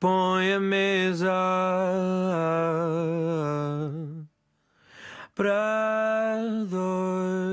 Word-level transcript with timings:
põe 0.00 0.52
a 0.52 0.60
mesa 0.60 1.32
para 5.34 6.38
dois. 6.70 7.47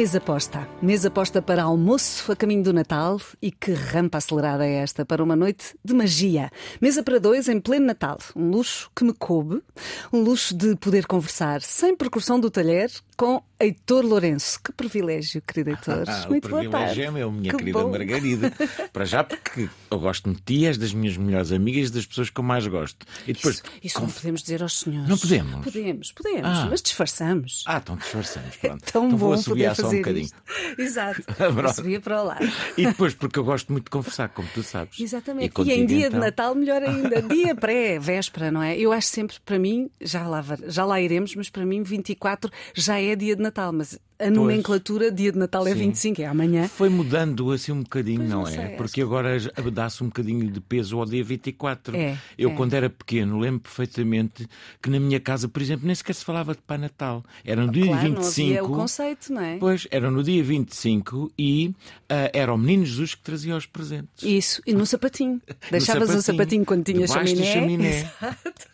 Mesa 0.00 0.18
posta. 0.18 0.66
Mesa 0.80 1.10
posta 1.10 1.42
para 1.42 1.64
almoço 1.64 2.32
a 2.32 2.34
caminho 2.34 2.62
do 2.62 2.72
Natal 2.72 3.20
e 3.42 3.50
que 3.50 3.72
rampa 3.72 4.16
acelerada 4.16 4.66
é 4.66 4.76
esta 4.76 5.04
para 5.04 5.22
uma 5.22 5.36
noite 5.36 5.76
de 5.84 5.92
magia. 5.92 6.50
Mesa 6.80 7.02
para 7.02 7.20
dois 7.20 7.50
em 7.50 7.60
pleno 7.60 7.84
Natal. 7.84 8.16
Um 8.34 8.48
luxo 8.48 8.90
que 8.96 9.04
me 9.04 9.12
coube. 9.12 9.62
Um 10.10 10.22
luxo 10.22 10.56
de 10.56 10.74
poder 10.76 11.06
conversar 11.06 11.60
sem 11.60 11.94
percussão 11.94 12.40
do 12.40 12.50
talher 12.50 12.90
com 13.14 13.42
Heitor 13.60 14.04
Lourenço. 14.04 14.58
Que 14.62 14.72
privilégio, 14.72 15.42
querido 15.42 15.70
Heitor. 15.70 16.04
Ah, 16.08 16.26
Muito 16.28 16.46
o 16.46 16.48
boa 16.50 16.60
privilégio 16.62 16.70
tarde. 16.70 17.02
é 17.02 17.10
meu, 17.10 17.30
minha 17.30 17.50
Que 17.52 17.58
querida 17.58 17.78
bom. 17.82 17.90
Margarida. 17.90 18.52
Para 18.92 19.04
já, 19.04 19.22
porque 19.22 19.68
eu 19.90 19.98
gosto 19.98 20.32
de 20.32 20.40
ti, 20.40 20.64
és 20.66 20.78
das 20.78 20.92
minhas 20.94 21.16
melhores 21.16 21.52
amigas 21.52 21.88
e 21.88 21.92
das 21.92 22.06
pessoas 22.06 22.30
que 22.30 22.40
eu 22.40 22.44
mais 22.44 22.66
gosto. 22.66 23.04
E 23.26 23.32
depois. 23.34 23.56
Isso, 23.56 23.64
isso 23.82 24.00
não 24.00 24.08
podemos 24.08 24.40
dizer 24.42 24.62
aos 24.62 24.78
senhores. 24.80 25.08
Não 25.08 25.18
podemos? 25.18 25.64
Podemos, 25.64 26.12
podemos, 26.12 26.58
Ah. 26.58 26.66
mas 26.70 26.80
disfarçamos. 26.82 27.64
Ah, 27.66 27.80
então 27.82 27.96
disfarçamos. 27.96 28.56
Pronto. 28.56 28.82
É 28.86 28.90
tão 28.90 29.06
então 29.06 29.18
vou 29.18 29.28
bom 29.30 29.34
assobiar 29.34 29.76
poder 29.76 29.88
só 29.88 29.94
um 29.94 29.98
bocadinho. 29.98 30.24
isto. 30.24 30.36
Exato. 30.78 31.22
Subia 31.74 32.00
para 32.00 32.22
o 32.22 32.26
lado. 32.26 32.50
E 32.78 32.86
depois, 32.86 33.12
porque 33.14 33.38
eu 33.38 33.44
gosto 33.44 33.70
muito 33.72 33.84
de 33.84 33.90
conversar, 33.90 34.30
como 34.30 34.48
tu 34.54 34.62
sabes. 34.62 34.98
Exatamente. 34.98 35.46
E, 35.46 35.50
contigo, 35.50 35.76
em 35.76 35.84
dia 35.86 36.06
então. 36.06 36.18
de 36.18 36.24
Natal, 36.26 36.54
melhor 36.54 36.82
ainda. 36.82 37.20
Dia 37.30 37.54
pré, 37.54 37.98
véspera, 37.98 38.50
não 38.50 38.62
é? 38.62 38.76
Eu 38.78 38.90
acho 38.92 39.08
sempre, 39.08 39.36
para 39.44 39.58
mim, 39.58 39.90
já 40.00 40.26
lá, 40.26 40.42
já 40.66 40.84
lá 40.84 41.00
iremos, 41.00 41.34
mas 41.36 41.50
para 41.50 41.64
mim, 41.66 41.82
24 41.82 42.50
já 42.74 42.98
é 42.98 43.14
dia 43.14 43.36
de 43.36 43.42
Natal. 43.42 43.49
Mas 43.72 43.98
a 44.18 44.30
nomenclatura, 44.30 45.10
dia 45.10 45.32
de 45.32 45.38
Natal 45.38 45.66
é 45.66 45.72
Sim. 45.72 45.78
25, 45.78 46.20
é 46.22 46.26
amanhã. 46.26 46.68
Foi 46.68 46.88
mudando 46.90 47.50
assim 47.52 47.72
um 47.72 47.82
bocadinho, 47.82 48.18
Pois 48.18 48.28
não, 48.30 48.42
não 48.42 48.48
é? 48.48 48.50
sei, 48.50 48.76
Porque 48.76 49.00
agora 49.00 49.36
dá-se 49.72 50.02
um 50.04 50.06
bocadinho 50.08 50.50
de 50.50 50.60
peso 50.60 50.98
ao 50.98 51.06
dia 51.06 51.24
24. 51.24 51.96
É, 51.96 52.16
Eu, 52.36 52.50
é. 52.50 52.54
quando 52.54 52.74
era 52.74 52.90
pequeno, 52.90 53.38
lembro 53.38 53.60
perfeitamente 53.60 54.46
que 54.82 54.90
na 54.90 55.00
minha 55.00 55.18
casa, 55.18 55.48
por 55.48 55.62
exemplo, 55.62 55.86
nem 55.86 55.94
sequer 55.94 56.14
se 56.14 56.24
falava 56.24 56.54
de 56.54 56.60
Pai 56.60 56.76
Natal. 56.78 57.24
Era 57.44 57.64
no 57.64 57.72
dia 57.72 57.86
Claro, 57.86 58.08
não 58.10 58.16
25. 58.22 58.48
havia 58.48 58.64
o 58.64 58.68
conceito, 58.68 59.32
não 59.32 59.42
é? 59.42 59.56
Pois, 59.58 59.88
era 59.90 60.10
no 60.10 60.22
dia 60.22 60.42
25 60.44 61.32
e 61.38 61.74
ah, 62.08 62.30
era 62.34 62.52
o 62.52 62.58
menino 62.58 62.84
Jesus 62.84 63.14
que 63.14 63.22
trazia 63.22 63.56
os 63.56 63.66
presentes. 63.66 64.22
Isso, 64.22 64.60
e 64.66 64.72
no 64.74 64.84
sapatinho. 64.84 65.40
Deixavas 65.70 66.10
o 66.10 66.20
sapatinho, 66.20 66.22
sapatinho 66.22 66.64
quando 66.66 66.84
tinha 66.84 67.06
debaixo 67.06 67.34
da 67.36 67.42
chaminé. 67.42 67.52
chaminé. 67.52 68.10
Exato. 68.20 68.70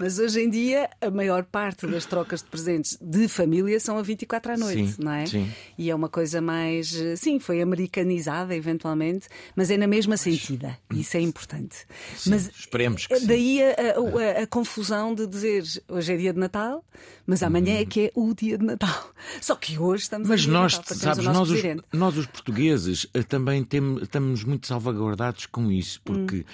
Mas 0.00 0.18
hoje 0.18 0.40
em 0.40 0.50
dia 0.50 0.88
a 1.00 1.10
maior 1.10 1.44
parte 1.44 1.86
das 1.86 2.04
trocas 2.06 2.42
de 2.42 2.48
presentes 2.48 2.98
de 3.00 3.28
família 3.28 3.78
são 3.80 3.96
a 3.98 4.02
24 4.02 4.52
à 4.52 4.56
noite, 4.56 4.92
Sim, 4.92 4.94
não 5.02 5.12
é? 5.12 5.26
sim. 5.26 5.50
E 5.78 5.90
é 5.90 5.94
uma 5.94 6.08
coisa 6.08 6.40
mais. 6.40 6.94
eh, 6.94 7.16
Sim, 7.16 7.38
foi 7.38 7.60
americanizada 7.62 8.54
eventualmente, 8.54 9.28
mas 9.54 9.70
é 9.70 9.76
na 9.76 9.86
mesma 9.86 10.16
sentida. 10.16 10.78
Isso 10.92 11.16
é 11.16 11.20
importante. 11.20 11.86
mas 12.26 12.48
esperemos 12.58 13.06
que 13.06 13.18
sim. 13.18 13.26
daí 13.26 13.62
a, 13.62 13.66
a- 13.70 14.40
a- 14.40 14.42
a 14.42 14.46
confusão 14.46 15.14
de 15.14 15.26
dizer 15.26 15.64
hoje 15.88 16.12
é 16.12 16.16
dia 16.16 16.32
de 16.32 16.38
Natal, 16.38 16.84
mas 17.26 17.42
amanhã 17.42 17.78
é 17.78 17.84
que 17.86 18.06
é 18.06 18.12
o 18.14 18.34
dia 18.34 18.58
de 18.58 18.64
Natal. 18.64 19.10
Só 19.40 19.54
que 19.56 19.78
hoje 19.78 20.04
estamos 20.04 20.28
a 20.28 20.32
Mas 20.32 20.42
de 20.42 20.50
nós, 20.50 20.74
Natal, 20.76 20.96
sabes, 20.96 21.18
temos 21.24 21.38
nós 21.38 21.50
os, 21.50 21.62
nós 21.92 22.16
os 22.16 22.26
portugueses 22.26 23.06
eh, 23.14 23.22
também 23.22 23.64
tem- 23.64 23.98
estamos 24.02 24.44
muito 24.44 24.66
salvaguardados 24.66 25.46
com 25.46 25.70
isso, 25.70 26.00
porque 26.04 26.44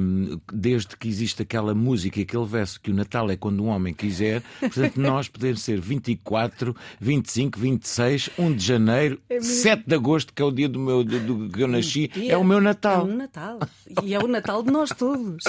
hum, 0.00 0.40
desde 0.52 0.96
que 0.96 1.08
existe 1.08 1.42
aquela 1.42 1.74
música, 1.74 2.20
aquele 2.20 2.37
verso 2.44 2.80
que 2.80 2.90
o 2.90 2.94
Natal 2.94 3.30
é 3.30 3.36
quando 3.36 3.62
um 3.62 3.68
homem 3.68 3.92
quiser, 3.94 4.42
portanto 4.60 4.96
nós 5.00 5.28
podemos 5.28 5.62
ser 5.62 5.80
24, 5.80 6.74
25, 7.00 7.58
26, 7.58 8.30
1 8.38 8.52
de 8.54 8.64
janeiro, 8.64 9.20
7 9.40 9.84
de 9.86 9.94
agosto, 9.94 10.32
que 10.32 10.42
é 10.42 10.44
o 10.44 10.50
dia 10.50 10.68
do 10.68 10.78
meu 10.78 11.02
do, 11.04 11.20
do- 11.20 11.48
que 11.50 11.62
eu 11.62 11.68
nasci, 11.68 12.08
dia. 12.08 12.32
é 12.32 12.36
o 12.36 12.44
meu 12.44 12.60
Natal. 12.60 13.02
É 13.08 13.12
um 13.12 13.16
Natal. 13.16 13.58
E 14.02 14.14
é 14.14 14.18
o 14.18 14.26
Natal 14.26 14.62
de 14.62 14.70
nós 14.70 14.90
todos. 14.90 15.44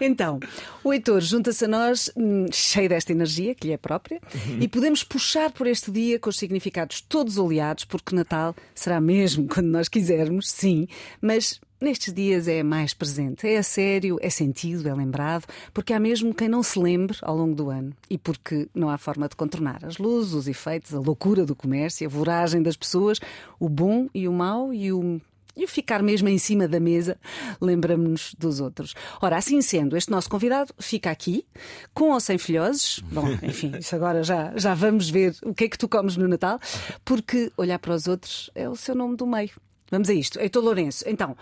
Então, 0.00 0.38
o 0.84 0.92
Heitor 0.92 1.20
junta-se 1.20 1.64
a 1.64 1.68
nós 1.68 2.10
hum, 2.16 2.46
cheio 2.52 2.88
desta 2.88 3.12
energia, 3.12 3.54
que 3.54 3.66
lhe 3.66 3.72
é 3.72 3.76
própria, 3.76 4.20
Uhum. 4.34 4.58
e 4.60 4.68
podemos 4.68 5.02
puxar 5.04 5.50
por 5.52 5.66
este 5.66 5.90
dia 5.90 6.18
com 6.18 6.28
os 6.30 6.36
significados 6.38 7.00
todos 7.00 7.38
oleados, 7.38 7.84
porque 7.84 8.14
Natal 8.14 8.54
será 8.74 9.00
mesmo 9.00 9.46
quando 9.48 9.66
nós 9.66 9.88
quisermos, 9.88 10.48
sim, 10.50 10.86
mas. 11.20 11.60
Nestes 11.80 12.12
dias 12.12 12.48
é 12.48 12.60
mais 12.64 12.92
presente, 12.92 13.46
é 13.46 13.56
a 13.56 13.62
sério, 13.62 14.18
é 14.20 14.28
sentido, 14.28 14.88
é 14.88 14.94
lembrado, 14.94 15.46
porque 15.72 15.92
há 15.92 16.00
mesmo 16.00 16.34
quem 16.34 16.48
não 16.48 16.60
se 16.60 16.76
lembre 16.76 17.16
ao 17.22 17.36
longo 17.36 17.54
do 17.54 17.70
ano 17.70 17.92
e 18.10 18.18
porque 18.18 18.68
não 18.74 18.90
há 18.90 18.98
forma 18.98 19.28
de 19.28 19.36
contornar 19.36 19.84
as 19.84 19.96
luzes, 19.96 20.32
os 20.32 20.48
efeitos, 20.48 20.92
a 20.92 20.98
loucura 20.98 21.46
do 21.46 21.54
comércio, 21.54 22.04
a 22.04 22.10
voragem 22.10 22.60
das 22.62 22.76
pessoas, 22.76 23.20
o 23.60 23.68
bom 23.68 24.08
e 24.12 24.26
o 24.26 24.32
mau 24.32 24.74
e 24.74 24.92
o 24.92 25.20
e 25.58 25.64
o 25.64 25.68
ficar 25.68 26.02
mesmo 26.02 26.28
em 26.28 26.38
cima 26.38 26.68
da 26.68 26.78
mesa 26.78 27.16
lembramos-nos 27.60 28.32
dos 28.38 28.60
outros. 28.60 28.94
Ora, 29.20 29.36
assim 29.36 29.60
sendo, 29.60 29.96
este 29.96 30.10
nosso 30.10 30.30
convidado 30.30 30.72
fica 30.78 31.10
aqui, 31.10 31.44
com 31.92 32.12
ou 32.12 32.20
sem 32.20 32.38
filhoses. 32.38 33.00
Bom, 33.10 33.26
enfim, 33.42 33.72
isso 33.76 33.94
agora 33.94 34.22
já, 34.22 34.56
já 34.56 34.72
vamos 34.72 35.10
ver 35.10 35.34
o 35.42 35.52
que 35.52 35.64
é 35.64 35.68
que 35.68 35.76
tu 35.76 35.88
comes 35.88 36.16
no 36.16 36.28
Natal, 36.28 36.60
porque 37.04 37.52
olhar 37.56 37.78
para 37.80 37.92
os 37.92 38.06
outros 38.06 38.50
é 38.54 38.68
o 38.68 38.76
seu 38.76 38.94
nome 38.94 39.16
do 39.16 39.26
meio. 39.26 39.50
Vamos 39.90 40.08
a 40.08 40.12
isto. 40.14 40.38
Heitor 40.40 40.62
Lourenço, 40.62 41.04
então. 41.08 41.36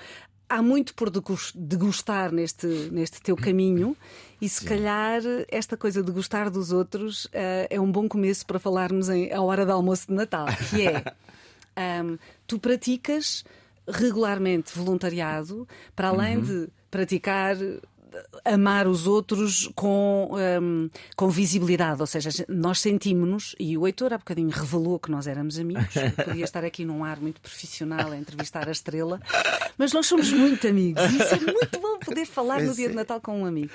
Há 0.49 0.63
muito 0.63 0.95
por 0.95 1.11
degus- 1.11 1.53
degustar 1.57 2.31
neste, 2.31 2.67
neste 2.93 3.21
teu 3.21 3.35
caminho 3.37 3.97
e 4.41 4.49
se 4.49 4.65
calhar 4.65 5.21
esta 5.49 5.77
coisa 5.77 6.05
de 6.05 6.13
gostar 6.13 6.51
dos 6.51 6.71
outros 6.71 7.27
eh, 7.33 7.67
é 7.69 7.81
um 7.81 7.91
bom 7.91 8.09
começo 8.09 8.47
para 8.47 8.61
falarmos 8.61 9.09
em, 9.09 9.33
à 9.33 9.43
hora 9.43 9.67
do 9.67 9.73
almoço 9.73 10.07
de 10.07 10.15
Natal, 10.15 10.47
que 10.71 10.87
é 10.87 11.03
Ahm, 11.77 12.17
tu 12.47 12.59
praticas 12.61 13.45
regularmente 13.89 14.73
voluntariado, 14.79 15.67
para 15.97 16.09
além 16.09 16.41
de 16.41 16.69
praticar 16.91 17.57
amar 18.45 18.87
os 18.87 19.07
outros 19.07 19.71
com, 19.75 20.31
ahm, 20.35 20.89
com 21.17 21.29
visibilidade, 21.29 22.01
ou 22.01 22.07
seja, 22.07 22.31
nós 22.49 22.81
sentimos-nos, 22.81 23.55
e 23.59 23.77
o 23.77 23.87
Heitor 23.87 24.13
há 24.13 24.19
bocadinho 24.19 24.51
revelou 24.51 24.99
que 24.99 25.11
nós 25.11 25.27
éramos 25.27 25.59
amigos, 25.59 25.95
podia 26.25 26.45
estar 26.45 26.65
aqui 26.65 26.85
num 26.85 27.05
ar 27.05 27.21
muito 27.21 27.41
profissional 27.41 28.11
a 28.13 28.17
entrevistar 28.17 28.69
a 28.69 28.73
estrela, 28.73 29.21
mas 29.77 29.93
nós 29.93 30.07
somos 30.07 30.33
muito 30.33 30.67
amigos, 30.67 31.03
e 31.03 31.17
isso 31.17 31.35
é 31.35 31.41
muito 31.41 31.81
bom 31.81 31.99
poder 31.99 32.27
falar 32.27 32.63
no 32.63 32.75
dia 32.75 32.89
de 32.89 32.95
Natal 32.95 33.21
com 33.21 33.41
um 33.41 33.45
amigo. 33.45 33.71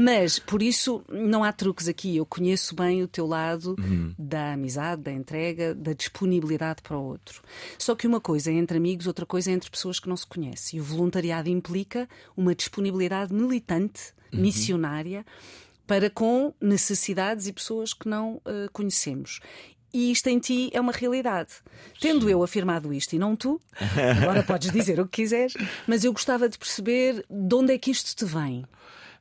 Mas, 0.00 0.38
por 0.38 0.62
isso, 0.62 1.02
não 1.08 1.42
há 1.42 1.52
truques 1.52 1.88
aqui, 1.88 2.16
eu 2.16 2.24
conheço 2.24 2.74
bem 2.74 3.02
o 3.02 3.08
teu 3.08 3.26
lado 3.26 3.76
da 4.18 4.52
amizade, 4.52 5.02
da 5.02 5.12
entrega, 5.12 5.74
da 5.74 5.92
disponibilidade 5.92 6.82
para 6.82 6.96
o 6.96 7.02
outro. 7.02 7.42
Só 7.78 7.94
que 7.94 8.06
uma 8.06 8.20
coisa 8.20 8.50
é 8.50 8.54
entre 8.54 8.76
amigos, 8.76 9.06
outra 9.06 9.26
coisa 9.26 9.50
é 9.50 9.54
entre 9.54 9.70
pessoas 9.70 9.98
que 9.98 10.08
não 10.08 10.16
se 10.16 10.26
conhecem. 10.26 10.78
E 10.78 10.80
o 10.80 10.84
voluntariado 10.84 11.48
implica 11.48 12.08
uma 12.36 12.54
disponibilidade 12.54 13.32
militante, 13.32 13.81
missionária, 14.32 15.24
para 15.86 16.08
com 16.08 16.54
necessidades 16.60 17.46
e 17.46 17.52
pessoas 17.52 17.92
que 17.92 18.08
não 18.08 18.40
eh, 18.46 18.68
conhecemos. 18.72 19.40
E 19.92 20.10
isto 20.10 20.26
em 20.28 20.38
ti 20.38 20.70
é 20.72 20.80
uma 20.80 20.92
realidade. 20.92 21.52
Tendo 22.00 22.30
eu 22.30 22.42
afirmado 22.42 22.94
isto 22.94 23.14
e 23.14 23.18
não 23.18 23.36
tu, 23.36 23.60
agora 24.22 24.42
podes 24.42 24.70
dizer 24.72 24.98
o 24.98 25.04
que 25.04 25.22
quiseres, 25.22 25.54
mas 25.86 26.02
eu 26.02 26.12
gostava 26.12 26.48
de 26.48 26.56
perceber 26.56 27.24
de 27.28 27.54
onde 27.54 27.74
é 27.74 27.78
que 27.78 27.90
isto 27.90 28.16
te 28.16 28.24
vem. 28.24 28.64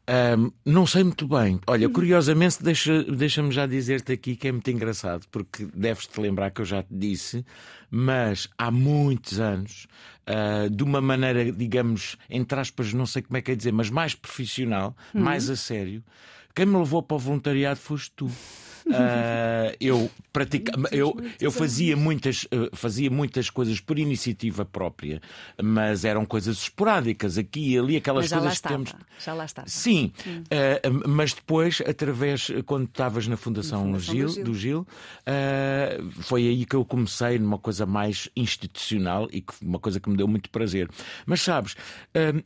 Ahm, 0.07 0.49
não 0.65 0.85
sei 0.87 1.03
muito 1.03 1.27
bem. 1.27 1.59
Olha, 1.67 1.87
Uhum. 1.87 1.93
curiosamente, 1.93 2.61
deixa- 2.61 3.03
deixa-me 3.03 3.51
já 3.51 3.65
dizer-te 3.65 4.11
aqui 4.11 4.35
que 4.35 4.47
é 4.47 4.51
muito 4.51 4.69
engraçado, 4.69 5.25
porque 5.31 5.65
deves-te 5.73 6.19
lembrar 6.19 6.49
que 6.51 6.59
eu 6.61 6.65
já 6.65 6.81
te 6.83 6.89
disse, 6.91 7.45
mas 7.89 8.49
há 8.57 8.69
muitos 8.71 9.39
anos, 9.39 9.87
ah, 10.25 10.67
de 10.69 10.83
uma 10.83 10.99
maneira, 11.01 11.51
digamos, 11.51 12.17
entre 12.29 12.59
aspas, 12.59 12.93
não 12.93 13.05
sei 13.05 13.21
como 13.21 13.37
é 13.37 13.41
que 13.41 13.51
é 13.51 13.55
dizer, 13.55 13.71
mas 13.71 13.89
mais 13.89 14.15
profissional, 14.15 14.95
Uhum. 15.13 15.23
mais 15.23 15.49
a 15.49 15.55
sério, 15.55 16.03
quem 16.55 16.65
me 16.65 16.77
levou 16.77 17.01
para 17.03 17.15
o 17.15 17.19
voluntariado 17.19 17.79
foste 17.79 18.11
tu. 18.15 18.29
Ah, 18.91 19.73
eu 19.79 20.09
pratica... 20.31 20.71
eu, 20.91 21.15
eu 21.39 21.51
fazia 21.51 21.95
muitas 21.95 22.47
eh, 22.51 22.69
fazia 22.73 23.09
muitas 23.09 23.49
coisas 23.49 23.79
por 23.79 23.99
iniciativa 23.99 24.65
própria, 24.65 25.21
mas 25.61 26.05
eram 26.05 26.25
coisas 26.25 26.57
esporádicas 26.57 27.37
aqui 27.37 27.73
e 27.73 27.77
ali 27.77 27.97
aquelas 27.97 28.31
Mas 28.31 28.39
coisas 28.39 28.49
que 28.59 28.67
estava. 28.67 28.75
temos. 28.75 28.93
Já 29.23 29.33
lá 29.33 29.45
estava. 29.45 29.67
Sim, 29.67 30.11
eh, 30.49 30.81
mas 31.07 31.33
depois, 31.33 31.81
através, 31.85 32.51
quando 32.65 32.85
estavas 32.85 33.27
na 33.27 33.37
Fundação, 33.37 33.85
Na 33.85 33.99
Fundação 33.99 34.15
Gil, 34.15 34.27
do 34.27 34.33
Gil. 34.33 34.43
do 34.43 34.53
Gil, 34.53 34.87
eh, 35.25 35.99
foi 36.21 36.47
aí 36.47 36.65
que 36.65 36.75
eu 36.75 36.85
comecei 36.85 37.37
numa 37.39 37.57
coisa 37.57 37.85
mais 37.85 38.29
institucional 38.35 39.27
e 39.31 39.41
que 39.41 39.53
uma 39.61 39.79
coisa 39.79 39.99
que 39.99 40.09
me 40.09 40.17
deu 40.17 40.27
muito 40.27 40.49
prazer. 40.49 40.89
Mas 41.25 41.41
sabes, 41.41 41.75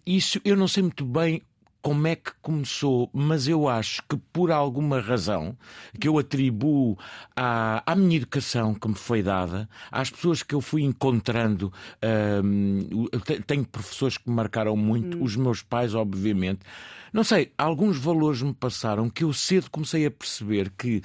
isso 0.05 0.39
eu 0.43 0.55
não 0.55 0.67
sei 0.67 0.83
muito 0.83 1.05
bem 1.05 1.41
como 1.85 2.07
é 2.07 2.15
que 2.15 2.31
começou, 2.41 3.11
mas 3.13 3.47
eu 3.47 3.69
acho 3.69 4.01
que 4.09 4.17
por 4.33 4.51
alguma 4.51 4.99
razão 4.99 5.55
que 5.99 6.07
eu 6.07 6.17
atribuo 6.17 6.97
à, 7.35 7.83
à 7.85 7.95
minha 7.95 8.17
educação 8.17 8.73
que 8.73 8.87
me 8.87 8.95
foi 8.95 9.21
dada, 9.21 9.69
às 9.91 10.09
pessoas 10.09 10.41
que 10.41 10.55
eu 10.55 10.61
fui 10.61 10.81
encontrando, 10.81 11.71
hum, 12.43 13.05
tenho 13.45 13.63
professores 13.65 14.17
que 14.17 14.27
me 14.27 14.35
marcaram 14.35 14.75
muito, 14.75 15.19
hum. 15.19 15.23
os 15.23 15.35
meus 15.35 15.61
pais, 15.61 15.93
obviamente. 15.93 16.61
Não 17.13 17.23
sei, 17.23 17.51
alguns 17.55 17.99
valores 17.99 18.41
me 18.41 18.51
passaram 18.51 19.07
que 19.07 19.23
eu 19.23 19.31
cedo 19.31 19.69
comecei 19.69 20.07
a 20.07 20.11
perceber 20.11 20.71
que 20.75 21.03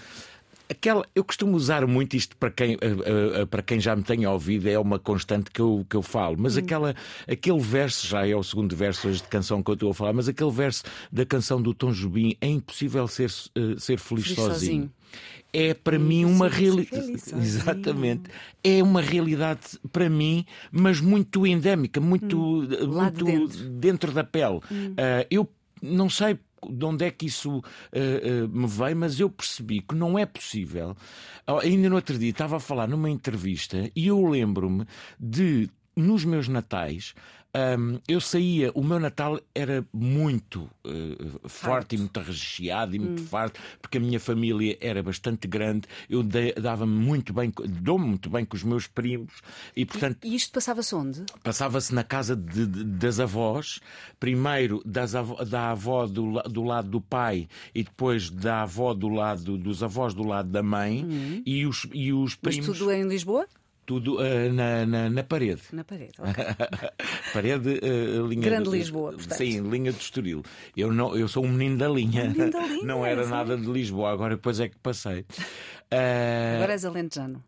Aquela, 0.70 1.04
eu 1.16 1.24
costumo 1.24 1.56
usar 1.56 1.84
muito 1.84 2.16
isto 2.16 2.36
para 2.36 2.48
quem, 2.48 2.76
uh, 2.76 3.42
uh, 3.42 3.46
para 3.48 3.60
quem 3.60 3.80
já 3.80 3.96
me 3.96 4.04
tenha 4.04 4.30
ouvido, 4.30 4.68
é 4.68 4.78
uma 4.78 5.00
constante 5.00 5.50
que 5.50 5.60
eu, 5.60 5.84
que 5.88 5.96
eu 5.96 6.02
falo, 6.02 6.36
mas 6.38 6.56
hum. 6.56 6.60
aquela, 6.60 6.94
aquele 7.28 7.58
verso, 7.58 8.06
já 8.06 8.24
é 8.24 8.36
o 8.36 8.42
segundo 8.42 8.76
verso 8.76 9.08
hoje 9.08 9.20
de 9.20 9.26
canção 9.26 9.62
que 9.64 9.70
eu 9.70 9.74
estou 9.74 9.90
a 9.90 9.94
falar, 9.94 10.12
mas 10.12 10.28
aquele 10.28 10.50
verso 10.52 10.84
da 11.10 11.26
canção 11.26 11.60
do 11.60 11.74
Tom 11.74 11.90
Jobim, 11.90 12.36
é 12.40 12.46
impossível 12.46 13.08
ser, 13.08 13.26
uh, 13.26 13.80
ser 13.80 13.98
feliz, 13.98 14.26
feliz 14.26 14.36
sozinho. 14.36 14.52
sozinho. 14.52 14.90
É 15.52 15.74
para 15.74 15.98
mim 15.98 16.24
uma 16.24 16.48
realidade. 16.48 17.10
Exatamente. 17.36 18.30
É 18.62 18.80
uma 18.80 19.00
realidade 19.00 19.80
para 19.90 20.08
mim, 20.08 20.46
mas 20.70 21.00
muito 21.00 21.44
endémica, 21.44 22.00
muito, 22.00 22.38
hum. 22.38 22.68
muito 22.86 23.24
dentro. 23.24 23.68
dentro. 23.70 24.12
da 24.12 24.22
pele. 24.22 24.60
Hum. 24.70 24.94
eu 25.28 25.50
não 25.82 26.08
sei 26.08 26.38
de 26.68 26.84
onde 26.84 27.04
é 27.04 27.10
que 27.10 27.26
isso 27.26 27.58
uh, 27.58 27.62
uh, 27.62 28.48
me 28.48 28.66
veio, 28.66 28.96
mas 28.96 29.20
eu 29.20 29.30
percebi 29.30 29.80
que 29.80 29.94
não 29.94 30.18
é 30.18 30.26
possível. 30.26 30.96
Oh, 31.46 31.58
ainda 31.58 31.88
no 31.88 31.96
outro 31.96 32.18
dia 32.18 32.30
estava 32.30 32.56
a 32.56 32.60
falar 32.60 32.86
numa 32.86 33.08
entrevista 33.08 33.90
e 33.94 34.06
eu 34.06 34.24
lembro-me 34.26 34.86
de, 35.18 35.70
nos 35.96 36.24
meus 36.24 36.48
natais, 36.48 37.14
um, 37.54 37.98
eu 38.06 38.20
saía, 38.20 38.70
o 38.74 38.84
meu 38.84 39.00
Natal 39.00 39.40
era 39.54 39.84
muito 39.92 40.70
uh, 40.84 41.48
forte 41.48 41.96
e 41.96 41.98
muito 41.98 42.20
recheado 42.20 42.94
e 42.94 42.98
muito 42.98 43.22
hum. 43.22 43.26
farto, 43.26 43.60
porque 43.82 43.98
a 43.98 44.00
minha 44.00 44.20
família 44.20 44.78
era 44.80 45.02
bastante 45.02 45.48
grande, 45.48 45.88
eu 46.08 46.22
dava-me 46.22 46.92
muito 46.92 47.32
bem, 47.32 47.52
dou-me 47.82 48.06
muito 48.06 48.30
bem 48.30 48.44
com 48.44 48.56
os 48.56 48.62
meus 48.62 48.86
primos 48.86 49.34
e, 49.74 49.84
portanto. 49.84 50.18
E, 50.24 50.34
isto 50.34 50.52
passava-se 50.52 50.94
onde? 50.94 51.24
Passava-se 51.42 51.92
na 51.92 52.04
casa 52.04 52.36
de, 52.36 52.66
de, 52.66 52.84
das 52.84 53.18
avós, 53.18 53.80
primeiro 54.18 54.80
das 54.84 55.12
da 55.48 55.70
avó 55.70 56.06
do, 56.06 56.40
do 56.42 56.62
lado 56.62 56.88
do 56.88 57.00
pai 57.00 57.48
e 57.74 57.82
depois 57.82 58.30
da 58.30 58.62
avó 58.62 58.94
do 58.94 59.08
lado 59.08 59.58
dos 59.58 59.82
avós 59.82 60.14
do 60.14 60.22
lado 60.22 60.48
da 60.48 60.62
mãe 60.62 61.04
hum. 61.04 61.42
e, 61.44 61.66
os, 61.66 61.86
e 61.92 62.12
os 62.12 62.36
primos. 62.36 62.68
Mas 62.68 62.78
tudo 62.78 62.92
em 62.92 63.08
Lisboa? 63.08 63.46
Tudo 63.90 64.18
uh, 64.18 64.52
na, 64.52 64.86
na, 64.86 65.10
na, 65.10 65.24
parede. 65.24 65.62
Na 65.72 65.82
parede, 65.82 66.12
ok. 66.16 66.44
parede, 67.34 67.80
uh, 67.82 68.24
linha. 68.24 68.42
Grande 68.44 68.70
de, 68.70 68.76
Lisboa, 68.76 69.10
portanto. 69.14 69.36
Sim, 69.36 69.68
linha 69.68 69.90
de 69.90 69.98
Estoril. 69.98 70.44
Eu, 70.76 70.92
não, 70.92 71.16
eu 71.16 71.26
sou 71.26 71.44
um 71.44 71.48
menino 71.48 71.76
da 71.76 71.88
linha. 71.88 72.22
Um 72.22 72.30
menino 72.30 72.52
da 72.52 72.60
linha 72.68 72.84
não 72.84 73.04
era 73.04 73.24
sim. 73.24 73.30
nada 73.30 73.56
de 73.56 73.66
Lisboa, 73.66 74.12
agora 74.12 74.36
depois 74.36 74.60
é 74.60 74.68
que 74.68 74.78
passei. 74.78 75.22
Uh... 75.92 76.54
Agora 76.54 76.72
és 76.72 76.84
alentejano. 76.84 77.42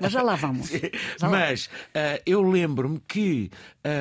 Mas 0.00 0.10
já 0.10 0.20
lá 0.20 0.34
vamos. 0.34 0.68
Já 1.16 1.28
Mas 1.28 1.66
uh, 1.66 2.20
eu 2.26 2.42
lembro-me 2.42 3.00
que 3.06 3.52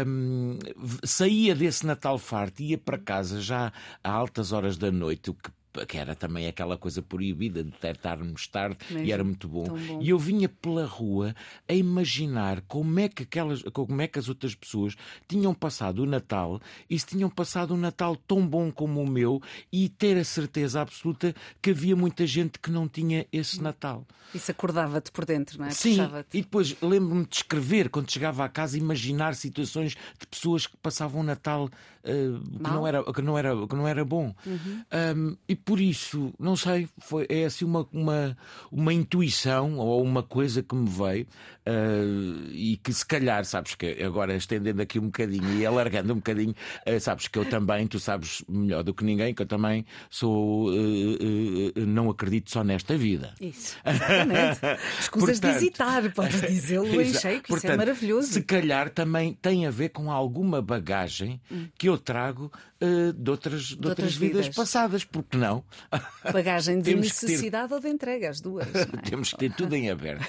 um, 0.08 0.58
saía 1.04 1.54
desse 1.54 1.86
Natal 1.86 2.18
farto, 2.18 2.64
ia 2.64 2.78
para 2.80 2.98
casa 2.98 3.40
já 3.40 3.72
a 4.04 4.10
altas 4.10 4.52
horas 4.52 4.80
da 4.80 4.92
noite, 4.92 5.30
o 5.30 5.36
que 5.36 5.52
que 5.88 5.98
era 5.98 6.16
também 6.16 6.48
aquela 6.48 6.78
coisa 6.78 7.02
proibida 7.02 7.64
de 7.64 7.72
deitarmos 7.80 8.48
tarde 8.48 8.78
Mesmo. 8.90 9.06
e 9.06 9.12
era 9.12 9.24
muito 9.24 9.48
bom. 9.48 9.66
bom. 9.66 10.02
E 10.02 10.10
eu 10.10 10.18
vinha 10.18 10.50
pela 10.50 10.86
rua 10.86 11.36
a 11.68 11.74
imaginar 11.74 12.62
como 12.62 13.00
é 13.00 13.08
que 13.08 13.24
aquelas, 13.24 13.62
como 13.74 14.02
é 14.02 14.08
que 14.08 14.18
as 14.18 14.28
outras 14.28 14.56
pessoas 14.56 14.96
tinham 15.28 15.54
passado 15.54 16.04
o 16.04 16.06
Natal 16.06 16.60
e 16.90 16.98
se 16.98 17.06
tinham 17.06 17.30
passado 17.30 17.74
um 17.74 17.78
Natal 17.78 18.16
tão 18.16 18.46
bom 18.46 18.72
como 18.72 19.02
o 19.02 19.08
meu 19.08 19.42
e 19.72 19.88
ter 19.90 20.18
a 20.18 20.24
certeza 20.24 20.82
absoluta 20.82 21.36
que 21.62 21.70
havia 21.70 21.96
muita 21.96 22.26
gente 22.26 22.60
que 22.60 22.72
não 22.72 22.88
tinha 22.88 23.26
esse 23.32 23.62
Natal. 23.62 24.06
Isso 24.34 24.52
acordava-te 24.52 25.12
por 25.12 25.26
dentro, 25.26 25.60
não 25.60 25.66
é? 25.66 25.72
Sim. 25.72 25.98
E 26.34 26.42
depois 26.42 26.76
lembro-me 26.82 27.26
de 27.26 27.38
escrever 27.38 27.90
quando 27.90 28.12
chegava 28.12 28.44
à 28.44 28.50
casa, 28.50 28.78
imaginar 28.78 29.36
situações 29.36 29.96
de 30.20 30.28
pessoas 30.28 30.68
que 30.68 30.78
passavam 30.78 31.22
o 31.22 31.24
Natal 31.24 31.70
uh, 32.04 32.58
que, 32.58 32.72
não 32.72 32.88
era, 32.88 33.04
que, 33.04 33.22
não 33.22 33.38
era, 33.38 33.68
que 33.68 33.76
não 33.76 33.88
era 33.88 34.06
bom. 34.06 34.34
Uhum. 34.46 34.84
Um, 35.18 35.38
e 35.48 35.56
por 35.56 35.80
isso, 35.80 36.34
não 36.40 36.56
sei, 36.56 36.88
foi, 37.00 37.26
é 37.30 37.46
assim 37.46 37.66
uma, 37.66 37.88
uma, 37.92 38.38
uma 38.72 38.94
intuição 38.94 39.78
ou 39.78 40.02
uma 40.04 40.24
coisa 40.24 40.62
que 40.64 40.76
me 40.76 40.90
veio 40.90 41.28
uh, 41.70 42.50
e 42.52 42.78
que 42.78 42.92
se 42.94 43.06
calhar, 43.06 43.46
sabes 43.46 43.76
que 43.76 44.02
agora 44.04 44.36
estendendo 44.36 44.82
aqui 44.82 45.00
um 45.00 45.06
bocadinho 45.06 45.60
e 45.60 45.66
alargando 45.66 46.14
um 46.14 46.18
bocadinho, 46.18 46.56
uh, 46.88 47.00
sabes 47.00 47.28
que 47.28 47.38
eu 47.38 47.46
também, 47.46 47.88
tu 47.88 48.00
sabes 48.00 48.44
melhor 48.48 48.84
do 48.84 48.94
que 48.94 49.04
ninguém, 49.04 49.34
que 49.34 49.42
eu 49.42 49.48
também 49.48 49.86
sou, 50.10 50.70
uh, 50.70 51.74
não 51.88 52.10
acredito 52.10 52.52
só 52.52 52.64
nesta 52.64 52.98
vida. 52.98 53.34
Isso, 53.40 53.78
exatamente. 53.86 54.60
Escusas 55.00 55.40
portanto, 55.40 55.52
de 55.52 55.58
hesitar, 55.58 56.14
podes 56.14 56.42
dizê-lo 56.42 57.02
em 57.02 57.14
cheio, 57.14 57.42
que 57.42 57.50
portanto, 57.50 57.66
isso 57.66 57.74
é 57.74 57.78
maravilhoso. 57.78 58.28
Se 58.28 58.42
calhar 58.42 58.90
também 58.90 59.34
tem 59.34 59.66
a 59.66 59.72
ver 59.72 59.90
com 59.90 60.12
alguma 60.12 60.62
bagagem 60.62 61.40
hum. 61.52 61.68
Que 61.90 61.94
eu 61.94 61.98
trago 61.98 62.52
de 62.80 63.30
outras, 63.30 63.64
de, 63.64 63.68
de 63.70 63.76
outras, 63.76 63.90
outras 63.90 64.16
vidas. 64.16 64.46
vidas 64.46 64.56
passadas, 64.56 65.04
porque 65.04 65.38
não? 65.38 65.64
Bagagem 66.32 66.80
de 66.80 66.96
necessidade 66.96 67.70
ter... 67.70 67.74
ou 67.74 67.80
de 67.82 67.90
entrega, 67.90 68.30
as 68.30 68.40
duas. 68.40 68.68
É? 68.74 68.86
Temos 69.10 69.32
que 69.32 69.38
ter 69.38 69.54
tudo 69.54 69.76
em 69.76 69.90
aberto. 69.90 70.26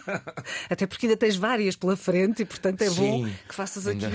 Até 0.70 0.86
porque 0.86 1.06
ainda 1.06 1.16
tens 1.16 1.36
várias 1.36 1.76
pela 1.76 1.96
frente 1.96 2.42
e, 2.42 2.44
portanto, 2.44 2.80
é 2.82 2.88
Sim, 2.88 2.96
bom 2.96 3.30
que 3.48 3.54
faças 3.54 3.86
aqui 3.86 4.06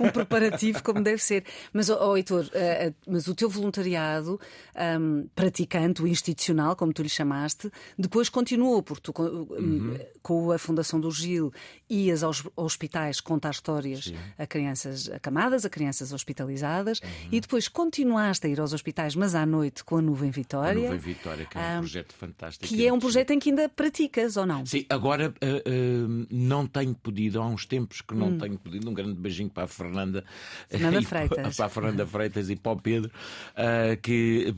um, 0.00 0.06
um, 0.06 0.10
preparativo 0.10 0.82
como 0.82 1.02
deve 1.02 1.22
ser. 1.22 1.44
Mas, 1.72 1.90
oh, 1.90 2.16
Heitor, 2.16 2.44
uh, 2.44 2.94
mas 3.06 3.26
o 3.26 3.34
teu 3.34 3.50
voluntariado 3.50 4.40
um, 4.98 5.28
praticante, 5.34 6.02
o 6.02 6.06
institucional, 6.06 6.74
como 6.74 6.92
tu 6.92 7.02
lhe 7.02 7.08
chamaste, 7.08 7.70
depois 7.98 8.28
continuou, 8.28 8.82
porque 8.82 9.12
tu, 9.12 9.22
uhum. 9.22 9.98
com 10.22 10.52
a 10.52 10.58
Fundação 10.58 10.98
do 10.98 11.10
Gil, 11.10 11.52
ias 11.88 12.22
aos 12.22 12.42
hospitais 12.56 13.20
contar 13.20 13.50
histórias 13.50 14.04
Sim. 14.04 14.16
a 14.38 14.46
crianças 14.46 15.08
acamadas, 15.10 15.64
a 15.64 15.70
crianças 15.70 16.12
hospitalizadas, 16.20 17.00
uhum. 17.00 17.08
e 17.32 17.40
depois 17.40 17.68
continuaste 17.68 18.46
a 18.46 18.50
ir 18.50 18.60
aos 18.60 18.72
hospitais, 18.72 19.14
mas 19.14 19.34
à 19.34 19.44
noite 19.44 19.84
com 19.84 19.96
a 19.96 20.02
Nuvem 20.02 20.30
Vitória. 20.30 20.88
A 20.88 20.92
Nuvem 20.92 20.98
Vitória, 20.98 21.46
que 21.46 21.58
é 21.58 21.60
um, 21.60 21.76
um 21.76 21.78
projeto 21.80 22.14
fantástico. 22.14 22.66
Que 22.66 22.86
é 22.86 22.92
um 22.92 22.98
projeto 22.98 23.30
em 23.30 23.38
que 23.38 23.50
ainda 23.50 23.68
praticas, 23.68 24.36
ou 24.36 24.46
não? 24.46 24.64
Sim, 24.64 24.84
agora 24.88 25.28
uh, 25.28 25.32
uh, 25.32 26.26
não 26.30 26.66
tenho 26.66 26.94
podido, 26.94 27.40
há 27.40 27.46
uns 27.46 27.66
tempos 27.66 28.00
que 28.00 28.14
não 28.14 28.28
hum. 28.28 28.38
tenho 28.38 28.58
podido. 28.58 28.88
Um 28.88 28.94
grande 28.94 29.14
beijinho 29.14 29.50
para 29.50 29.64
a 29.64 29.68
Fernanda. 29.68 30.24
Fernanda 30.68 31.02
Freitas. 31.02 31.56
Para 31.56 31.66
a 31.66 31.68
Fernanda 31.68 32.06
Freitas 32.06 32.50
e 32.50 32.56
para 32.56 32.72
o 32.72 32.80
Pedro, 32.80 33.10
uh, 33.10 34.00
que 34.00 34.54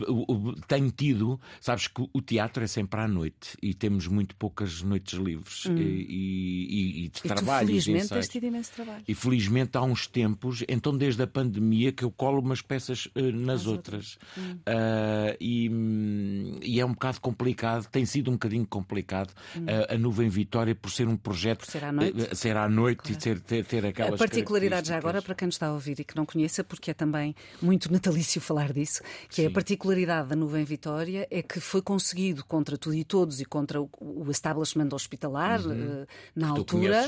tenho 0.67 0.91
tido, 0.91 1.41
sabes 1.61 1.87
que 1.87 2.08
o 2.12 2.20
teatro 2.20 2.65
é 2.65 2.67
sempre 2.67 3.00
à 3.00 3.08
noite 3.08 3.56
e 3.62 3.75
temos 3.75 4.06
muito 4.06 4.35
poucas 4.37 4.82
noites 4.82 5.19
livres 5.19 5.67
hum. 5.67 5.76
e, 5.76 5.82
e, 5.82 7.05
e, 7.05 7.08
de 7.08 7.19
e 7.19 7.23
trabalho. 7.23 7.67
Tu, 7.67 7.70
felizmente 7.70 8.08
tens 8.08 8.29
tido 8.29 8.47
imenso 8.47 8.73
trabalho. 8.73 9.05
E 9.06 9.15
felizmente 9.15 9.76
há 9.76 9.82
uns 9.82 10.06
tempos, 10.06 10.65
então 10.69 10.97
desde 10.97 11.23
a 11.23 11.26
pandemia, 11.26 11.52
que 11.93 12.05
eu 12.05 12.11
colo 12.11 12.41
umas 12.41 12.61
peças 12.61 13.09
nas 13.15 13.63
As 13.63 13.67
outras. 13.67 13.83
outras. 13.93 14.19
Hum. 14.39 14.59
Uh, 14.67 15.37
e, 15.41 16.61
e, 16.63 16.81
é 16.81 16.87
um 16.87 16.93
bocado 16.93 17.21
complicado, 17.21 17.89
tem 17.89 18.05
sido 18.05 18.31
um 18.31 18.35
bocadinho 18.35 18.67
complicado 18.67 19.32
hum. 19.56 19.65
uh, 19.65 19.94
a 19.94 19.99
Nuvem 19.99 20.29
Vitória 20.29 20.75
por 20.75 20.91
ser 20.91 21.09
um 21.09 21.17
projeto 21.17 21.61
por 21.61 21.71
ser 21.71 21.85
à 21.85 21.93
noite, 21.93 22.21
uh, 22.21 22.37
ser 22.37 22.56
à 22.56 22.69
noite 22.69 23.03
claro. 23.03 23.17
e 23.17 23.17
ter, 23.17 23.41
ter, 23.41 23.65
ter 23.65 23.87
aquelas. 23.87 24.15
A 24.15 24.17
particularidade 24.17 24.89
já 24.89 24.97
agora, 24.97 25.21
para 25.21 25.35
quem 25.35 25.47
nos 25.47 25.55
está 25.55 25.67
a 25.67 25.73
ouvir 25.73 26.01
e 26.01 26.05
que 26.05 26.17
não 26.17 26.25
conheça, 26.25 26.65
porque 26.65 26.91
é 26.91 26.94
também 26.94 27.35
muito 27.61 27.93
natalício 27.93 28.41
falar 28.43 28.73
disso, 28.73 29.03
que 29.29 29.37
Sim. 29.37 29.44
é 29.44 29.47
a 29.47 29.51
particularidade 29.51 30.29
da 30.29 30.37
Nuvem 30.37 30.65
Vitória 30.65 31.27
é 31.31 31.43
que 31.43 31.61
foi 31.61 31.82
conseguido 31.82 32.44
contra 32.44 32.77
tudo 32.77 32.94
e 32.94 33.05
todos 33.05 33.41
e 33.41 33.44
contra 33.44 33.81
o, 33.81 33.89
o 34.01 34.31
establishment 34.31 34.89
hospitalar 34.93 35.61
uhum. 35.61 36.06
na 36.35 36.49
altura 36.49 37.06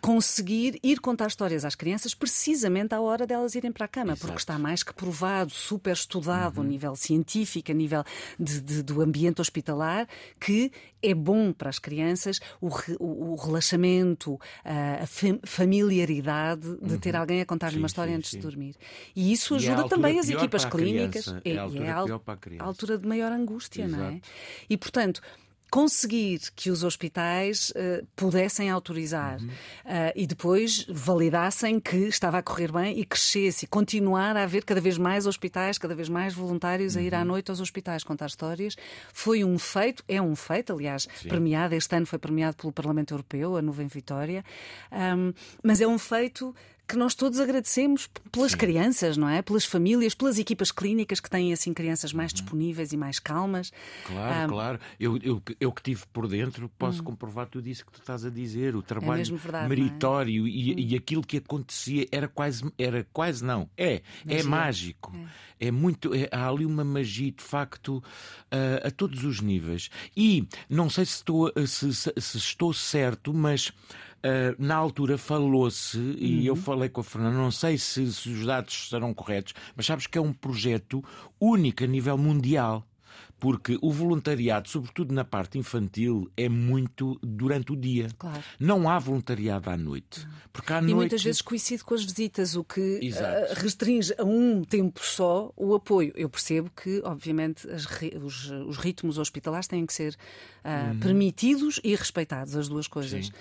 conseguir 0.00 0.78
ir 0.82 1.00
contar 1.00 1.28
histórias 1.28 1.64
às 1.64 1.74
crianças 1.74 2.14
precisamente 2.14 2.69
à 2.94 3.00
hora 3.00 3.26
delas 3.26 3.54
irem 3.54 3.72
para 3.72 3.84
a 3.84 3.88
cama, 3.88 4.12
Exato. 4.12 4.26
porque 4.26 4.38
está 4.38 4.58
mais 4.58 4.82
que 4.82 4.94
provado, 4.94 5.50
super 5.50 5.92
estudado 5.92 6.58
uhum. 6.58 6.64
a 6.64 6.66
nível 6.66 6.96
científico, 6.96 7.70
a 7.70 7.74
nível 7.74 8.04
de, 8.38 8.60
de, 8.60 8.82
do 8.82 9.00
ambiente 9.02 9.40
hospitalar, 9.40 10.06
que 10.38 10.72
é 11.02 11.14
bom 11.14 11.52
para 11.52 11.70
as 11.70 11.78
crianças 11.78 12.40
o, 12.60 12.68
o, 12.98 13.32
o 13.32 13.34
relaxamento, 13.36 14.38
a, 14.64 15.06
familiaridade 15.44 16.76
de 16.82 16.98
ter 16.98 17.14
uhum. 17.14 17.20
alguém 17.20 17.40
a 17.40 17.46
contar-lhe 17.46 17.78
uma 17.78 17.86
história 17.86 18.12
sim, 18.12 18.18
antes 18.18 18.30
sim. 18.30 18.38
de 18.38 18.42
dormir. 18.42 18.76
E 19.14 19.32
isso 19.32 19.54
e 19.54 19.66
é 19.66 19.72
ajuda 19.72 19.88
também 19.88 20.18
as 20.18 20.28
equipas 20.28 20.64
clínicas. 20.64 21.28
É, 21.44 21.52
é, 21.52 21.58
a 21.58 21.62
altura, 21.62 21.84
é 21.84 21.90
a, 21.90 22.64
a 22.64 22.64
altura 22.64 22.98
de 22.98 23.06
maior 23.06 23.32
angústia, 23.32 23.84
Exato. 23.84 24.02
não 24.02 24.10
é? 24.10 24.20
E 24.68 24.76
portanto 24.76 25.20
conseguir 25.70 26.40
que 26.56 26.70
os 26.70 26.82
hospitais 26.82 27.70
uh, 27.70 28.06
pudessem 28.16 28.68
autorizar 28.68 29.38
uhum. 29.40 29.46
uh, 29.46 30.12
e 30.16 30.26
depois 30.26 30.84
validassem 30.88 31.78
que 31.78 31.96
estava 31.96 32.38
a 32.38 32.42
correr 32.42 32.72
bem 32.72 32.98
e 32.98 33.04
crescesse, 33.04 33.64
e 33.64 33.68
continuar 33.68 34.36
a 34.36 34.42
haver 34.42 34.64
cada 34.64 34.80
vez 34.80 34.98
mais 34.98 35.26
hospitais, 35.26 35.78
cada 35.78 35.94
vez 35.94 36.08
mais 36.08 36.34
voluntários 36.34 36.94
uhum. 36.94 37.02
a 37.02 37.04
ir 37.04 37.14
à 37.14 37.20
uhum. 37.20 37.26
noite 37.26 37.50
aos 37.50 37.60
hospitais 37.60 38.02
contar 38.02 38.26
histórias, 38.26 38.76
foi 39.12 39.44
um 39.44 39.58
feito, 39.58 40.02
é 40.08 40.20
um 40.20 40.34
feito, 40.34 40.72
aliás, 40.72 41.06
Sim. 41.14 41.28
premiado, 41.28 41.74
este 41.74 41.94
ano 41.94 42.06
foi 42.06 42.18
premiado 42.18 42.56
pelo 42.56 42.72
Parlamento 42.72 43.14
Europeu, 43.14 43.56
a 43.56 43.62
Nuvem 43.62 43.86
Vitória, 43.86 44.44
um, 44.92 45.32
mas 45.62 45.80
é 45.80 45.86
um 45.86 45.98
feito 45.98 46.54
que 46.90 46.96
nós 46.96 47.14
todos 47.14 47.38
agradecemos 47.38 48.10
pelas 48.32 48.50
Sim. 48.50 48.58
crianças, 48.58 49.16
não 49.16 49.28
é? 49.28 49.40
Pelas 49.42 49.64
famílias, 49.64 50.12
pelas 50.12 50.38
equipas 50.38 50.72
clínicas 50.72 51.20
que 51.20 51.30
têm 51.30 51.52
assim 51.52 51.72
crianças 51.72 52.12
mais 52.12 52.32
uhum. 52.32 52.36
disponíveis 52.38 52.92
e 52.92 52.96
mais 52.96 53.20
calmas. 53.20 53.72
Claro, 54.04 54.52
claro. 54.52 54.80
Eu, 54.98 55.16
eu, 55.18 55.40
eu 55.60 55.70
que 55.70 55.80
estive 55.80 56.02
por 56.12 56.26
dentro 56.26 56.68
posso 56.76 57.00
hum. 57.00 57.04
comprovar 57.04 57.46
tudo 57.46 57.68
isso 57.68 57.86
que 57.86 57.92
tu 57.92 58.00
estás 58.00 58.24
a 58.24 58.30
dizer. 58.30 58.74
O 58.74 58.82
trabalho 58.82 59.22
é 59.22 59.36
verdade, 59.36 59.66
é? 59.66 59.68
meritório 59.68 60.46
é? 60.46 60.50
e, 60.50 60.72
hum. 60.72 60.78
e 60.78 60.96
aquilo 60.96 61.22
que 61.22 61.36
acontecia 61.36 62.08
era 62.10 62.26
quase, 62.26 62.64
era 62.76 63.06
quase 63.12 63.44
não, 63.44 63.70
é, 63.76 64.02
é 64.26 64.42
mágico. 64.42 65.12
É, 65.60 65.68
é 65.68 65.70
muito, 65.70 66.12
é, 66.12 66.28
há 66.32 66.48
ali 66.48 66.66
uma 66.66 66.82
magia 66.82 67.30
de 67.30 67.42
facto 67.42 67.98
uh, 67.98 68.88
a 68.88 68.90
todos 68.90 69.22
os 69.22 69.40
níveis. 69.40 69.90
E 70.16 70.48
não 70.68 70.90
sei 70.90 71.04
se 71.04 71.16
estou, 71.16 71.52
se, 71.66 71.92
se 71.92 72.36
estou 72.36 72.72
certo, 72.72 73.32
mas 73.32 73.72
Uh, 74.22 74.54
na 74.58 74.76
altura 74.76 75.16
falou-se, 75.16 75.96
uhum. 75.96 76.14
e 76.18 76.46
eu 76.46 76.52
uhum. 76.52 76.60
falei 76.60 76.90
com 76.90 77.00
a 77.00 77.04
Fernanda, 77.04 77.38
não 77.38 77.50
sei 77.50 77.78
se, 77.78 78.12
se, 78.12 78.28
os 78.28 78.44
dados 78.44 78.90
serão 78.90 79.14
corretos, 79.14 79.54
mas 79.74 79.86
sabes 79.86 80.06
que 80.06 80.18
é 80.18 80.20
um 80.20 80.32
projeto 80.32 81.02
único 81.40 81.84
a 81.84 81.86
nível 81.86 82.18
mundial 82.18 82.86
porque 83.40 83.78
o 83.80 83.90
voluntariado, 83.90 84.68
sobretudo 84.68 85.14
na 85.14 85.24
parte 85.24 85.58
infantil, 85.58 86.30
é 86.36 86.48
muito 86.48 87.18
durante 87.22 87.72
o 87.72 87.76
dia. 87.76 88.08
Claro. 88.18 88.44
Não 88.60 88.88
há 88.88 88.98
voluntariado 88.98 89.70
à 89.70 89.76
noite. 89.78 90.28
Porque 90.52 90.72
à 90.72 90.78
e 90.78 90.82
noite... 90.82 90.94
muitas 90.94 91.22
vezes 91.22 91.40
coincide 91.40 91.82
com 91.82 91.94
as 91.94 92.04
visitas, 92.04 92.54
o 92.54 92.62
que 92.62 92.80
uh, 92.80 93.54
restringe 93.60 94.14
a 94.18 94.24
um 94.24 94.62
tempo 94.62 95.00
só 95.02 95.50
o 95.56 95.74
apoio. 95.74 96.12
Eu 96.14 96.28
percebo 96.28 96.70
que, 96.70 97.00
obviamente, 97.02 97.68
as, 97.70 97.86
os, 98.22 98.50
os, 98.50 98.76
ritmos 98.76 99.16
hospitalares 99.16 99.66
têm 99.66 99.86
que 99.86 99.94
ser 99.94 100.14
uh, 100.62 100.92
uhum. 100.92 101.00
permitidos 101.00 101.80
e 101.82 101.96
respeitados, 101.96 102.54
as 102.54 102.68
duas 102.68 102.86
coisas. 102.86 103.26
Sim. 103.26 103.32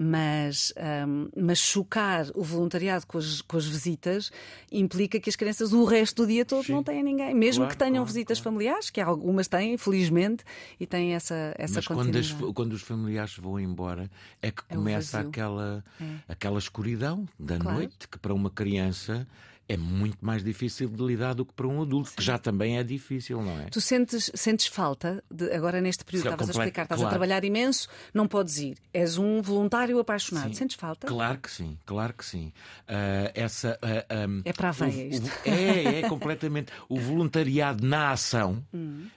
Mas, 0.00 0.72
um, 1.08 1.28
mas 1.36 1.58
chocar 1.58 2.26
o 2.36 2.44
voluntariado 2.44 3.04
com 3.04 3.18
as, 3.18 3.42
com 3.42 3.56
as 3.56 3.66
visitas 3.66 4.30
implica 4.70 5.18
que 5.18 5.28
as 5.28 5.34
crianças 5.34 5.72
o 5.72 5.84
resto 5.84 6.22
do 6.22 6.28
dia 6.28 6.44
todo 6.44 6.64
Sim. 6.64 6.72
não 6.72 6.84
têm 6.84 7.02
ninguém. 7.02 7.34
Mesmo 7.34 7.64
claro, 7.64 7.72
que 7.72 7.78
tenham 7.78 7.94
claro, 7.94 8.06
visitas 8.06 8.38
claro. 8.38 8.54
familiares, 8.54 8.90
que 8.90 9.00
algumas 9.00 9.48
têm, 9.48 9.76
felizmente, 9.76 10.44
e 10.78 10.86
têm 10.86 11.14
essa, 11.14 11.52
essa 11.58 11.74
Mas 11.76 11.86
quando, 11.88 12.16
as, 12.16 12.32
quando, 12.54 12.72
os 12.74 12.82
familiares 12.82 13.36
vão 13.38 13.58
embora 13.58 14.08
é 14.40 14.52
que 14.52 14.62
é 14.68 14.76
começa 14.76 15.18
aquela, 15.18 15.84
é. 16.00 16.04
aquela 16.28 16.60
escuridão 16.60 17.28
da 17.36 17.58
noite 17.58 18.06
que 18.08 18.20
para 18.20 18.32
uma 18.32 18.50
criança 18.50 19.26
é 19.68 19.76
muito 19.76 20.16
mais 20.24 20.42
difícil 20.42 20.88
de 20.88 21.02
lidar 21.04 21.34
do 21.34 21.44
que 21.44 21.52
para 21.52 21.68
um 21.68 21.82
adulto, 21.82 22.08
Sim. 22.08 22.16
que 22.16 22.22
já 22.22 22.38
também 22.38 22.78
é 22.78 22.82
difícil, 22.82 23.42
não 23.42 23.60
é? 23.60 23.64
Tu 23.66 23.80
sentes, 23.82 24.30
sentes 24.34 24.66
falta, 24.66 25.22
de, 25.30 25.52
agora 25.52 25.78
neste 25.80 26.04
período, 26.06 26.28
estavas 26.28 26.48
a 26.48 26.52
explicar, 26.52 26.82
estás 26.84 26.98
claro. 27.00 27.06
a 27.06 27.10
trabalhar 27.10 27.44
imenso, 27.44 27.86
não 28.14 28.26
podes 28.26 28.58
ir. 28.58 28.78
És 28.94 29.18
um 29.18 29.42
voluntário 29.42 29.98
apaixonado. 29.98 30.48
Sim. 30.48 30.54
Sentes 30.54 30.76
falta? 30.76 31.06
Claro 31.06 31.38
que 31.38 31.50
sim, 31.50 31.76
claro 31.84 32.14
que 32.14 32.24
sim. 32.24 32.46
Uh, 32.88 33.30
essa, 33.34 33.78
uh, 33.82 34.28
um, 34.30 34.40
é 34.44 34.52
para 34.54 34.70
a 34.70 34.72
veia 34.72 35.08
isto. 35.08 35.30
é, 35.44 36.00
é 36.00 36.08
completamente. 36.08 36.72
O 36.88 36.98
voluntariado 36.98 37.86
na 37.86 38.12
ação, 38.12 38.64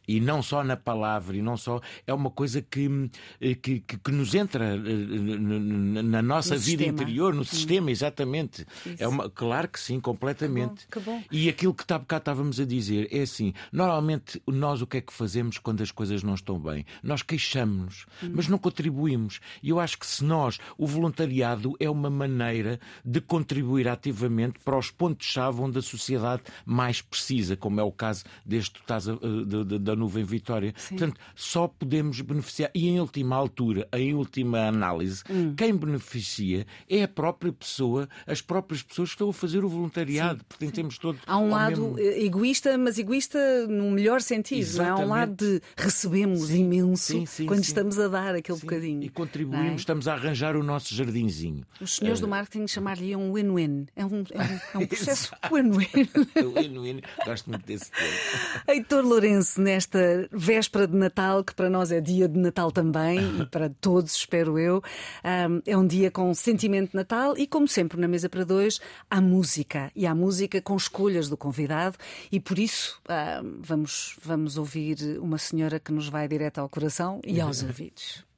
e 0.06 0.20
não 0.20 0.44
só 0.44 0.64
na 0.66 0.76
palavra, 0.76 1.38
e 1.38 1.42
não 1.42 1.56
só. 1.56 1.80
É 2.06 2.14
uma 2.14 2.30
coisa 2.30 2.62
que, 2.62 3.10
que, 3.40 3.80
que, 3.80 3.98
que 3.98 4.12
nos 4.12 4.36
entra 4.36 4.76
na 4.76 6.22
nossa 6.22 6.56
no 6.56 6.60
vida 6.60 6.84
sistema. 6.84 7.02
interior, 7.02 7.34
no 7.34 7.42
hum. 7.42 7.46
sistema, 7.46 7.90
exatamente. 7.90 8.66
É 9.00 9.08
uma, 9.08 9.30
claro 9.30 9.70
que 9.70 9.80
sim, 9.80 10.00
completamente 10.00 10.41
Exatamente. 10.46 10.88
Que 10.88 11.00
bom, 11.00 11.20
que 11.20 11.24
bom. 11.24 11.24
E 11.32 11.50
aquilo 11.50 11.74
que 11.74 11.86
cá 11.86 12.18
estávamos 12.18 12.60
a 12.60 12.66
dizer 12.66 13.08
é 13.12 13.22
assim: 13.22 13.54
normalmente 13.72 14.42
nós 14.48 14.82
o 14.82 14.88
que 14.88 14.98
é 14.98 15.02
que 15.02 15.14
fazemos 15.14 15.58
quando 15.58 15.82
as 15.82 15.92
coisas 15.92 16.24
não 16.24 16.34
estão 16.34 16.60
bem? 16.60 16.86
Nós 17.04 17.22
queixamos-nos, 17.22 18.06
hum. 18.24 18.32
mas 18.36 18.48
não 18.48 18.58
contribuímos. 18.58 19.40
E 19.62 19.70
eu 19.70 19.80
acho 19.80 19.98
que 19.98 20.06
se 20.06 20.24
nós, 20.24 20.60
o 20.78 20.86
voluntariado 20.88 21.76
é 21.80 21.90
uma 21.90 22.10
maneira 22.10 22.80
de 23.04 23.22
contribuir 23.22 23.88
ativamente 23.88 24.60
para 24.64 24.78
os 24.78 24.92
pontos-chave 24.92 25.62
onde 25.62 25.80
a 25.80 25.82
sociedade 25.82 26.44
mais 26.66 27.02
precisa, 27.02 27.56
como 27.56 27.80
é 27.80 27.84
o 27.84 27.92
caso 27.92 28.24
deste 28.46 28.82
eh, 28.90 29.80
da 29.80 29.96
nuvem 29.96 30.24
Vitória. 30.24 30.74
Sim. 30.78 30.98
Portanto, 30.98 31.22
só 31.36 31.68
podemos 31.68 32.22
beneficiar. 32.22 32.72
E 32.74 32.88
em 32.88 33.00
última 33.00 33.36
altura, 33.36 33.88
em 33.94 34.14
última 34.14 34.68
análise, 34.68 35.24
hum. 35.30 35.54
quem 35.56 35.76
beneficia 35.76 36.66
é 36.90 37.04
a 37.04 37.08
própria 37.08 37.52
pessoa, 37.52 38.08
as 38.26 38.42
próprias 38.42 38.84
pessoas 38.84 39.10
que 39.10 39.16
estão 39.16 39.30
a 39.30 39.34
fazer 39.34 39.64
o 39.64 39.70
voluntariado. 39.70 40.31
Sim, 40.31 40.31
todos. 41.00 41.22
Há 41.26 41.38
um 41.38 41.50
lado 41.50 41.94
mesmo... 41.94 42.00
egoísta, 42.00 42.78
mas 42.78 42.98
egoísta 42.98 43.68
no 43.68 43.92
melhor 43.92 44.22
sentido. 44.22 44.60
Exatamente. 44.60 44.98
Não 44.98 44.98
é? 44.98 45.02
Há 45.02 45.06
um 45.06 45.10
lado 45.10 45.36
de 45.36 45.62
recebemos 45.78 46.48
sim, 46.48 46.64
imenso 46.64 47.04
sim, 47.04 47.26
sim, 47.26 47.46
quando 47.46 47.64
estamos 47.64 48.00
a 48.00 48.08
dar 48.08 48.36
aquele 48.36 48.60
bocadinho. 48.60 49.04
E 49.04 49.10
contribuímos, 49.10 49.72
é? 49.72 49.76
estamos 49.76 50.08
a 50.08 50.14
arranjar 50.14 50.56
o 50.56 50.64
nosso 50.64 50.94
jardinzinho. 50.94 51.66
Os 51.80 51.96
senhores 51.96 52.20
uh... 52.20 52.24
do 52.24 52.28
marketing 52.28 52.68
chamar-lhe 52.68 53.16
um 53.16 53.34
win-win. 53.34 53.88
É 53.96 54.06
um, 54.06 54.24
é 54.32 54.42
um, 54.42 54.60
é 54.74 54.78
um 54.78 54.88
processo 54.88 55.32
win-win. 55.52 56.10
win-win, 56.56 57.02
gosto 57.26 57.50
muito 57.50 57.66
desse 57.66 57.92
termo. 57.92 58.12
Heitor 58.68 59.04
Lourenço, 59.04 59.62
nesta 59.62 60.28
véspera 60.32 60.88
de 60.88 60.96
Natal, 60.96 61.44
que 61.44 61.54
para 61.54 61.70
nós 61.70 61.92
é 61.92 62.00
dia 62.00 62.28
de 62.28 62.40
Natal 62.40 62.72
também, 62.72 63.42
e 63.42 63.46
para 63.52 63.70
todos, 63.70 64.16
espero 64.16 64.58
eu, 64.58 64.82
é 65.66 65.78
um 65.78 65.86
dia 65.86 66.12
com 66.12 66.34
sentimento 66.34 66.92
de 66.92 66.96
Natal 66.96 67.38
e, 67.38 67.48
como 67.48 67.68
sempre, 67.68 68.00
na 68.00 68.08
mesa 68.08 68.30
para 68.30 68.44
dois, 68.44 68.80
há 69.10 69.22
música. 69.22 69.92
E 69.96 70.06
há 70.06 70.14
música 70.14 70.21
com 70.62 70.76
escolhas 70.76 71.30
do 71.30 71.38
convidado 71.38 71.98
e 72.32 72.40
por 72.40 72.60
isso 72.60 73.00
ah, 73.08 73.42
vamos, 73.60 74.18
vamos 74.22 74.58
ouvir 74.58 75.20
uma 75.20 75.38
senhora 75.38 75.80
que 75.80 75.92
nos 75.92 76.08
vai 76.08 76.28
direto 76.28 76.60
ao 76.60 76.70
coração 76.70 77.22
e 77.26 77.40
aos 77.40 77.62
ouvidos. 77.64 78.31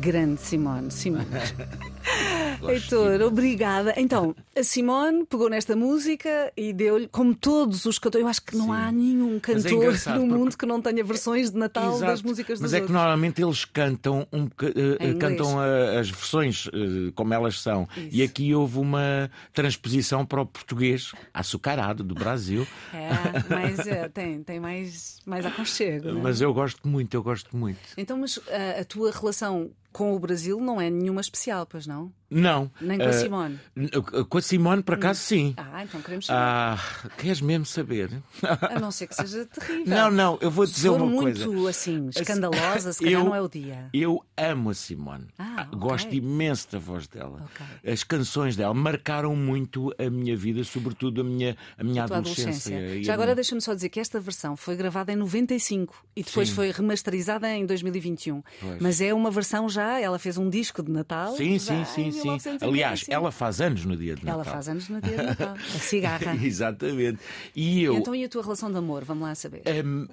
Grande 0.00 0.40
Simone. 0.40 0.90
Simone. 0.90 1.26
Heitor, 2.68 3.20
obrigada. 3.22 3.94
Então, 3.96 4.34
a 4.56 4.62
Simone 4.62 5.24
pegou 5.26 5.48
nesta 5.48 5.74
música 5.74 6.52
e 6.56 6.72
deu-lhe, 6.72 7.08
como 7.08 7.34
todos 7.34 7.84
os 7.84 7.98
cantores, 7.98 8.24
eu 8.24 8.28
acho 8.28 8.42
que 8.42 8.56
não 8.56 8.66
Sim. 8.66 8.72
há 8.72 8.92
nenhum 8.92 9.36
é 9.36 9.40
cantor 9.40 9.94
é 9.94 10.10
no 10.14 10.26
mundo 10.26 10.44
porque... 10.44 10.56
que 10.58 10.66
não 10.66 10.80
tenha 10.80 11.02
versões 11.04 11.50
de 11.50 11.58
Natal 11.58 11.96
Exato. 11.96 12.12
das 12.12 12.22
músicas 12.22 12.58
dos 12.58 12.62
Mas 12.62 12.72
é 12.72 12.76
outros. 12.76 12.88
que 12.88 12.92
normalmente 12.92 13.42
eles 13.42 13.64
cantam, 13.64 14.26
um, 14.32 14.44
uh, 14.44 15.18
cantam 15.18 15.58
a, 15.58 15.98
as 15.98 16.10
versões 16.10 16.66
uh, 16.66 17.12
como 17.14 17.34
elas 17.34 17.60
são. 17.60 17.88
Isso. 17.96 18.08
E 18.12 18.22
aqui 18.22 18.54
houve 18.54 18.78
uma 18.78 19.30
transposição 19.52 20.24
para 20.24 20.40
o 20.40 20.46
português 20.46 21.12
açucarado 21.32 22.02
do 22.02 22.14
Brasil. 22.14 22.66
É, 22.92 23.08
mas 23.48 23.86
é, 23.86 24.08
tem, 24.08 24.42
tem 24.42 24.60
mais, 24.60 25.18
mais 25.26 25.44
aconchego. 25.44 26.12
Né? 26.12 26.20
Mas 26.22 26.40
eu 26.40 26.52
gosto 26.52 26.86
muito, 26.86 27.14
eu 27.14 27.22
gosto 27.22 27.56
muito. 27.56 27.78
Então, 27.96 28.18
mas 28.18 28.38
a 28.78 28.84
tua 28.84 29.10
relação 29.10 29.53
são 29.54 29.70
com 29.94 30.12
o 30.12 30.18
Brasil 30.18 30.60
não 30.60 30.80
é 30.80 30.90
nenhuma 30.90 31.20
especial, 31.20 31.64
pois 31.64 31.86
não? 31.86 32.12
Não. 32.28 32.68
Nem 32.80 32.98
com 32.98 33.04
a 33.04 33.08
eh, 33.08 33.12
Simone? 33.12 33.60
Uh, 33.76 34.24
com 34.24 34.38
a 34.38 34.42
Simone, 34.42 34.82
por 34.82 34.94
acaso, 34.96 35.20
sim. 35.20 35.54
Ah, 35.56 35.84
então 35.84 36.02
queremos 36.02 36.26
saber. 36.26 36.40
Ah, 36.40 36.78
queres 37.16 37.40
mesmo 37.40 37.64
saber? 37.64 38.10
A 38.42 38.80
não 38.80 38.90
ser 38.90 39.06
que 39.06 39.14
seja 39.14 39.46
terrível. 39.54 39.86
Não, 39.86 40.10
não, 40.10 40.38
eu 40.40 40.50
vou 40.50 40.64
dizer 40.64 40.80
se 40.80 40.88
for 40.88 41.00
uma 41.00 41.06
muito, 41.06 41.46
coisa. 41.46 41.70
assim, 41.70 42.08
escandalosa, 42.08 42.92
se 42.92 42.98
calhar 43.04 43.20
eu, 43.20 43.24
não 43.24 43.36
é 43.36 43.40
o 43.40 43.48
dia. 43.48 43.88
Eu 43.92 44.24
amo 44.36 44.70
a 44.70 44.74
Simone. 44.74 45.28
Ah, 45.38 45.68
okay. 45.68 45.78
Gosto 45.78 46.12
imenso 46.12 46.72
da 46.72 46.78
voz 46.80 47.06
dela. 47.06 47.48
Okay. 47.54 47.92
As 47.92 48.02
canções 48.02 48.56
dela 48.56 48.74
marcaram 48.74 49.36
muito 49.36 49.94
a 49.96 50.10
minha 50.10 50.36
vida, 50.36 50.64
sobretudo 50.64 51.20
a 51.20 51.24
minha, 51.24 51.56
a 51.78 51.84
minha 51.84 52.02
a 52.02 52.06
adolescência. 52.06 52.76
adolescência. 52.76 53.04
Já 53.04 53.14
agora 53.14 53.28
minha... 53.28 53.36
deixa-me 53.36 53.60
só 53.60 53.72
dizer 53.72 53.90
que 53.90 54.00
esta 54.00 54.18
versão 54.18 54.56
foi 54.56 54.74
gravada 54.74 55.12
em 55.12 55.16
95 55.16 56.04
e 56.16 56.24
depois 56.24 56.48
sim. 56.48 56.54
foi 56.54 56.72
remasterizada 56.72 57.48
em 57.48 57.64
2021. 57.64 58.42
Pois. 58.60 58.80
Mas 58.80 59.00
é 59.00 59.14
uma 59.14 59.30
versão 59.30 59.68
já, 59.68 59.83
ela 60.00 60.18
fez 60.18 60.36
um 60.38 60.48
disco 60.48 60.82
de 60.82 60.90
Natal. 60.90 61.36
Sim, 61.36 61.58
sim, 61.58 61.84
sim, 61.84 62.10
sim. 62.10 62.58
Aliás, 62.60 63.04
ela 63.08 63.30
faz 63.30 63.60
anos 63.60 63.84
no 63.84 63.96
dia 63.96 64.14
de 64.14 64.24
Natal. 64.24 64.42
Ela 64.42 64.52
faz 64.52 64.68
anos 64.68 64.88
no 64.88 65.00
dia 65.00 65.16
de 65.16 65.22
Natal. 65.22 65.54
A 65.74 65.78
cigarra. 65.78 66.34
Exatamente. 66.44 67.18
E 67.54 67.82
eu. 67.82 67.96
Então, 67.96 68.14
e 68.14 68.24
a 68.24 68.28
tua 68.28 68.42
relação 68.42 68.70
de 68.70 68.78
amor? 68.78 69.04
Vamos 69.04 69.24
lá 69.24 69.34
saber. 69.34 69.62
Um, 69.84 70.06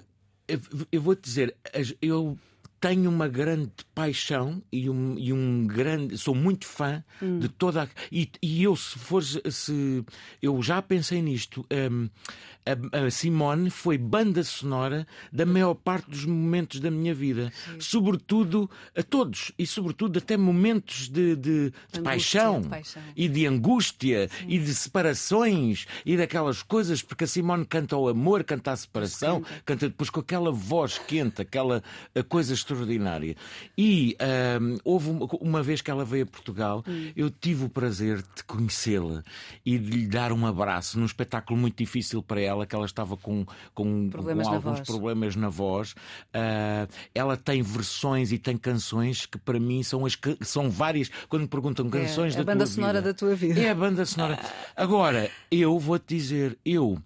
eu 0.92 1.01
vou 1.01 1.16
te 1.16 1.24
dizer, 1.24 1.56
eu 2.01 2.38
tenho 2.82 3.10
uma 3.12 3.28
grande 3.28 3.72
paixão 3.94 4.62
e 4.72 4.90
um, 4.90 5.18
e 5.18 5.32
um 5.32 5.68
grande. 5.68 6.18
Sou 6.18 6.34
muito 6.34 6.66
fã 6.66 7.04
hum. 7.22 7.38
de 7.38 7.48
toda 7.48 7.84
a. 7.84 7.88
E, 8.12 8.30
e 8.42 8.63
eu, 8.63 8.75
se 8.75 8.98
for. 8.98 9.24
Se, 9.24 10.04
eu 10.42 10.62
já 10.63 10.82
pensei 10.82 11.22
nisto. 11.22 11.66
Um, 11.72 12.10
a, 12.65 13.06
a, 13.06 13.12
Simone 13.12 13.70
foi 13.70 13.98
banda 13.98 14.44
sonora 14.44 15.08
da 15.32 15.46
maior 15.46 15.74
parte 15.74 16.10
dos 16.10 16.25
momentos 16.25 16.80
da 16.80 16.91
minha 16.91 17.13
vida. 17.13 17.51
Sim. 17.65 17.80
Sobretudo 17.80 18.70
a 18.96 19.01
todos. 19.01 19.51
E 19.58 19.65
sobretudo 19.65 20.20
até 20.20 20.38
momentos 20.38 21.10
de, 21.10 21.36
de, 21.36 21.74
de, 21.91 22.01
paixão, 22.01 22.62
de 22.62 22.70
paixão, 22.70 23.01
e 23.15 23.27
de 23.27 23.48
angústia 23.48 24.30
Sim. 24.30 24.46
e 24.48 24.60
de 24.60 24.74
separações 24.75 25.88
e 26.06 26.15
daquelas 26.15 26.62
coisas, 26.62 27.01
porque 27.01 27.24
a 27.24 27.27
Simone 27.27 27.65
canta 27.65 27.98
o 27.98 28.08
amor, 28.08 28.44
canta 28.44 28.72
a 28.72 28.75
separação, 28.75 29.41
canta. 29.41 29.62
canta 29.65 29.89
depois 29.89 30.10
com 30.10 30.20
aquela 30.20 30.51
voz 30.51 31.00
quente, 31.00 31.41
aquela 31.41 31.84
coisa 32.30 32.53
extraordinária. 32.53 33.36
E 33.77 34.15
um, 34.62 34.77
houve 34.84 35.10
uma, 35.10 35.25
uma, 35.39 35.63
vez 35.63 35.82
que 35.82 35.89
ela 35.89 36.06
veio 36.06 36.24
a 36.24 36.27
Portugal, 36.27 36.84
hum. 36.88 37.12
eu 37.15 37.30
tive 37.30 37.65
o 37.65 37.70
prazer 37.70 38.22
de 38.36 38.44
conhecê-la 38.46 39.24
e 39.65 39.77
de 39.77 39.89
lhe 39.91 40.08
dar 40.08 40.32
um 40.32 40.46
abraço 40.46 41.00
num 41.00 41.06
espetáculo 41.06 41.60
muito 41.60 41.77
difícil 41.77 42.22
para 42.22 42.41
ela 42.41 42.50
que 42.65 42.75
ela 42.75 42.86
estava 42.86 43.15
com, 43.17 43.46
com, 43.74 44.10
Problemas 44.10 44.48
com 44.48 44.53
alguns 44.53 44.77
voz. 44.77 44.88
problemas 44.88 45.36
na 45.36 45.50
voz. 45.50 45.96
Ah, 46.34 46.88
ela 47.13 47.36
tem 47.38 47.62
versões 47.62 48.31
e 48.31 48.38
tem 48.38 48.58
canções 48.58 49.25
que 49.25 49.38
para 49.38 49.60
mim 49.60 49.84
são, 49.84 50.05
as, 50.05 50.15
que- 50.15 50.38
são 50.41 50.70
várias. 50.70 51.10
Quando 51.29 51.43
me 51.43 51.48
perguntam 51.48 51.89
canções 51.89 52.34
É, 52.34 52.38
da 52.38 52.41
a 52.41 52.46
banda 52.46 52.65
tua 52.65 52.74
sonora 52.74 53.00
vida, 53.00 53.13
da 53.13 53.17
tua 53.17 53.36
vida. 53.36 53.60
É 53.60 53.70
a 53.70 53.75
banda 53.75 54.05
sonora. 54.05 54.39
Agora, 54.75 55.29
eu 55.50 55.77
vou-te 55.79 56.15
dizer, 56.15 56.58
eu 56.65 56.98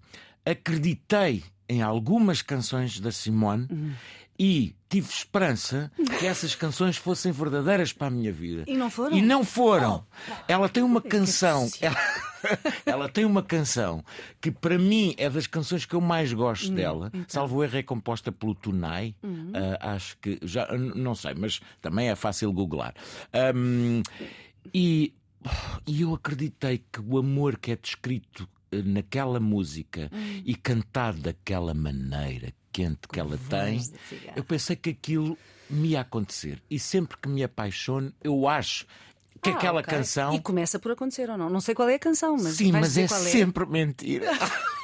acreditei 0.44 1.42
em 1.68 1.82
algumas 1.82 2.42
canções 2.42 3.00
da 3.00 3.10
Simone 3.10 3.66
Uhum. 3.70 3.92
E 4.38 4.74
tive 4.88 5.08
esperança 5.08 5.90
que 6.18 6.26
essas 6.26 6.54
canções 6.54 6.96
fossem 6.96 7.32
verdadeiras 7.32 7.92
para 7.92 8.06
a 8.06 8.10
minha 8.10 8.32
vida. 8.32 8.64
E 8.66 8.76
não 8.76 8.88
foram? 8.90 9.16
Oh, 9.16 9.18
E 9.18 9.22
não 9.22 9.44
foram. 9.44 10.06
Ela 10.46 10.68
tem 10.68 10.82
uma 10.82 11.00
canção. 11.00 11.68
Ela, 11.80 11.96
ela 12.86 13.08
tem 13.08 13.24
uma 13.24 13.42
canção 13.42 14.04
que 14.40 14.50
para 14.50 14.78
mim 14.78 15.14
é 15.18 15.28
das 15.28 15.46
canções 15.46 15.84
que 15.84 15.94
eu 15.94 16.00
mais 16.00 16.32
gosto 16.32 16.70
Hum, 16.70 16.74
dela. 16.74 17.08
então. 17.12 17.24
Salvo 17.28 17.64
erro, 17.64 17.76
é 17.78 17.82
composta 17.82 18.30
pelo 18.30 18.54
Tunai. 18.54 19.14
Ah, 19.80 19.94
acho 19.94 20.16
que 20.18 20.38
já 20.42 20.68
não 20.76 21.14
sei, 21.14 21.34
mas 21.34 21.60
também 21.80 22.08
é 22.08 22.14
fácil 22.14 22.52
googlar. 22.52 22.94
Ahm, 23.32 24.02
e, 24.72 25.12
e 25.86 26.02
eu 26.02 26.14
acreditei 26.14 26.78
que 26.92 27.00
o 27.00 27.18
amor 27.18 27.58
que 27.58 27.72
é 27.72 27.76
descrito 27.76 28.48
eh, 28.70 28.82
naquela 28.84 29.40
música 29.40 30.10
Hum. 30.12 30.42
e 30.44 30.54
cantado 30.54 31.20
daquela 31.20 31.72
maneira 31.74 32.52
quente 32.76 33.08
que 33.10 33.18
ela 33.18 33.38
tem, 33.48 33.80
eu 34.36 34.44
pensei 34.44 34.76
que 34.76 34.90
aquilo 34.90 35.38
me 35.70 35.88
ia 35.88 36.02
acontecer. 36.02 36.62
E 36.70 36.78
sempre 36.78 37.16
que 37.16 37.28
me 37.28 37.42
apaixono, 37.42 38.12
eu 38.22 38.46
acho 38.46 38.86
que 39.42 39.48
Ah, 39.50 39.54
aquela 39.54 39.80
ok. 39.80 39.94
canção. 39.94 40.34
E 40.34 40.40
começa 40.40 40.78
por 40.78 40.92
acontecer 40.92 41.30
ou 41.30 41.38
não? 41.38 41.48
Não 41.48 41.60
sei 41.60 41.74
qual 41.74 41.88
é 41.88 41.94
a 41.94 41.98
canção, 41.98 42.36
mas. 42.36 42.56
Sim, 42.56 42.72
mas 42.72 42.98
é 42.98 43.08
qual 43.08 43.20
sempre 43.20 43.64
mentira. 43.64 44.30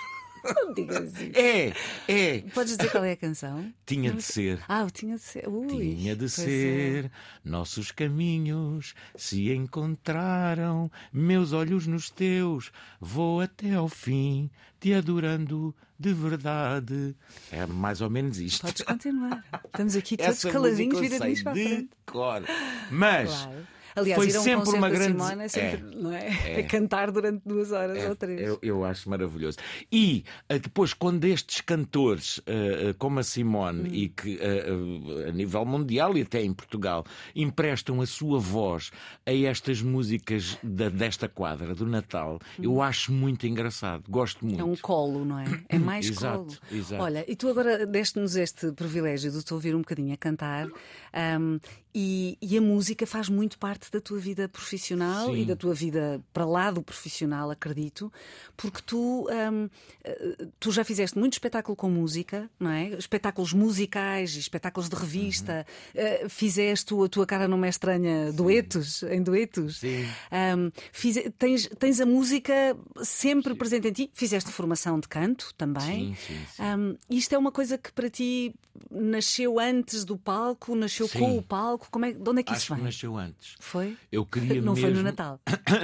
Não 0.56 0.74
digas 0.74 1.12
isso. 1.20 1.32
É, 1.38 1.72
é. 2.08 2.40
Podes 2.54 2.76
dizer 2.76 2.90
qual 2.90 3.04
é 3.04 3.12
a 3.12 3.16
canção? 3.16 3.72
Tinha 3.86 4.12
de 4.12 4.22
ser. 4.22 4.60
Ah, 4.68 4.86
tinha 4.92 5.16
de 5.16 5.22
ser. 5.22 5.48
Ui, 5.48 5.68
Tinha 5.96 6.14
de 6.14 6.20
pois 6.20 6.38
é. 6.38 6.42
ser, 6.44 7.10
nossos 7.44 7.90
caminhos 7.90 8.94
se 9.16 9.52
encontraram, 9.52 10.90
meus 11.12 11.52
olhos 11.52 11.86
nos 11.86 12.10
teus, 12.10 12.72
vou 13.00 13.40
até 13.40 13.74
ao 13.74 13.88
fim, 13.88 14.50
te 14.80 14.92
adorando 14.92 15.74
de 15.98 16.12
verdade. 16.12 17.14
É 17.50 17.64
mais 17.66 18.00
ou 18.00 18.10
menos 18.10 18.38
isto. 18.38 18.62
Podes 18.66 18.82
continuar. 18.82 19.44
Estamos 19.64 19.94
aqui 19.96 20.16
todos 20.18 20.32
Essa 20.32 20.50
caladinhos, 20.50 20.98
viradinhos 20.98 21.42
para 21.42 21.52
a 21.52 21.54
de 21.54 21.88
cor. 22.04 22.42
Mas 22.90 23.30
Claro. 23.30 23.66
Aliás, 23.94 24.16
foi 24.16 24.28
ir 24.30 24.36
a 24.36 24.40
um 24.40 24.42
sempre 24.42 24.70
uma 24.70 24.88
grande. 24.90 25.12
Simone 25.22 25.42
é 25.44 25.48
sempre, 25.48 25.92
É. 25.92 25.96
não 26.02 26.12
é? 26.12 26.28
A 26.60 26.62
cantar 26.64 27.10
durante 27.10 27.42
duas 27.46 27.72
horas 27.72 28.08
ou 28.08 28.16
três. 28.16 28.40
Eu, 28.40 28.58
eu 28.62 28.84
acho 28.84 29.08
maravilhoso. 29.10 29.58
E 29.90 30.24
eh, 30.48 30.58
depois, 30.58 30.94
quando 30.94 31.24
estes 31.24 31.60
cantores, 31.60 32.40
eh, 32.46 32.88
eh, 32.90 32.94
como 32.98 33.18
a 33.18 33.22
Simone, 33.22 33.88
Hum. 33.88 33.94
e 33.94 34.08
que 34.08 34.38
eh, 34.40 35.28
a 35.28 35.32
nível 35.32 35.64
mundial 35.64 36.16
e 36.16 36.22
até 36.22 36.42
em 36.42 36.52
Portugal, 36.52 37.04
emprestam 37.34 38.00
a 38.00 38.06
sua 38.06 38.38
voz 38.38 38.90
a 39.26 39.32
estas 39.32 39.82
músicas 39.82 40.56
da- 40.62 40.88
desta 40.88 41.28
quadra 41.28 41.74
do 41.74 41.86
Natal, 41.86 42.38
eu 42.58 42.80
acho 42.82 43.12
muito 43.12 43.46
engraçado. 43.46 44.04
Gosto 44.08 44.44
muito. 44.44 44.58
Hum. 44.64 44.68
É 44.68 44.72
um 44.72 44.76
colo, 44.76 45.24
não 45.24 45.38
é? 45.38 45.44
É 45.68 45.78
mais 45.78 46.08
Exato, 46.08 46.38
colo. 46.44 46.56
exato. 46.70 47.02
Olha, 47.02 47.24
e 47.28 47.36
tu 47.36 47.48
agora 47.48 47.86
deste-nos 47.86 48.36
este 48.36 48.72
privilégio 48.72 49.30
de 49.30 49.42
te 49.42 49.52
ouvir 49.54 49.74
um 49.74 49.78
bocadinho 49.80 50.12
a 50.14 50.16
cantar 50.16 50.68
ahm, 51.12 51.58
e, 51.94 52.38
e 52.40 52.56
a 52.56 52.60
música 52.60 53.06
faz 53.06 53.28
muito 53.28 53.58
parte 53.58 53.81
da 53.90 54.00
tua 54.00 54.18
vida 54.18 54.48
profissional 54.48 55.26
Sim. 55.32 55.42
e 55.42 55.44
da 55.44 55.56
tua 55.56 55.74
vida 55.74 56.20
para 56.32 56.44
lá 56.44 56.70
do 56.70 56.82
profissional, 56.82 57.50
acredito, 57.50 58.12
porque 58.56 58.80
tu, 58.84 59.26
ahm, 59.30 59.68
eh, 60.04 60.46
tu 60.60 60.70
já 60.70 60.84
fizeste 60.84 61.18
muito 61.18 61.32
espetáculo 61.34 61.74
com 61.76 61.88
música, 61.90 62.50
não 62.60 62.70
é? 62.70 62.88
Espetáculos 62.90 63.52
musicais 63.52 64.36
e 64.36 64.38
espetáculos 64.38 64.88
de 64.88 64.96
revista. 64.96 65.66
Eh, 65.94 66.26
fizeste 66.28 66.94
a 66.94 67.08
tua 67.08 67.26
cara 67.26 67.48
não 67.48 67.64
é 67.64 67.68
estranha, 67.68 68.32
duetos, 68.32 69.02
em 69.04 69.22
duetos. 69.22 69.78
Sim. 69.78 70.04
Um, 70.32 70.70
fize- 70.92 71.30
tens, 71.38 71.66
tens 71.78 72.00
a 72.00 72.06
música 72.06 72.76
sempre 73.02 73.54
presente 73.54 73.88
em 73.88 73.92
ti. 73.92 74.10
Fizeste 74.12 74.50
formação 74.50 74.98
de 75.00 75.08
canto 75.08 75.52
também. 75.56 76.14
Sim, 76.14 76.34
sim, 76.34 76.46
sim. 76.56 76.62
Um, 76.62 76.96
isto 77.10 77.34
é 77.34 77.38
uma 77.38 77.52
coisa 77.52 77.78
que 77.78 77.92
para 77.92 78.08
ti 78.10 78.54
nasceu 78.90 79.58
antes 79.58 80.04
do 80.04 80.16
palco, 80.16 80.74
nasceu 80.74 81.08
Sim. 81.08 81.18
com 81.18 81.38
o 81.38 81.42
palco. 81.42 81.88
Como 81.90 82.04
é, 82.04 82.12
de 82.12 82.28
onde 82.28 82.40
é 82.40 82.42
que 82.42 82.52
acho 82.52 82.60
isso 82.60 82.68
que 82.68 82.74
vem? 82.74 82.84
nasceu 82.84 83.16
antes. 83.16 83.54
Foi? 83.60 83.96
Eu 84.10 84.24
queria 84.26 84.60
Não 84.62 84.74
mesmo... 84.74 84.88
foi 84.88 84.94
no 84.94 85.02
Natal. 85.02 85.40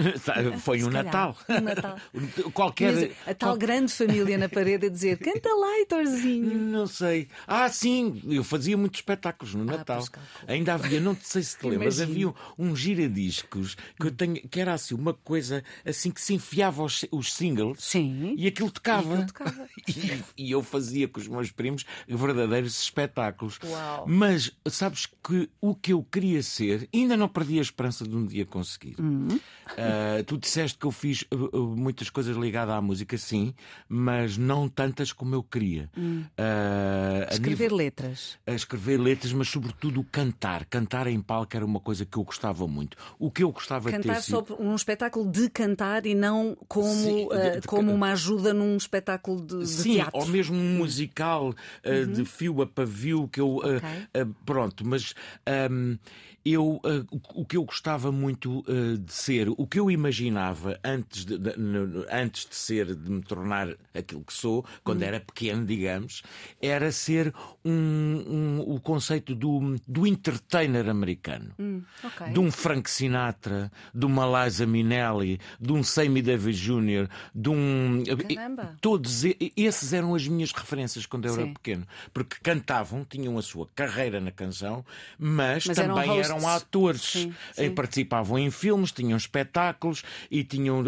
foi 0.60 0.82
um 0.82 0.90
Natal. 0.90 1.36
um 1.48 1.60
Natal. 1.60 1.98
Qualquer. 2.52 2.94
Tinhas 2.94 3.12
a 3.26 3.34
tal 3.34 3.56
grande 3.56 3.92
família 3.92 4.38
na 4.38 4.48
parede 4.48 4.86
a 4.86 4.90
dizer 4.90 5.18
canta 5.18 5.48
lá, 5.54 5.78
Heitorzinho. 5.78 6.58
Não 6.58 6.86
sei. 6.86 7.28
Ah, 7.46 7.68
sim, 7.68 8.22
eu 8.26 8.44
fazia 8.44 8.76
muitos 8.76 8.98
espetáculos 8.98 9.54
no 9.54 9.64
Natal. 9.64 9.98
pois 9.98 10.08
calculo. 10.08 10.28
Ainda 10.46 10.74
havia, 10.74 11.00
não 11.00 11.16
sei 11.20 11.42
se 11.42 11.58
te 11.58 11.66
lembras, 11.66 12.00
havia 12.00 12.32
um 12.58 12.74
giradiscos 12.74 13.76
que 13.98 14.06
eu 14.06 14.10
tenho, 14.10 14.34
que 14.48 14.60
era 14.60 14.74
assim 14.74 14.94
uma 14.94 15.14
coisa 15.14 15.62
assim 15.84 16.10
que 16.10 16.20
se 16.20 16.34
enfiava 16.34 16.82
os, 16.82 17.04
os 17.10 17.32
singles 17.32 17.78
Sim. 17.84 18.34
e 18.36 18.46
aquilo 18.46 18.70
tocava. 18.70 19.08
E 19.08 19.12
aquilo 19.12 19.26
tocava. 19.26 19.68
E, 19.86 20.44
e 20.44 20.50
eu 20.50 20.62
fazia 20.62 21.08
com 21.08 21.20
os 21.20 21.28
meus 21.28 21.50
primos 21.50 21.84
verdadeiros 22.06 22.77
espetáculos. 22.82 23.58
Uau. 23.64 24.04
Mas 24.06 24.52
sabes 24.66 25.06
que 25.06 25.48
o 25.60 25.74
que 25.74 25.92
eu 25.92 26.02
queria 26.02 26.42
ser, 26.42 26.88
ainda 26.94 27.16
não 27.16 27.28
perdi 27.28 27.58
a 27.58 27.62
esperança 27.62 28.06
de 28.06 28.14
um 28.16 28.24
dia 28.24 28.44
conseguir. 28.46 28.94
Uhum. 28.98 29.38
Ah, 29.76 30.22
tu 30.26 30.38
disseste 30.38 30.78
que 30.78 30.86
eu 30.86 30.90
fiz 30.90 31.22
uh, 31.32 31.56
uh, 31.56 31.76
muitas 31.76 32.08
coisas 32.10 32.36
ligadas 32.36 32.74
à 32.74 32.80
música, 32.80 33.16
sim, 33.18 33.54
mas 33.88 34.36
não 34.38 34.68
tantas 34.68 35.12
como 35.12 35.34
eu 35.34 35.42
queria. 35.42 35.90
Ah, 36.36 37.26
a 37.28 37.28
Hum. 37.28 37.34
Escrever 37.34 37.64
nível- 37.64 37.76
letras. 37.76 38.38
a 38.46 38.52
escrever 38.52 38.98
letras, 38.98 39.32
mas 39.32 39.48
sobretudo 39.48 40.04
cantar. 40.04 40.64
Cantar 40.66 41.06
em 41.06 41.20
palco 41.20 41.56
era 41.56 41.64
uma 41.64 41.80
coisa 41.80 42.04
que 42.04 42.16
eu 42.16 42.24
gostava 42.24 42.66
muito. 42.66 42.96
O 43.18 43.30
que 43.30 43.42
eu 43.42 43.50
gostava 43.52 43.90
de 43.90 43.96
Cantar 43.96 44.16
ter 44.16 44.22
só 44.22 44.40
sido... 44.42 44.56
um 44.60 44.74
espetáculo 44.74 45.30
de 45.30 45.48
cantar 45.50 46.06
e 46.06 46.14
não 46.14 46.56
como, 46.68 46.88
Sim, 46.92 47.28
de- 47.28 47.34
ah, 47.34 47.60
de- 47.60 47.66
como 47.66 47.92
uma 47.92 48.12
ajuda 48.12 48.52
num 48.54 48.76
espetáculo 48.76 49.40
de, 49.44 49.58
de 49.58 49.66
Sim, 49.66 49.94
teatro. 49.94 50.18
ou 50.20 50.26
mesmo 50.26 50.56
um 50.56 50.76
musical 50.78 51.50
uh, 51.50 52.06
de 52.06 52.24
fio 52.24 52.60
a 52.62 52.66
pavio 52.68 53.28
que 53.28 53.40
eu. 53.40 53.56
uh, 53.56 53.66
Uhum. 53.68 53.76
Ok. 53.76 54.22
uh, 54.22 54.34
pronto, 54.44 54.86
mas 54.86 55.14
um, 55.70 55.98
eu, 56.52 56.80
uh, 56.84 57.06
o, 57.34 57.44
que 57.44 57.56
eu 57.56 57.64
gostava 57.64 58.10
muito 58.12 58.60
uh, 58.68 58.98
de 58.98 59.12
ser, 59.12 59.48
o 59.50 59.66
que 59.66 59.78
eu 59.78 59.90
imaginava 59.90 60.78
antes 60.84 61.24
de, 61.24 61.38
de- 61.38 61.54
antes 62.10 62.46
de 62.48 62.54
ser, 62.54 62.94
de 62.94 63.10
me 63.10 63.22
tornar 63.22 63.68
aquilo 63.94 64.22
que 64.24 64.32
sou, 64.32 64.64
quando 64.84 65.02
Uhum. 65.02 65.08
era 65.08 65.20
pequeno, 65.20 65.64
digamos, 65.64 66.22
era 66.60 66.90
ser 66.92 67.32
um, 67.64 67.70
um- 67.72 68.64
o 68.74 68.80
conceito 68.80 69.34
do, 69.34 69.76
do 69.86 70.06
entertainer 70.06 70.88
americano. 70.88 71.50
Hum, 71.58 71.82
ok. 72.02 72.28
De 72.32 72.38
um 72.40 72.50
Frank 72.50 72.88
Sinatra, 72.90 73.70
de 73.94 74.06
uma 74.06 74.44
Liza 74.44 74.66
Minnelli, 74.66 75.40
de 75.60 75.72
um 75.72 75.82
Sammy 75.82 76.22
Davis 76.22 76.56
Jr., 76.56 77.08
de 77.34 77.48
um. 77.50 78.02
Caramba. 78.34 78.76
Todos 78.80 79.24
esses 79.56 79.92
eram 79.92 80.14
as 80.14 80.26
minhas 80.26 80.52
referências 80.52 81.06
quando 81.06 81.26
eu 81.26 81.34
era 81.34 81.44
Sim. 81.44 81.54
pequeno. 81.54 81.86
Porque 82.12 82.36
cantavam, 82.42 83.04
tinham 83.04 83.36
a 83.38 83.42
sua 83.42 83.66
carreira 83.74 84.20
na 84.20 84.30
canção, 84.30 84.84
mas, 85.18 85.66
Mas 85.66 85.78
eram 85.78 85.94
também 85.94 86.08
hosts. 86.10 86.37
Eram, 86.44 86.56
atores. 86.56 87.02
Sim, 87.02 87.34
Eh, 87.56 87.64
sim. 87.68 87.74
Participavam 87.74 88.38
em 88.38 88.50
filmes, 88.50 88.92
tinham 88.92 89.16
espetáculos 89.16 90.02
e, 90.30 90.44
tinham, 90.44 90.84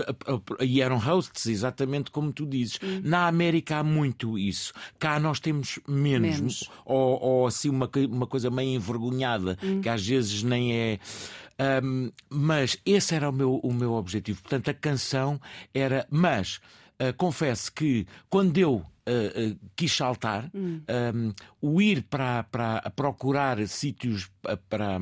e 0.60 0.80
eram 0.80 0.98
hosts, 0.98 1.46
exatamente 1.46 2.10
como 2.10 2.32
tu 2.32 2.46
dizes. 2.46 2.78
Hum. 2.82 3.00
Na 3.04 3.26
América 3.26 3.78
há 3.78 3.82
muito 3.84 4.38
isso. 4.38 4.72
Cá 4.98 5.18
nós 5.20 5.40
temos 5.40 5.78
menos. 5.86 6.36
Menos. 6.38 6.70
Ou, 6.84 7.20
ou 7.20 7.46
assim 7.46 7.68
uma, 7.68 7.90
uma 8.08 8.26
coisa 8.26 8.50
meio 8.50 8.74
envergonhada, 8.76 9.58
Hum. 9.62 9.80
que 9.80 9.88
às 9.88 10.06
vezes 10.06 10.42
nem 10.42 10.74
é. 10.74 10.98
Ahm, 11.58 12.10
mas 12.28 12.78
esse 12.86 13.14
era 13.14 13.28
o 13.28 13.32
meu, 13.32 13.56
o 13.56 13.72
meu 13.72 13.92
objetivo. 13.92 14.40
Portanto, 14.42 14.70
a 14.70 14.74
canção 14.74 15.40
era. 15.74 16.06
Mas 16.10 16.60
ah, 16.98 17.12
confesso 17.12 17.72
que 17.72 18.06
quando 18.28 18.56
eu. 18.58 18.84
Ah, 19.10 19.32
ah, 19.52 19.56
quis 19.76 19.92
saltar, 19.94 20.50
ahm, 20.54 21.32
o 21.60 21.82
ir 21.82 22.02
para, 22.04 22.44
para 22.44 22.76
a 22.78 22.90
procurar 22.90 23.58
sítios 23.66 24.30
pa- 24.40 24.56
para, 24.68 24.98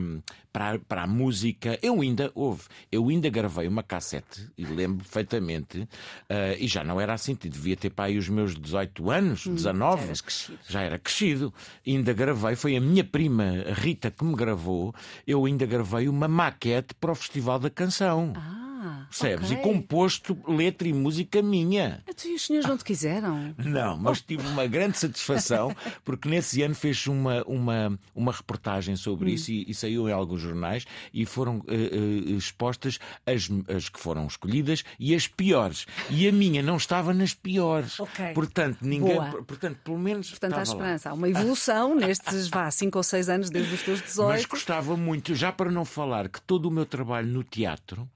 para, 0.53 0.79
para 0.79 1.03
a 1.03 1.07
música, 1.07 1.79
eu 1.83 2.01
ainda 2.01 2.31
houve, 2.35 2.63
eu 2.91 3.09
ainda 3.09 3.29
gravei 3.29 3.69
uma 3.69 3.83
cassete, 3.83 4.49
e 4.57 4.65
lembro 4.65 5.05
perfeitamente, 5.05 5.89
ah, 6.29 6.55
e 6.59 6.67
já 6.67 6.83
não 6.83 7.01
era 7.01 7.13
assim, 7.15 7.35
devia 7.35 7.77
ter 7.77 7.91
para 7.91 8.07
aí 8.07 8.19
os 8.19 8.29
meus 8.29 8.55
18 8.59 9.11
anos, 9.11 9.47
19, 9.47 10.05
eras 10.05 10.21
crescido. 10.21 10.59
já 10.69 10.81
era 10.83 10.99
crescido. 10.99 11.55
Ainda 11.87 12.13
gravei, 12.13 12.57
foi 12.57 12.77
a 12.77 12.81
minha 12.81 13.05
prima 13.05 13.45
a 13.69 13.73
Rita 13.75 14.11
que 14.11 14.25
me 14.25 14.35
gravou. 14.35 14.95
Eu 15.27 15.45
ainda 15.45 15.67
gravei 15.67 16.09
uma 16.09 16.27
maquete 16.29 16.95
para 16.95 17.13
o 17.13 17.15
Festival 17.15 17.59
da 17.59 17.71
Canção. 17.71 18.33
Ah, 18.37 18.68
Ah, 18.81 19.07
Percebes? 19.09 19.51
ok. 19.51 19.59
E 19.59 19.63
composto 19.63 20.39
letra 20.47 20.87
e 20.87 20.93
música 20.93 21.43
minha. 21.43 22.01
Então, 22.07 22.31
e 22.31 22.35
os 22.35 22.47
senhores 22.47 22.69
não 22.69 22.77
te 22.77 22.85
quiseram? 22.85 23.55
Não, 23.59 23.97
mas 23.97 24.21
tive 24.21 24.47
uma 24.47 24.67
grande 24.67 24.97
satisfação 24.99 25.75
porque 26.05 26.29
nesse 26.29 26.63
ano 26.63 26.75
fez 26.75 27.07
uma, 27.07 27.43
uma, 27.45 27.99
uma 28.15 28.33
reportagem 28.33 28.95
sobre 28.97 29.33
isso 29.33 29.51
e, 29.51 29.69
e 29.69 29.75
saiu 29.75 30.09
em 30.09 30.13
alguns 30.13 30.41
jornais 30.41 30.85
e 31.13 31.27
foram 31.27 31.63
eh, 31.67 31.75
eh, 31.75 32.31
expostas 32.33 32.99
as, 33.27 33.49
as 33.75 33.89
que 33.89 33.99
foram 33.99 34.27
escolhidas 34.27 34.85
e 34.99 35.15
as 35.15 35.27
piores. 35.27 35.87
E 36.09 36.29
a 36.29 36.33
minha 36.33 36.63
não 36.63 36.77
estava 36.77 37.13
nas 37.13 37.35
piores. 37.35 37.99
Ok. 37.99 38.33
Portanto, 38.33 38.79
ninguém. 38.83 39.17
Boa. 39.17 39.43
Portanto, 39.43 39.79
pelo 39.83 39.99
menos. 39.99 40.31
Portanto, 40.31 40.55
há 40.55 40.63
estava 40.63 40.79
lá. 40.79 40.85
esperança. 40.95 41.11
Há 41.11 41.15
uma 41.15 41.29
evolução 41.29 41.95
nestes, 41.99 42.49
vá, 42.49 42.71
5 42.71 42.97
ou 42.97 43.03
6 43.03 43.29
anos 43.29 43.51
desde 43.51 43.75
os 43.75 43.83
teus 43.83 44.01
18. 44.03 44.29
Mas 44.29 44.45
gostava 44.45 44.97
muito, 44.97 45.35
já 45.35 45.51
para 45.51 45.71
não 45.71 45.85
falar 45.85 46.29
que 46.29 46.41
todo 46.41 46.67
o 46.67 46.71
meu 46.71 46.87
trabalho 46.87 47.29
no 47.29 47.43
teatro. 47.43 48.09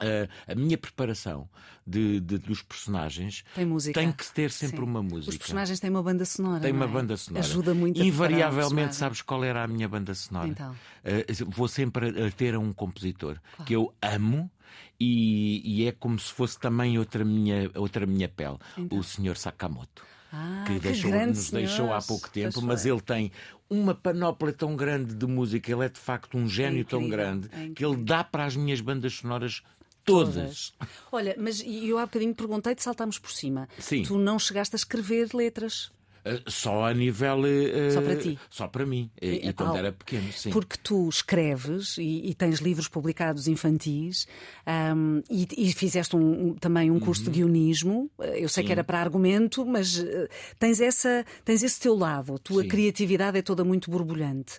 Eh, 0.00 0.28
a 0.46 0.54
minha 0.54 0.76
preparação 0.78 1.48
de, 1.86 2.18
de- 2.20 2.38
dos 2.38 2.62
personagens 2.62 3.44
Tem 3.54 3.64
música. 3.64 4.00
tem 4.00 4.10
que 4.10 4.32
ter 4.32 4.50
sempre 4.50 4.78
Sim. 4.78 4.82
uma 4.84 5.02
música. 5.02 5.30
Os 5.30 5.36
personagens 5.36 5.78
têm 5.80 5.90
uma 5.90 6.02
banda 6.02 6.24
sonora. 6.24 6.60
Tem 6.60 6.72
uma 6.72 6.84
é? 6.86 6.88
banda 6.88 7.16
sonora. 7.16 7.44
Ajuda 7.44 7.74
muito 7.74 8.00
a 8.00 8.04
Invariavelmente, 8.04 8.96
sabes 8.96 9.22
qual 9.22 9.44
era 9.44 9.62
a 9.62 9.66
minha 9.68 9.88
banda 9.88 10.14
sonora? 10.14 10.48
Então. 10.48 10.74
Eh, 11.04 11.26
vou 11.48 11.68
sempre 11.68 12.06
a- 12.22 12.26
a 12.26 12.30
ter 12.30 12.56
um 12.56 12.72
compositor 12.72 13.38
que 13.66 13.74
eu 13.74 13.94
amo 14.02 14.50
e, 14.98 15.60
e 15.82 15.86
é 15.86 15.92
como 15.92 16.18
se 16.18 16.32
fosse 16.32 16.58
também 16.58 16.98
outra 16.98 17.24
minha, 17.24 17.70
outra 17.74 18.06
minha 18.06 18.28
pele, 18.28 18.56
o 18.90 19.02
Sr. 19.02 19.36
Sakamoto. 19.36 20.02
Então. 20.02 20.14
Ah, 20.36 20.64
que 20.66 20.74
que 20.74 20.80
deixou- 20.80 21.10
grande 21.12 21.38
nos 21.38 21.50
deixou 21.50 21.92
há 21.92 22.02
pouco 22.02 22.28
tempo, 22.28 22.60
mas 22.60 22.84
ele 22.84 23.00
tem 23.00 23.30
uma 23.70 23.94
panóplia 23.94 24.52
tão 24.52 24.74
grande 24.74 25.14
de 25.14 25.26
música, 25.28 25.70
ele 25.70 25.84
é 25.84 25.88
de 25.88 26.00
facto 26.00 26.36
um 26.36 26.48
gênio 26.48 26.84
tão 26.84 27.00
incrível, 27.02 27.16
grande 27.24 27.48
é 27.52 27.68
que 27.72 27.84
ele 27.84 27.96
dá 27.98 28.24
para 28.24 28.44
as 28.44 28.56
minhas 28.56 28.80
bandas 28.80 29.14
sonoras 29.14 29.62
todas. 30.04 30.72
Olha, 31.10 31.34
mas 31.38 31.62
eu 31.66 31.98
há 31.98 32.06
bocadinho 32.06 32.34
perguntei-te, 32.34 32.82
saltámos 32.82 33.18
por 33.18 33.30
cima. 33.30 33.68
Sim. 33.78 34.02
Tu 34.02 34.18
não 34.18 34.38
chegaste 34.38 34.74
a 34.74 34.78
escrever 34.78 35.30
letras. 35.34 35.90
Eh, 36.24 36.40
Só 36.46 36.84
a 36.86 36.94
nível. 36.94 37.44
eh, 37.46 37.90
Só 37.90 38.00
para 38.00 38.16
ti? 38.16 38.38
Só 38.48 38.66
para 38.68 38.86
mim. 38.86 39.10
E, 39.20 39.48
E- 39.48 39.52
quando 39.52 39.76
era 39.76 39.92
pequeno, 39.92 40.32
sim. 40.32 40.50
Porque 40.50 40.76
tu 40.82 41.08
escreves 41.08 41.98
e, 41.98 42.30
e 42.30 42.34
tens 42.34 42.60
livros 42.60 42.88
publicados 42.88 43.46
infantis 43.46 44.26
ahm, 44.66 45.20
e, 45.30 45.46
e 45.58 45.72
fizeste 45.72 46.16
um- 46.16 46.48
um- 46.48 46.54
também 46.54 46.90
um 46.90 46.98
curso 46.98 47.24
de 47.24 47.30
guionismo. 47.30 48.10
Eu 48.18 48.48
sei 48.48 48.64
que 48.64 48.72
era 48.72 48.82
para 48.82 48.98
argumento, 49.00 49.66
mas 49.66 49.98
eh, 49.98 50.28
tens, 50.58 50.80
essa, 50.80 51.24
tens 51.44 51.62
esse 51.62 51.78
teu 51.78 51.94
lado. 51.94 52.34
A 52.34 52.38
tua 52.38 52.62
Sim. 52.62 52.68
criatividade 52.68 53.38
é 53.38 53.42
toda 53.42 53.62
muito 53.64 53.90
borbulhante. 53.90 54.58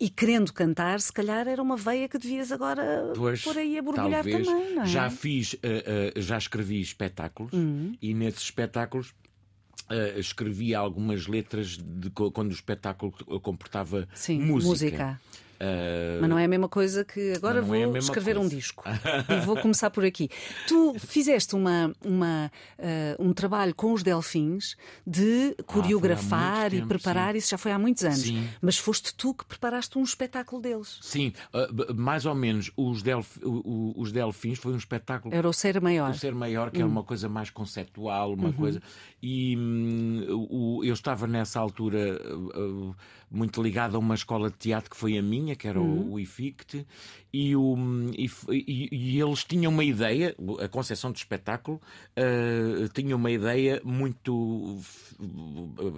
E 0.00 0.10
querendo 0.10 0.52
cantar, 0.52 1.00
se 1.00 1.12
calhar 1.12 1.46
era 1.46 1.62
uma 1.62 1.76
veia 1.76 2.08
que 2.08 2.18
devias 2.18 2.50
agora 2.50 3.12
Pois, 3.14 3.42
pôr 3.42 3.56
aí 3.56 3.78
a 3.78 3.82
borbulhar 3.82 4.24
talvez. 4.24 4.46
também, 4.46 4.74
não 4.74 4.82
é? 4.82 4.84
Uhum. 4.84 4.86
Já 4.86 5.08
fiz, 5.08 5.56
eh, 5.62 6.12
eh, 6.16 6.20
já 6.20 6.36
escrevi 6.36 6.80
espetáculos 6.80 7.52
e 8.02 8.12
nesses 8.12 8.42
espetáculos 8.42 9.14
eh, 9.90 10.14
escrevi 10.18 10.74
algumas 10.74 11.26
letras 11.26 11.76
de 11.76 12.10
quando 12.10 12.50
o 12.50 12.54
espetáculo 12.54 13.12
comportava 13.40 14.08
Sim, 14.14 14.40
música. 14.40 14.68
música. 14.68 15.20
Eh, 15.60 16.18
Mas 16.20 16.30
não 16.30 16.38
é 16.38 16.44
a 16.44 16.48
mesma 16.48 16.68
coisa 16.68 17.04
que 17.04 17.32
agora 17.34 17.60
Não, 17.60 17.68
não 17.68 17.74
vou 17.86 17.96
é 17.96 17.98
escrever 17.98 18.36
um 18.36 18.40
coisa. 18.42 18.56
disco. 18.56 18.84
e 19.28 19.44
vou 19.44 19.56
começar 19.56 19.90
por 19.90 20.04
aqui. 20.04 20.28
Tu 20.66 20.94
fizeste 20.98 21.54
uma, 21.54 21.92
uma, 22.04 22.50
eh, 22.78 23.16
um 23.18 23.32
trabalho 23.32 23.74
com 23.74 23.92
os 23.92 24.02
Delfins 24.02 24.76
de 25.06 25.54
coreografar 25.66 26.60
muito 26.62 26.74
e 26.74 26.76
tempo, 26.78 26.88
preparar, 26.88 27.36
isso 27.36 27.50
já 27.50 27.58
foi 27.58 27.72
há 27.72 27.78
muitos 27.78 28.04
anos. 28.04 28.20
Sim. 28.22 28.48
Mas 28.60 28.78
foste 28.78 29.14
tu 29.14 29.34
que 29.34 29.44
preparaste 29.44 29.98
um 29.98 30.02
espetáculo 30.02 30.60
deles. 30.62 30.98
Sim, 31.02 31.32
b- 31.72 31.92
mais 31.94 32.24
ou 32.26 32.34
menos 32.34 32.70
os, 32.76 33.02
delf, 33.02 33.36
os 33.42 34.10
Delfins 34.12 34.58
foi 34.58 34.72
um 34.72 34.76
espetáculo 34.76 35.34
Era 35.34 35.48
o 35.48 35.52
ser 35.52 35.80
maior. 35.80 36.10
O 36.10 36.14
ser 36.14 36.34
maior, 36.34 36.68
Hum. 36.68 36.70
que 36.70 36.82
é 36.82 36.84
uma 36.84 37.02
coisa 37.02 37.28
mais 37.28 37.50
conceptual, 37.50 38.32
uma 38.32 38.46
Uhum. 38.48 38.52
coisa. 38.52 38.82
E 39.22 39.56
hum, 39.56 40.80
eu 40.84 40.92
estava 40.94 41.26
nessa 41.26 41.58
altura 41.60 42.20
uh, 42.34 42.88
uh, 42.90 42.96
muito 43.30 43.62
ligado 43.62 43.96
a 43.96 43.98
uma 43.98 44.14
escola 44.14 44.50
de 44.50 44.56
teatro 44.56 44.90
que 44.90 44.96
foi 44.96 45.18
a 45.18 45.22
minha, 45.22 45.43
que 45.54 45.68
era 45.68 45.80
Uhum. 45.80 46.10
o, 46.10 46.12
o 46.14 46.20
IFICT, 46.20 46.86
e, 47.36 47.56
o, 47.56 47.76
e, 48.16 48.30
e- 48.92 49.20
eles 49.20 49.42
tinham 49.44 49.72
uma 49.72 49.82
ideia, 49.84 50.34
a 50.62 50.68
concepção 50.68 51.10
do 51.10 51.16
espetáculo 51.16 51.80
uh, 52.16 52.88
tinha 52.94 53.16
uma 53.16 53.30
ideia 53.30 53.80
muito 53.84 54.78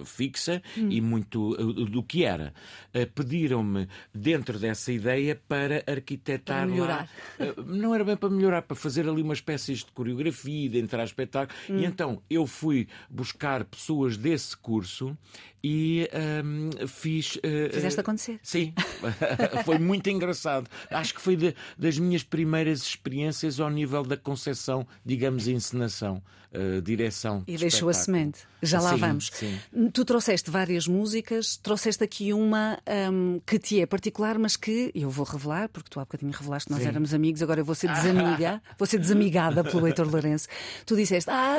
fixa 0.05 0.61
Hum. 0.77 0.89
e 0.91 1.01
muito 1.01 1.51
uh, 1.53 1.85
do 1.85 2.03
que 2.03 2.23
era. 2.23 2.53
Uh, 2.93 3.05
Pediram-me, 3.13 3.87
dentro 4.13 4.57
dessa 4.59 4.91
ideia, 4.91 5.39
para 5.47 5.83
arquitetar 5.87 6.57
Para 6.61 6.67
melhorar. 6.67 7.09
lá 7.39 7.53
não 7.65 7.93
era 7.93 8.03
bem 8.03 8.15
para 8.17 8.29
melhorar, 8.29 8.61
para 8.63 8.75
fazer 8.75 9.07
ali 9.07 9.21
uma 9.21 9.33
espécie 9.33 9.73
de 9.73 9.85
coreografia, 9.93 10.69
de 10.69 10.79
entrar 10.79 11.01
a 11.01 11.05
espetáculo. 11.05 11.57
Hum. 11.69 11.79
E 11.79 11.85
então 11.85 12.21
eu 12.29 12.45
fui 12.47 12.87
buscar 13.09 13.63
pessoas 13.65 14.17
desse 14.17 14.55
curso 14.57 15.17
e 15.63 16.07
um, 16.43 16.87
fiz. 16.87 17.35
uh, 17.37 17.73
Fizeste 17.73 17.99
acontecer. 17.99 18.39
Sim, 18.43 18.73
foi 19.65 19.77
muito 19.79 20.09
engraçado. 20.09 20.69
Acho 20.89 21.13
que 21.15 21.21
foi 21.27 21.35
de- 21.35 21.55
das 21.77 21.97
minhas 21.99 22.23
primeiras 22.23 22.81
experiências 22.83 23.59
ao 23.59 23.69
nível 23.69 24.03
da 24.03 24.15
concepção, 24.15 24.87
digamos, 25.05 25.47
encenação, 25.47 26.21
uh, 26.53 26.81
direção. 26.81 27.43
E 27.45 27.53
de 27.53 27.57
deixou 27.57 27.89
a 27.89 27.91
espetáculo. 27.91 28.17
semente. 28.19 28.39
Já 28.63 28.81
lá 28.81 28.93
Sim, 28.93 28.97
vamos. 28.97 29.29
sim. 29.31 29.59
Tu 29.93 30.03
trouxeste 30.03 30.49
várias 30.49 30.87
músicas, 30.87 31.57
trouxeste 31.57 32.03
aqui 32.03 32.33
uma 32.33 32.79
hum, 33.11 33.39
que 33.45 33.59
te 33.59 33.79
é 33.79 33.85
particular, 33.85 34.39
mas 34.39 34.55
que 34.57 34.89
eu 34.95 35.11
vou 35.11 35.23
revelar, 35.23 35.69
porque 35.69 35.87
tu 35.91 35.99
há 35.99 36.03
bocadinho 36.05 36.31
revelaste 36.31 36.65
que 36.67 36.71
nós 36.73 36.81
Sim. 36.81 36.87
éramos 36.87 37.13
amigos, 37.13 37.43
agora 37.43 37.59
eu 37.61 37.65
vou 37.65 37.75
ser 37.75 37.87
desamiga, 37.93 38.59
vou 38.79 38.87
ser 38.87 38.97
desamigada 38.97 39.63
pelo 39.63 39.85
Heitor 39.85 40.09
Lourenço. 40.09 40.47
Tu 40.87 40.95
disseste, 40.95 41.29
ah, 41.29 41.57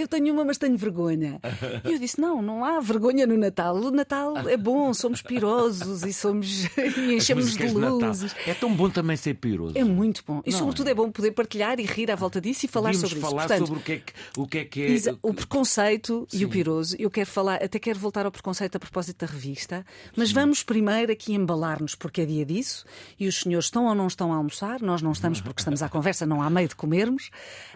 eu 0.00 0.08
tenho 0.08 0.32
uma, 0.32 0.42
mas 0.42 0.56
tenho 0.56 0.76
vergonha. 0.78 1.38
E 1.84 1.92
eu 1.92 1.98
disse, 1.98 2.18
não, 2.18 2.40
não 2.40 2.64
há 2.64 2.80
vergonha 2.80 3.26
no 3.26 3.36
Natal. 3.36 3.76
O 3.76 3.90
Natal 3.90 4.48
é 4.48 4.56
bom, 4.56 4.94
somos 4.94 5.20
pirosos 5.20 6.02
e 6.02 6.14
somos 6.14 6.64
e 6.96 7.14
enchemos 7.14 7.54
de 7.54 7.66
luzes. 7.68 8.34
É 8.46 8.54
tão 8.54 8.72
bom 8.74 8.88
também 8.88 9.07
ser 9.16 9.34
piroso. 9.34 9.76
É 9.76 9.84
muito 9.84 10.22
bom. 10.26 10.42
E 10.44 10.50
Não 10.50 10.58
sobretudo 10.58 10.88
é 10.88 10.94
bom 10.94 11.10
poder 11.10 11.32
partilhar 11.32 11.78
e 11.80 11.84
rir 11.84 12.10
à 12.10 12.14
volta 12.16 12.40
disso 12.40 12.66
e 12.66 12.68
falar 12.68 12.94
sobre 12.94 13.18
isso. 13.18 13.20
falar 13.20 13.48
sobre 13.48 13.78
o 13.78 13.82
que 13.82 13.92
é 13.92 13.98
que, 13.98 14.12
o 14.36 14.46
que, 14.46 14.58
é, 14.58 14.64
que 14.64 14.82
é. 14.82 15.14
O 15.22 15.32
preconceito 15.34 16.26
e 16.32 16.44
o 16.44 16.48
Sim. 16.48 16.52
piroso, 16.52 16.96
eu 16.98 17.10
quero 17.10 17.28
falar, 17.28 17.62
até 17.62 17.78
quero 17.78 17.98
voltar 17.98 18.26
ao 18.26 18.32
preconceito 18.32 18.76
a 18.76 18.80
propósito 18.80 19.26
da 19.26 19.32
revista, 19.32 19.84
mas 20.16 20.32
vamos 20.32 20.62
primeiro 20.62 21.12
aqui 21.12 21.34
embalar-nos 21.34 21.94
porque 21.94 22.22
é 22.22 22.26
dia 22.26 22.44
disso 22.44 22.84
e 23.18 23.26
os 23.26 23.40
senhores 23.40 23.66
estão 23.66 23.86
ou 23.86 23.94
não 23.94 24.06
estão 24.06 24.32
a 24.32 24.36
almoçar, 24.36 24.80
nós 24.80 25.02
não 25.02 25.12
estamos 25.12 25.40
porque 25.40 25.60
estamos 25.60 25.82
à 25.82 25.88
conversa, 25.88 26.26
não 26.26 26.42
há 26.42 26.50
meio 26.50 26.68
de 26.68 26.76
comermos. 26.76 27.30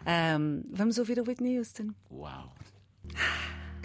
Ahm, 0.06 0.62
vamos 0.70 0.98
ouvir 0.98 1.18
a 1.18 1.22
Whitney 1.22 1.58
Houston. 1.58 1.88
Uau! 2.10 2.52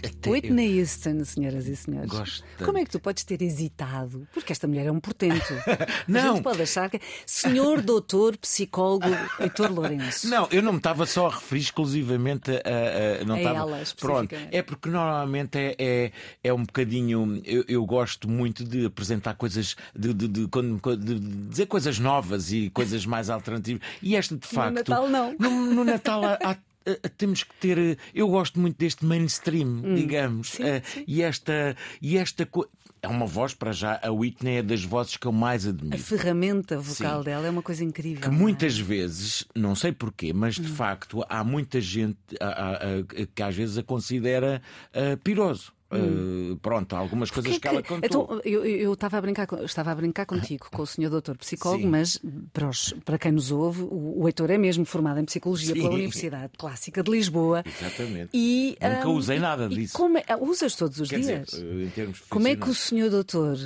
Até 0.06 0.30
eu- 0.30 0.34
Whitney 0.34 0.80
Houston, 0.80 1.24
senhoras 1.26 1.68
e 1.68 1.76
senhores. 1.76 2.10
Gosto 2.10 2.44
tanto. 2.58 2.66
Como 2.66 2.78
é 2.78 2.84
que 2.86 2.92
tu 2.92 3.00
podes 3.00 3.24
ter 3.24 3.42
hesitado? 3.42 4.28
Porque 4.34 4.52
esta 4.52 4.68
mulher 4.68 4.86
é 4.88 4.92
um 4.92 5.00
portento. 5.00 5.54
A 5.68 5.88
Não. 6.08 6.36
gente 6.36 6.44
pode 6.44 6.62
achar 6.62 6.90
que. 6.90 7.00
Senhor 7.26 7.82
doutor 7.82 8.38
psicólogo 8.38 9.06
Heitor 9.40 9.72
Lourenço. 9.72 10.28
Não, 10.30 10.48
eu 10.52 10.62
não 10.62 10.74
me 10.74 10.78
estava 10.78 11.06
só 11.06 11.28
a 11.28 11.32
referir 11.36 11.62
exclusivamente 11.62 12.52
a, 12.52 13.22
a- 13.22 13.26
não 13.26 13.36
A 13.36 13.38
estava... 13.40 13.58
ela, 13.58 13.84
Pronto, 14.00 14.36
é 14.52 14.62
porque 14.62 14.90
normalmente 14.90 15.58
é, 15.58 15.76
é, 15.80 16.12
é 16.44 16.54
um 16.54 16.64
bocadinho. 16.64 17.42
Eu, 17.44 17.64
eu 17.68 17.86
gosto 17.86 18.30
muito 18.30 18.64
de 18.64 18.86
apresentar 18.86 19.34
coisas, 19.36 19.76
de, 19.96 20.14
de, 20.14 20.28
de- 20.28 20.48
de 20.48 21.20
dizer 21.50 21.66
coisas 21.66 22.00
novas 22.00 22.52
e 22.52 22.70
coisas 22.70 23.06
mais 23.06 23.30
alternativas. 23.30 23.82
E 24.02 24.16
esta, 24.16 24.36
de 24.38 24.48
facto. 24.48 24.76
Natal, 24.76 25.10
não. 25.10 25.36
No, 25.40 25.74
no 25.74 25.84
Natal 25.84 26.24
há- 26.24 26.40
há- 26.44 26.58
eh, 27.04 27.10
temos 27.18 27.44
que 27.44 27.54
ter. 27.56 27.78
eh, 27.78 27.98
Eu 28.14 28.28
gosto 28.28 28.60
muito 28.60 28.78
deste 28.78 29.06
mainstream, 29.06 29.82
digamos. 29.96 30.52
Sim, 30.52 30.64
eh, 30.64 30.82
sim. 30.86 31.04
E 31.08 31.22
esta. 31.22 31.76
E 32.02 32.18
esta 32.18 32.48
é 33.02 33.08
uma 33.08 33.26
voz 33.28 33.54
para 33.54 33.72
já. 33.72 34.00
A 34.02 34.12
Whitney 34.12 34.58
é 34.58 34.64
das 34.64 34.84
vozes 34.84 35.18
que 35.18 35.28
eu 35.28 35.32
mais 35.32 35.66
A 35.68 35.70
admiro. 35.70 35.98
ferramenta 36.00 36.80
vocal 36.80 37.20
Sim. 37.20 37.26
dela 37.26 37.46
é 37.48 37.50
uma 37.50 37.62
coisa 37.62 37.84
incrível. 37.84 38.22
Que 38.22 38.28
é? 38.28 38.32
muitas 38.32 38.78
vezes, 38.78 39.46
não 39.56 39.76
sei 39.76 39.92
porquê, 39.92 40.34
mas 40.34 40.58
Hum. 40.58 40.64
de 40.64 40.70
facto 40.70 41.24
há 41.30 41.44
muita 41.44 41.80
gente 41.80 42.18
a- 42.42 42.46
a- 42.48 42.74
a- 42.74 43.26
que 43.36 43.44
às 43.44 43.56
vezes 43.56 43.78
a 43.78 43.84
considera 43.84 44.62
ah, 44.94 45.18
Ah, 45.90 46.58
pronto, 46.62 46.96
algumas 46.96 47.32
coisas 47.32 47.52
Porquê 47.54 47.62
que 47.62 47.68
ela 47.74 47.82
que- 47.82 47.88
contou. 47.88 48.06
Então, 48.26 48.42
eu, 48.44 48.66
eu- 48.66 48.94
estava 48.94 49.18
a 49.18 49.22
brincar, 49.22 49.48
estava 49.64 49.92
a 49.92 49.96
brincar 49.96 50.26
contigo, 50.26 50.68
com 50.72 50.82
o 50.82 50.86
senhor 50.88 51.10
doutor 51.10 51.38
psicólogo, 51.38 51.84
Sim. 51.84 51.90
mas 51.90 52.20
para, 52.52 52.68
os- 52.70 52.94
para 53.06 53.18
quem 53.18 53.32
nos 53.32 53.52
ouve, 53.52 53.84
o, 53.84 54.22
o 54.24 54.28
Heitor 54.28 54.52
é 54.52 54.58
mesmo 54.58 54.84
formado 54.86 55.20
em 55.20 55.26
psicologia 55.26 55.74
Sim. 55.74 55.82
pela 55.82 55.94
Universidade 55.94 56.52
Clássica 56.58 57.02
de 57.02 57.10
Lisboa. 57.10 57.64
Exatamente. 57.66 58.30
E, 58.34 58.78
Nunca 58.82 59.08
hum, 59.10 59.16
usei 59.16 59.40
nada 59.40 59.70
disso. 59.70 59.94
como 59.94 60.18
é- 60.18 60.26
ah, 60.28 60.38
usas 60.38 60.76
todos 60.76 61.00
os 61.00 61.10
Quer 61.10 61.20
dizer, 61.20 61.44
dias? 61.46 61.54
em 61.64 61.90
termos 61.92 62.20
como 62.30 62.48
é 62.48 62.56
que 62.56 62.70
o 62.70 62.74
senhor 62.76 63.10
doutor 63.10 63.58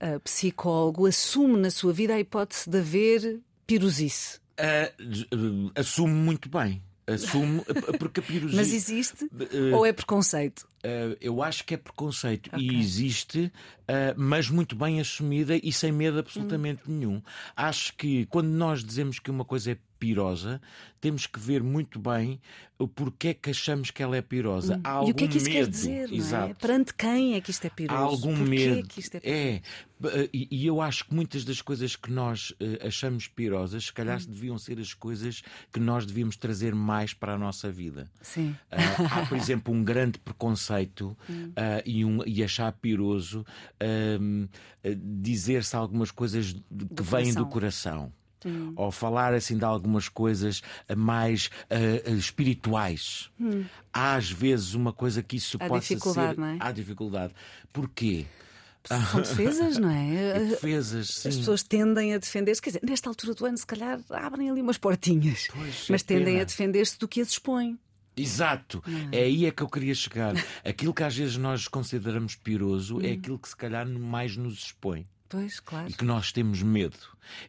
ah, 0.00 0.18
psicólogo 0.24 1.06
assume 1.06 1.56
na 1.58 1.70
sua 1.70 1.92
vida 1.92 2.14
a 2.14 2.18
hipótese 2.20 2.68
de 2.68 2.78
haver 2.78 3.40
pirosice? 3.66 4.40
Ah, 4.58 4.90
ah, 4.90 5.80
assume 5.80 6.12
muito 6.14 6.48
bem. 6.48 6.82
Assume, 7.06 7.62
ah, 7.68 7.98
porque 7.98 8.20
a 8.20 8.22
pirosite. 8.22 8.56
Mas 8.56 8.72
existe 8.72 9.28
eh, 9.40 9.74
ou 9.74 9.84
é 9.84 9.92
preconceito? 9.92 10.60
Uh, 10.84 11.16
eu 11.20 11.42
acho 11.42 11.64
que 11.64 11.74
é 11.74 11.76
preconceito 11.76 12.50
e 12.56 12.78
existe, 12.78 13.52
uh, 13.82 14.14
mas 14.16 14.48
muito 14.48 14.74
bem 14.76 15.00
assumida 15.00 15.56
e 15.62 15.72
sem 15.72 15.92
medo 15.92 16.18
absolutamente 16.18 16.82
Hum. 16.88 16.92
nenhum. 16.98 17.22
Acho 17.56 17.94
que 17.96 18.26
quando 18.26 18.48
nós 18.48 18.84
dizemos 18.84 19.18
que 19.18 19.30
uma 19.30 19.44
coisa 19.44 19.72
é 19.72 19.78
pirosa, 20.00 20.60
temos 20.98 21.26
que 21.26 21.38
ver 21.38 21.62
muito 21.62 21.98
bem 21.98 22.40
o 22.78 22.88
porquê 22.88 23.28
é 23.28 23.34
que 23.34 23.50
achamos 23.50 23.90
que 23.90 24.02
ela 24.02 24.16
é 24.16 24.22
pirosa. 24.22 24.78
Hum. 24.78 24.80
Há 24.82 24.90
algum 24.90 25.08
e 25.08 25.12
o 25.12 25.14
que 25.14 25.24
é 25.24 25.28
que 25.28 25.36
isso 25.36 25.46
medo. 25.46 25.56
quer 25.56 25.68
dizer? 25.68 26.12
Exato. 26.12 26.50
É? 26.50 26.54
Perante 26.54 26.94
quem 26.94 27.34
é 27.34 27.40
que 27.40 27.50
isto 27.50 27.66
é 27.66 27.70
piroso? 27.70 28.00
Há 28.00 28.02
algum 28.02 28.34
porquê 28.34 28.50
medo. 28.50 28.78
É, 28.78 28.82
que 28.82 29.00
isto 29.00 29.14
é, 29.16 29.20
piroso? 29.20 29.36
é 29.36 29.62
e, 30.32 30.66
eu 30.66 30.80
acho 30.80 31.04
que 31.04 31.14
muitas 31.14 31.44
das 31.44 31.60
coisas 31.60 31.94
que 31.94 32.10
nós 32.10 32.52
uh, 32.52 32.86
achamos 32.86 33.28
pirosas, 33.28 33.84
se 33.84 33.92
calhar 33.92 34.18
hum. 34.18 34.24
deviam 34.26 34.58
ser 34.58 34.80
as 34.80 34.94
coisas 34.94 35.42
que 35.70 35.78
nós 35.78 36.06
devíamos 36.06 36.36
trazer 36.36 36.74
mais 36.74 37.12
para 37.12 37.34
a 37.34 37.38
nossa 37.38 37.70
vida. 37.70 38.10
Sim. 38.22 38.56
Uh, 38.72 38.76
há, 39.10 39.26
por 39.26 39.36
exemplo, 39.36 39.74
um 39.74 39.84
grande 39.84 40.18
preconceito 40.18 41.14
hum. 41.28 41.50
uh, 41.50 41.82
e, 41.84 42.02
um, 42.02 42.22
e 42.26 42.42
achar 42.42 42.72
piroso 42.72 43.44
ehm, 43.78 44.46
dizer-se 44.96 45.76
algumas 45.76 46.10
coisas 46.10 46.52
que 46.52 47.02
vêm 47.02 47.34
do 47.34 47.46
coração. 47.46 48.10
Hum. 48.44 48.72
Ou 48.76 48.90
falar 48.90 49.34
assim 49.34 49.56
de 49.56 49.64
algumas 49.64 50.08
coisas 50.08 50.62
mais 50.96 51.50
uh, 51.70 52.10
espirituais. 52.14 53.30
Hum. 53.38 53.64
Há 53.92 54.14
às 54.14 54.30
vezes 54.30 54.74
uma 54.74 54.92
coisa 54.92 55.22
que 55.22 55.36
isso 55.36 55.56
Há 55.60 55.68
possa 55.68 55.94
dificuldade, 55.94 56.34
ser. 56.34 56.40
Não 56.40 56.46
é? 56.46 56.56
Há 56.60 56.72
dificuldade. 56.72 57.34
Porquê? 57.72 58.26
São 58.84 59.20
defesas, 59.20 59.78
não 59.78 59.90
é? 59.90 60.38
Defesas, 60.40 61.08
sim. 61.08 61.28
As 61.28 61.36
pessoas 61.36 61.62
tendem 61.62 62.14
a 62.14 62.18
defender-se. 62.18 62.62
Quer 62.62 62.70
dizer, 62.70 62.82
nesta 62.82 63.08
altura 63.08 63.34
do 63.34 63.44
ano, 63.44 63.58
se 63.58 63.66
calhar 63.66 64.00
abrem 64.10 64.50
ali 64.50 64.62
umas 64.62 64.78
portinhas. 64.78 65.48
Pois, 65.52 65.86
mas 65.90 66.02
é 66.02 66.04
tendem 66.04 66.24
pena. 66.26 66.42
a 66.42 66.44
defender-se 66.44 66.98
do 66.98 67.06
que 67.06 67.20
as 67.20 67.28
expõe. 67.28 67.78
Exato, 68.16 68.82
é 69.12 69.20
aí 69.20 69.46
é 69.46 69.50
que 69.50 69.62
eu 69.62 69.68
queria 69.68 69.94
chegar. 69.94 70.34
Aquilo 70.64 70.92
que 70.92 71.02
às 71.02 71.16
vezes 71.16 71.36
nós 71.36 71.68
consideramos 71.68 72.34
piroso 72.34 72.98
hum. 72.98 73.02
é 73.02 73.12
aquilo 73.12 73.38
que 73.38 73.48
se 73.48 73.56
calhar 73.56 73.88
mais 73.88 74.36
nos 74.36 74.64
expõe. 74.64 75.06
Pois, 75.30 75.60
claro. 75.60 75.88
E 75.88 75.92
que 75.92 76.04
nós 76.04 76.32
temos 76.32 76.60
medo. 76.60 76.98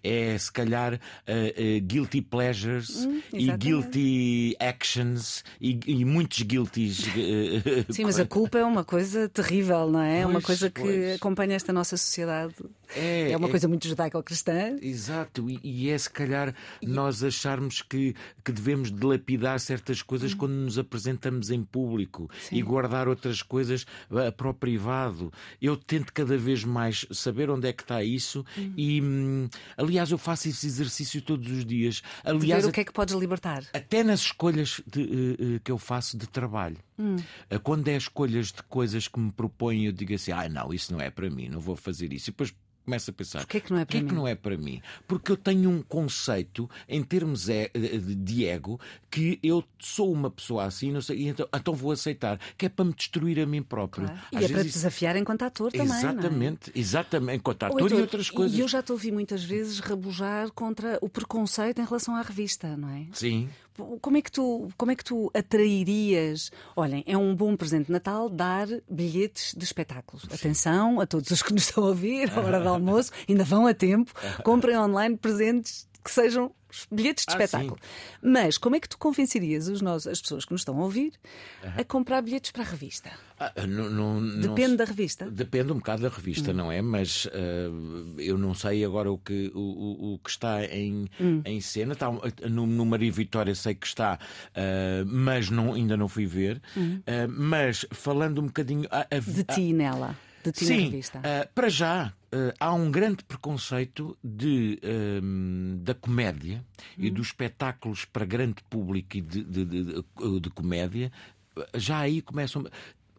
É, 0.03 0.37
se 0.37 0.51
calhar, 0.51 0.93
uh, 0.93 0.97
uh, 0.97 1.81
guilty 1.81 2.21
pleasures 2.21 3.05
hum, 3.05 3.21
e 3.33 3.51
guilty 3.57 4.55
actions 4.59 5.43
e, 5.59 5.79
e 5.85 6.05
muitos 6.05 6.43
guilties. 6.43 7.07
Uh, 7.07 7.91
Sim, 7.91 8.05
mas 8.05 8.19
a 8.19 8.25
culpa 8.25 8.59
é 8.59 8.63
uma 8.63 8.83
coisa 8.83 9.27
terrível, 9.29 9.89
não 9.89 10.01
é? 10.01 10.21
É 10.21 10.25
uma 10.25 10.41
coisa 10.41 10.69
que 10.69 10.81
pois. 10.81 11.15
acompanha 11.15 11.55
esta 11.55 11.73
nossa 11.73 11.97
sociedade. 11.97 12.53
É, 12.95 13.31
é 13.31 13.37
uma 13.37 13.47
é... 13.47 13.49
coisa 13.49 13.67
muito 13.67 13.87
judaico-cristã. 13.87 14.75
Exato, 14.81 15.49
e, 15.49 15.59
e, 15.63 15.89
é 15.89 15.97
se 15.97 16.09
calhar 16.09 16.53
nós 16.83 17.23
acharmos 17.23 17.81
que, 17.81 18.15
que 18.43 18.51
devemos 18.51 18.91
dilapidar 18.91 19.59
certas 19.59 20.01
coisas 20.01 20.33
hum. 20.33 20.37
quando 20.37 20.53
nos 20.53 20.77
apresentamos 20.77 21.49
em 21.49 21.63
público 21.63 22.29
Sim. 22.41 22.57
e 22.57 22.61
guardar 22.61 23.07
outras 23.07 23.41
coisas 23.41 23.85
para 24.37 24.49
o 24.49 24.53
privado. 24.53 25.31
Eu 25.61 25.75
tento 25.77 26.13
cada 26.13 26.37
vez 26.37 26.63
mais 26.63 27.05
saber 27.11 27.49
onde 27.49 27.67
é 27.67 27.70
que 27.73 27.83
está 27.83 28.03
isso 28.03 28.45
hum. 28.57 28.73
e. 28.75 29.01
Hum, 29.01 29.49
Aliás, 29.77 30.11
eu 30.11 30.17
faço 30.17 30.47
esse 30.47 30.65
exercício 30.65 31.21
todos 31.21 31.49
os 31.49 31.65
dias. 31.65 32.01
Aliás, 32.23 32.61
de 32.61 32.67
ver 32.67 32.69
o 32.69 32.71
que 32.71 32.81
é 32.81 32.83
que 32.83 32.93
podes 32.93 33.15
libertar. 33.15 33.63
Até 33.73 34.03
nas 34.03 34.21
escolhas 34.21 34.81
de, 34.85 35.01
uh, 35.01 35.59
que 35.63 35.71
eu 35.71 35.77
faço 35.77 36.17
de 36.17 36.27
trabalho. 36.27 36.77
Hum. 36.97 37.15
Uh, 37.51 37.59
quando 37.61 37.87
é 37.87 37.95
escolhas 37.95 38.47
de 38.47 38.63
coisas 38.63 39.07
que 39.07 39.19
me 39.19 39.31
propõem, 39.31 39.85
eu 39.85 39.91
digo 39.91 40.13
assim: 40.13 40.31
ah, 40.31 40.47
não, 40.49 40.73
isso 40.73 40.93
não 40.93 41.01
é 41.01 41.09
para 41.09 41.29
mim, 41.29 41.49
não 41.49 41.59
vou 41.59 41.75
fazer 41.75 42.13
isso. 42.13 42.29
E 42.29 42.31
depois 42.31 42.53
começo 42.85 43.09
a 43.09 43.13
pensar: 43.13 43.39
porquê 43.39 43.59
que 43.59 43.71
não 43.71 43.79
é 43.79 43.85
para, 43.85 43.99
mim? 43.99 44.07
Que 44.07 44.13
não 44.13 44.27
é 44.27 44.35
para 44.35 44.57
mim? 44.57 44.81
Porque 45.07 45.31
eu 45.31 45.37
tenho 45.37 45.69
um 45.69 45.81
conceito, 45.81 46.69
em 46.87 47.03
termos 47.03 47.49
é, 47.49 47.69
de 47.69 48.45
ego, 48.45 48.79
que 49.09 49.39
eu 49.43 49.63
sou 49.79 50.11
uma 50.11 50.29
pessoa 50.29 50.65
assim, 50.65 50.91
não 50.91 51.01
sei, 51.01 51.27
então, 51.27 51.47
então 51.53 51.73
vou 51.73 51.91
aceitar, 51.91 52.39
que 52.57 52.65
é 52.65 52.69
para 52.69 52.85
me 52.85 52.93
destruir 52.93 53.39
a 53.39 53.45
mim 53.45 53.61
próprio. 53.61 54.07
Claro. 54.07 54.21
E 54.31 54.45
é 54.45 54.47
para 54.47 54.63
te 54.63 54.71
desafiar 54.71 55.15
enquanto 55.15 55.43
ator 55.43 55.71
também. 55.71 55.87
Exatamente, 55.87 56.71
é? 56.75 56.79
exatamente, 56.79 57.37
enquanto 57.37 57.63
ator 57.63 57.91
e 57.91 57.95
outras 57.95 58.29
coisas. 58.29 58.57
E 58.57 58.61
eu 58.61 58.67
já 58.67 58.81
te 58.81 58.91
ouvi 58.91 59.11
muitas 59.11 59.43
vezes 59.43 59.79
rabujar 59.79 60.51
contra 60.51 60.97
o 61.01 61.09
preconceito 61.09 61.79
em 61.79 61.85
relação 61.85 62.15
à 62.15 62.21
revista, 62.21 62.75
não 62.77 62.89
é? 62.89 63.07
Sim. 63.13 63.49
Como 64.01 64.17
é 64.17 64.21
que 64.21 64.31
tu, 64.31 64.67
como 64.77 64.91
é 64.91 64.95
que 64.95 65.03
tu 65.03 65.31
atrairias? 65.33 66.51
Olhem, 66.75 67.03
é 67.07 67.17
um 67.17 67.35
bom 67.35 67.55
presente 67.55 67.87
de 67.87 67.91
Natal 67.91 68.29
dar 68.29 68.67
bilhetes 68.89 69.53
de 69.55 69.63
espetáculos. 69.63 70.23
Sim. 70.23 70.33
Atenção 70.33 70.99
a 70.99 71.07
todos 71.07 71.31
os 71.31 71.41
que 71.41 71.53
nos 71.53 71.63
estão 71.63 71.83
a 71.85 71.87
ouvir, 71.87 72.31
à 72.31 72.41
hora 72.41 72.59
do 72.59 72.67
almoço, 72.69 73.11
ainda 73.27 73.43
vão 73.43 73.65
a 73.65 73.73
tempo. 73.73 74.11
Comprem 74.43 74.77
online 74.77 75.17
presentes 75.17 75.87
que 76.03 76.11
sejam 76.11 76.51
bilhetes 76.91 77.25
de 77.25 77.33
ah, 77.33 77.43
espetáculo. 77.43 77.77
Sim. 77.81 78.29
Mas 78.31 78.57
como 78.57 78.75
é 78.75 78.79
que 78.79 78.87
tu 78.87 78.97
convencerias 78.97 79.67
os 79.67 79.81
nós, 79.81 80.07
as 80.07 80.21
pessoas 80.21 80.45
que 80.45 80.51
nos 80.51 80.61
estão 80.61 80.79
a 80.79 80.83
ouvir 80.83 81.13
a 81.77 81.83
comprar 81.83 82.21
bilhetes 82.21 82.51
para 82.51 82.63
a 82.63 82.65
revista? 82.65 83.11
Ah, 83.39 83.51
não, 83.67 83.89
não, 83.89 84.41
Depende 84.41 84.69
não, 84.69 84.75
da 84.77 84.85
revista? 84.85 85.29
Depende 85.29 85.71
um 85.71 85.77
bocado 85.77 86.03
da 86.03 86.09
revista, 86.09 86.51
hum. 86.51 86.55
não 86.55 86.71
é? 86.71 86.81
Mas 86.81 87.25
uh, 87.25 88.19
eu 88.19 88.37
não 88.37 88.53
sei 88.53 88.85
agora 88.85 89.11
o 89.11 89.17
que, 89.17 89.51
o, 89.53 90.13
o 90.13 90.19
que 90.19 90.29
está 90.29 90.63
em, 90.65 91.09
hum. 91.19 91.41
em 91.45 91.59
cena. 91.59 91.93
Está, 91.93 92.11
no, 92.49 92.65
no 92.65 92.85
Maria 92.85 93.11
Vitória 93.11 93.53
sei 93.55 93.75
que 93.75 93.87
está, 93.87 94.17
uh, 94.49 95.05
mas 95.05 95.49
não, 95.49 95.73
ainda 95.73 95.97
não 95.97 96.07
fui 96.07 96.25
ver. 96.25 96.61
Hum. 96.77 96.99
Uh, 96.99 97.27
mas 97.29 97.85
falando 97.91 98.41
um 98.41 98.45
bocadinho. 98.45 98.87
A, 98.91 99.07
a, 99.15 99.19
de 99.19 99.43
ti 99.43 99.73
nela 99.73 100.15
de 100.43 100.51
ti 100.51 100.65
Sim, 100.65 100.89
revista? 100.89 101.19
Uh, 101.19 101.49
para 101.53 101.69
já 101.69 102.13
uh, 102.33 102.53
há 102.59 102.73
um 102.73 102.91
grande 102.91 103.23
preconceito 103.23 104.17
de, 104.23 104.79
uh, 104.83 105.77
da 105.77 105.93
comédia 105.93 106.63
hum. 106.97 107.03
e 107.03 107.09
dos 107.09 107.27
espetáculos 107.27 108.05
para 108.05 108.25
grande 108.25 108.63
público 108.69 109.17
e 109.17 109.21
de, 109.21 109.43
de, 109.43 109.65
de, 109.65 110.03
de 110.41 110.49
comédia. 110.49 111.11
Já 111.75 111.99
aí 111.99 112.21
começam 112.21 112.65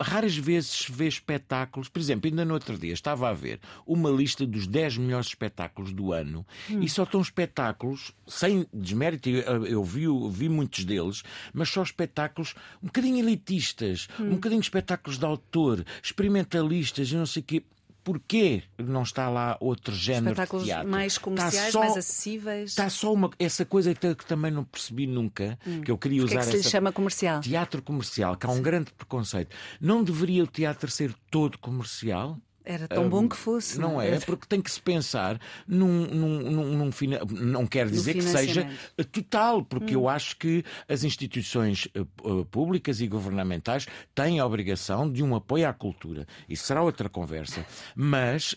raras 0.02 0.36
vezes 0.36 0.86
vê 0.88 1.06
espetáculos. 1.06 1.88
Por 1.88 1.98
exemplo, 1.98 2.28
ainda 2.28 2.44
no 2.44 2.54
outro 2.54 2.76
dia 2.78 2.92
estava 2.92 3.28
a 3.28 3.32
ver 3.32 3.60
uma 3.86 4.10
lista 4.10 4.46
dos 4.46 4.66
10 4.66 4.98
melhores 4.98 5.28
espetáculos 5.28 5.92
do 5.92 6.12
ano 6.12 6.46
hum. 6.70 6.80
e 6.80 6.88
só 6.88 7.04
estão 7.04 7.20
espetáculos, 7.20 8.12
sem 8.26 8.66
desmérito, 8.72 9.28
eu, 9.28 9.66
eu 9.66 9.84
vi, 9.84 10.06
vi 10.30 10.48
muitos 10.48 10.84
deles, 10.84 11.22
mas 11.52 11.68
só 11.68 11.82
espetáculos 11.82 12.54
um 12.82 12.86
bocadinho 12.86 13.18
elitistas, 13.18 14.08
hum. 14.18 14.24
um 14.24 14.34
bocadinho 14.34 14.60
espetáculos 14.60 15.18
de 15.18 15.24
autor, 15.24 15.84
experimentalistas 16.02 17.10
e 17.10 17.16
não 17.16 17.26
sei 17.26 17.42
o 17.42 17.44
quê. 17.44 17.62
Porquê 18.04 18.64
não 18.78 19.02
está 19.02 19.28
lá 19.28 19.56
outro 19.60 19.94
género 19.94 20.32
Espetáculos 20.32 20.64
de 20.64 20.70
teatro? 20.70 20.90
mais 20.90 21.18
comerciais, 21.18 21.72
só, 21.72 21.80
mais 21.80 21.96
acessíveis? 21.96 22.70
Está 22.70 22.90
só 22.90 23.12
uma, 23.12 23.30
essa 23.38 23.64
coisa 23.64 23.94
que, 23.94 24.14
que 24.14 24.26
também 24.26 24.50
não 24.50 24.64
percebi 24.64 25.06
nunca, 25.06 25.58
hum. 25.66 25.82
que 25.82 25.90
eu 25.90 25.96
queria 25.96 26.24
usar. 26.24 26.34
É 26.34 26.38
que 26.38 26.44
se 26.46 26.56
lhe 26.56 26.62
chama 26.64 26.92
comercial? 26.92 27.40
Teatro 27.40 27.80
comercial, 27.80 28.36
que 28.36 28.46
há 28.46 28.50
um 28.50 28.56
Sim. 28.56 28.62
grande 28.62 28.92
preconceito. 28.92 29.54
Não 29.80 30.02
deveria 30.02 30.42
o 30.42 30.46
teatro 30.46 30.90
ser 30.90 31.14
todo 31.30 31.58
comercial? 31.58 32.38
Era 32.64 32.86
tão 32.86 33.08
bom 33.08 33.28
que 33.28 33.36
fosse. 33.36 33.78
Não, 33.78 34.00
é? 34.00 34.18
porque 34.20 34.46
tem 34.46 34.60
que 34.60 34.70
se 34.70 34.80
pensar 34.80 35.40
num, 35.66 36.06
num, 36.06 36.40
num, 36.50 36.76
num 36.76 36.92
fina... 36.92 37.20
não 37.30 37.66
quer 37.66 37.88
dizer 37.88 38.14
que 38.14 38.22
seja 38.22 38.68
total, 39.10 39.64
porque 39.64 39.96
hum. 39.96 40.00
eu 40.00 40.08
acho 40.08 40.36
que 40.36 40.64
as 40.88 41.02
instituições 41.04 41.88
eh, 41.94 42.00
eh, 42.00 42.04
públicas 42.50 43.00
e 43.00 43.08
governamentais 43.08 43.86
têm 44.14 44.38
a 44.38 44.46
obrigação 44.46 45.10
de 45.10 45.22
um 45.22 45.34
apoio 45.34 45.68
à 45.68 45.72
cultura. 45.72 46.26
Isso 46.48 46.64
será 46.64 46.82
outra 46.82 47.08
conversa. 47.08 47.64
Mas 47.94 48.54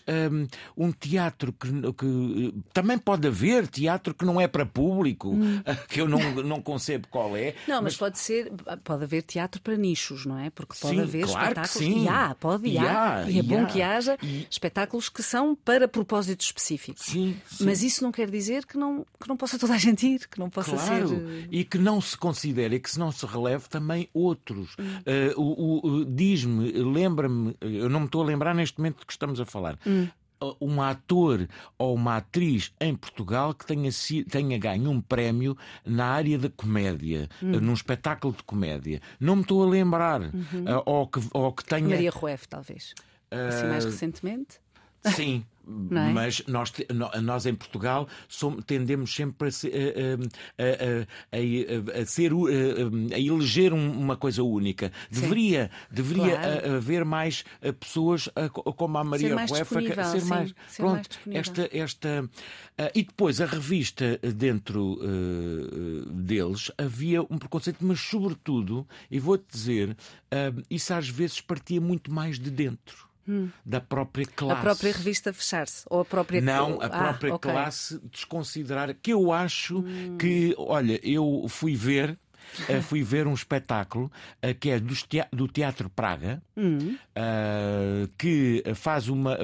um, 0.76 0.86
um 0.86 0.92
teatro 0.92 1.52
que, 1.52 1.68
que, 1.92 2.54
também 2.72 2.98
pode 2.98 3.26
haver 3.26 3.66
teatro 3.66 4.14
que 4.14 4.24
não 4.24 4.40
é 4.40 4.46
para 4.46 4.64
público, 4.64 5.30
hum. 5.30 5.62
que 5.88 6.00
eu 6.00 6.08
não, 6.08 6.20
não 6.42 6.62
concebo 6.62 7.08
qual 7.08 7.36
é. 7.36 7.54
Não, 7.66 7.76
mas... 7.76 7.84
mas, 7.84 7.96
pode 7.96 8.18
ser, 8.18 8.52
pode 8.84 9.04
haver 9.04 9.22
teatro 9.22 9.60
para 9.60 9.76
nichos, 9.76 10.26
não 10.26 10.38
é? 10.38 10.50
Porque 10.50 10.74
pode 10.80 10.94
sim, 10.94 11.02
haver 11.02 11.26
claro 11.26 11.42
espetáculos. 11.42 11.70
sim. 11.70 12.04
E 12.04 12.08
há, 12.08 12.36
pode, 12.38 12.68
e, 12.68 12.78
há. 12.78 13.24
E 13.28 13.38
é 13.38 13.42
bom 13.42 13.66
que 13.66 13.82
há 13.82 13.95
haja 13.96 14.18
e... 14.22 14.46
espetáculos 14.50 15.08
que 15.08 15.22
são 15.22 15.54
para 15.54 15.88
propósitos 15.88 16.46
específicos. 16.46 17.04
Sim, 17.04 17.36
sim, 17.48 17.64
Mas 17.64 17.82
isso 17.82 18.02
não 18.02 18.12
quer 18.12 18.30
dizer 18.30 18.66
que 18.66 18.76
não, 18.76 19.06
que 19.20 19.28
não 19.28 19.36
possa 19.36 19.58
toda 19.58 19.74
a 19.74 19.78
gente 19.78 20.06
ir, 20.06 20.28
que 20.28 20.38
não 20.38 20.50
possa 20.50 20.76
claro. 20.76 21.08
ser. 21.08 21.16
Eh, 21.16 21.48
e 21.50 21.64
que 21.64 21.78
não 21.78 22.00
se 22.00 22.16
considere, 22.16 22.78
que 22.78 22.90
se 22.90 22.98
não 22.98 23.10
se 23.10 23.24
releve 23.26 23.68
também 23.68 24.08
outros. 24.12 24.76
Hum. 24.78 25.34
Uh, 25.36 25.40
o, 25.40 25.86
o 25.88 26.04
Diz-me, 26.04 26.72
lembra-me, 26.72 27.56
eu 27.60 27.88
não 27.88 28.00
me 28.00 28.06
estou 28.06 28.22
a 28.22 28.26
lembrar 28.26 28.54
neste 28.54 28.78
momento 28.78 29.00
do 29.00 29.06
que 29.06 29.12
estamos 29.12 29.40
a 29.40 29.44
falar. 29.44 29.78
Hum 29.86 30.08
um 30.60 30.82
ator 30.82 31.48
ou 31.78 31.94
uma 31.94 32.18
atriz 32.18 32.72
em 32.80 32.94
Portugal 32.94 33.54
que 33.54 33.66
tenha, 33.66 33.90
tenha 34.28 34.58
ganho 34.58 34.90
um 34.90 35.00
prémio 35.00 35.56
na 35.84 36.06
área 36.06 36.38
da 36.38 36.50
comédia, 36.50 37.28
hum. 37.42 37.60
num 37.60 37.72
espetáculo 37.72 38.34
de 38.34 38.42
comédia. 38.42 39.00
Não 39.18 39.36
me 39.36 39.42
estou 39.42 39.62
a 39.62 39.66
lembrar. 39.68 40.20
Uhum. 40.20 40.64
Uh, 40.64 40.82
ou, 40.84 41.06
que, 41.06 41.20
ou 41.32 41.52
que 41.52 41.64
tenha. 41.64 41.88
Maria 41.88 42.10
Rueff, 42.10 42.48
talvez. 42.48 42.94
Assim, 43.30 43.66
mais 43.66 43.84
ah, 43.84 43.88
recentemente? 43.88 44.60
Sim, 45.14 45.44
é? 45.66 46.12
Mas 46.12 46.42
nós, 46.46 46.72
nós 47.22 47.46
em 47.46 47.54
Portugal 47.54 48.08
somos, 48.28 48.64
tendemos 48.64 49.12
sempre 49.14 49.48
a, 49.48 49.50
ser, 49.50 49.94
a, 50.58 51.36
a, 51.36 52.02
a, 52.02 52.06
ser, 52.06 52.30
a 53.12 53.18
eleger 53.18 53.72
uma 53.72 54.16
coisa 54.16 54.42
única. 54.44 54.92
Deveria, 55.10 55.70
deveria 55.90 56.38
claro. 56.38 56.76
haver 56.76 57.04
mais 57.04 57.44
pessoas 57.80 58.28
como 58.76 58.98
a 58.98 59.04
Maria 59.04 59.34
Ruefa, 59.34 59.80
ser 60.04 60.20
sim, 60.20 60.28
mais. 60.28 60.54
Ser 60.68 60.82
pronto, 60.82 61.18
mais 61.26 61.38
esta, 61.38 61.68
esta. 61.72 62.30
E 62.94 63.02
depois 63.02 63.40
a 63.40 63.46
revista 63.46 64.18
dentro 64.18 65.00
deles 66.12 66.70
havia 66.78 67.22
um 67.22 67.38
preconceito, 67.38 67.78
mas 67.80 67.98
sobretudo, 68.00 68.86
e 69.10 69.18
vou-te 69.18 69.46
dizer, 69.50 69.96
isso 70.70 70.94
às 70.94 71.08
vezes 71.08 71.40
partia 71.40 71.80
muito 71.80 72.12
mais 72.12 72.38
de 72.38 72.50
dentro. 72.50 73.06
Da 73.64 73.80
própria 73.80 74.26
classe. 74.26 74.58
A 74.58 74.62
própria 74.62 74.92
revista 74.92 75.32
fechar-se? 75.32 75.84
Ou 75.90 76.00
a 76.00 76.04
própria 76.04 76.40
Não, 76.40 76.80
a 76.80 76.86
ah, 76.86 76.88
própria 76.88 77.34
okay. 77.34 77.50
classe 77.50 78.00
desconsiderar. 78.10 78.94
Que 78.94 79.12
eu 79.12 79.32
acho 79.32 79.84
que, 80.18 80.54
olha, 80.58 81.00
eu 81.02 81.46
fui 81.48 81.74
ver. 81.74 82.18
Uh, 82.70 82.80
fui 82.88 83.02
ver 83.02 83.26
um 83.26 83.34
espetáculo 83.34 84.04
uh, 84.06 84.54
que 84.60 84.70
é 84.70 84.80
do 85.32 85.48
Teatro 85.48 85.90
Praga, 85.90 86.40
uh, 86.56 88.08
que 88.16 88.62
faz 88.76 89.08
uma. 89.08 89.36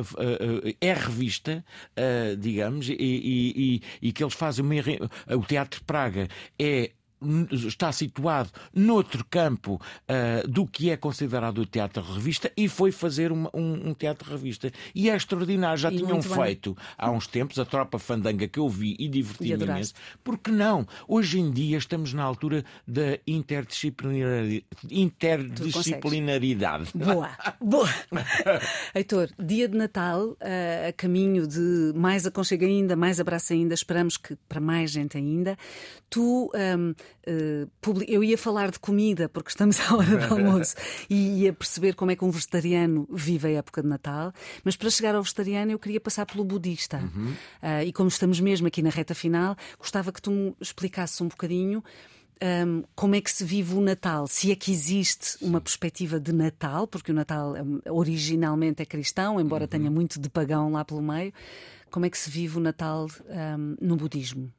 é 0.80 0.94
revista, 0.94 1.64
digamos, 2.38 2.88
e, 2.88 2.92
e, 2.92 3.52
e, 3.56 3.82
e, 4.08 4.12
que 4.12 4.22
eles 4.22 4.34
fazem 4.34 4.64
uma. 4.64 4.74
O 5.36 5.44
Teatro 5.44 5.82
Praga 5.82 6.28
é 6.56 6.92
está 7.66 7.92
situado 7.92 8.50
noutro 8.74 9.24
campo 9.28 9.74
uh, 9.74 10.48
do 10.48 10.66
que 10.66 10.90
é 10.90 10.96
considerado 10.96 11.58
o 11.58 11.66
teatro 11.66 12.02
revista 12.02 12.50
e 12.56 12.66
foi 12.68 12.90
fazer 12.92 13.32
uma, 13.32 13.50
um, 13.54 13.90
um, 13.90 13.94
teatro 13.94 14.30
revista. 14.30 14.70
E 14.94 15.10
é 15.10 15.16
extraordinário. 15.16 15.78
Já 15.78 15.90
e 15.90 15.96
tinham 15.96 16.20
feito 16.22 16.74
bem. 16.74 16.84
há 16.98 17.10
uns 17.10 17.26
tempos 17.26 17.58
a 17.58 17.64
tropa 17.64 17.98
fandanga 17.98 18.46
que 18.46 18.58
eu 18.58 18.68
vi 18.68 18.94
e 18.98 19.08
diverti-me 19.08 19.64
imenso. 19.64 19.94
Porque 20.22 20.50
não? 20.50 20.86
Hoje 21.08 21.40
em 21.40 21.50
dia 21.50 21.78
estamos 21.78 22.12
na 22.12 22.22
altura 22.22 22.62
da 22.86 23.18
interdisciplinaridade. 23.26 24.66
interdisciplinaridade. 24.90 26.90
Boa, 26.94 27.30
boa. 27.60 27.88
Heitor, 28.94 29.30
dia 29.38 29.68
de 29.68 29.76
Natal, 29.76 30.28
uh, 30.28 30.36
a 30.88 30.92
caminho 30.92 31.46
de 31.46 31.92
mais 31.94 32.26
aconchego 32.26 32.64
ainda, 32.64 32.96
mais 32.96 33.20
abraço 33.20 33.52
ainda, 33.52 33.74
esperamos 33.74 34.16
que 34.16 34.36
para 34.48 34.60
mais 34.60 34.90
gente 34.90 35.16
ainda. 35.16 35.56
Tu. 36.10 36.50
Um, 36.54 36.82
Uh, 36.82 36.94
eu 38.06 38.24
ia 38.24 38.36
falar 38.36 38.70
de 38.70 38.78
comida, 38.78 39.28
porque 39.28 39.50
estamos 39.50 39.80
à 39.80 39.96
hora 39.96 40.16
do 40.16 40.34
almoço, 40.34 40.74
e 41.08 41.42
ia 41.42 41.52
perceber 41.52 41.94
como 41.94 42.10
é 42.10 42.16
que 42.16 42.24
um 42.24 42.30
vegetariano 42.30 43.06
vive 43.10 43.48
a 43.48 43.50
época 43.58 43.82
de 43.82 43.88
Natal, 43.88 44.32
mas 44.64 44.76
para 44.76 44.90
chegar 44.90 45.14
ao 45.14 45.22
vegetariano 45.22 45.72
eu 45.72 45.78
queria 45.78 46.00
passar 46.00 46.26
pelo 46.26 46.44
budista. 46.44 46.98
Uhum. 46.98 47.32
Uh, 47.62 47.82
e 47.86 47.92
como 47.92 48.08
estamos 48.08 48.40
mesmo 48.40 48.66
aqui 48.66 48.82
na 48.82 48.90
reta 48.90 49.14
final, 49.14 49.56
gostava 49.78 50.12
que 50.12 50.20
tu 50.20 50.30
me 50.30 50.54
explicasses 50.60 51.20
um 51.20 51.28
bocadinho. 51.28 51.82
Um, 52.66 52.82
como 52.96 53.14
é 53.14 53.20
que 53.20 53.30
se 53.30 53.44
vive 53.44 53.74
o 53.74 53.80
Natal? 53.80 54.26
Se 54.26 54.50
é 54.50 54.56
que 54.56 54.72
existe 54.72 55.36
uma 55.40 55.60
perspectiva 55.60 56.18
de 56.18 56.32
Natal, 56.32 56.88
porque 56.88 57.12
o 57.12 57.14
Natal 57.14 57.54
originalmente 57.88 58.82
é 58.82 58.84
cristão, 58.84 59.40
embora 59.40 59.64
uhum. 59.64 59.68
tenha 59.68 59.90
muito 59.90 60.20
de 60.20 60.28
pagão 60.28 60.72
lá 60.72 60.84
pelo 60.84 61.00
meio. 61.00 61.32
Como 61.88 62.04
é 62.04 62.10
que 62.10 62.18
se 62.18 62.28
vive 62.28 62.56
o 62.56 62.60
Natal 62.60 63.06
um, 63.28 63.76
no 63.80 63.96
budismo? 63.96 64.50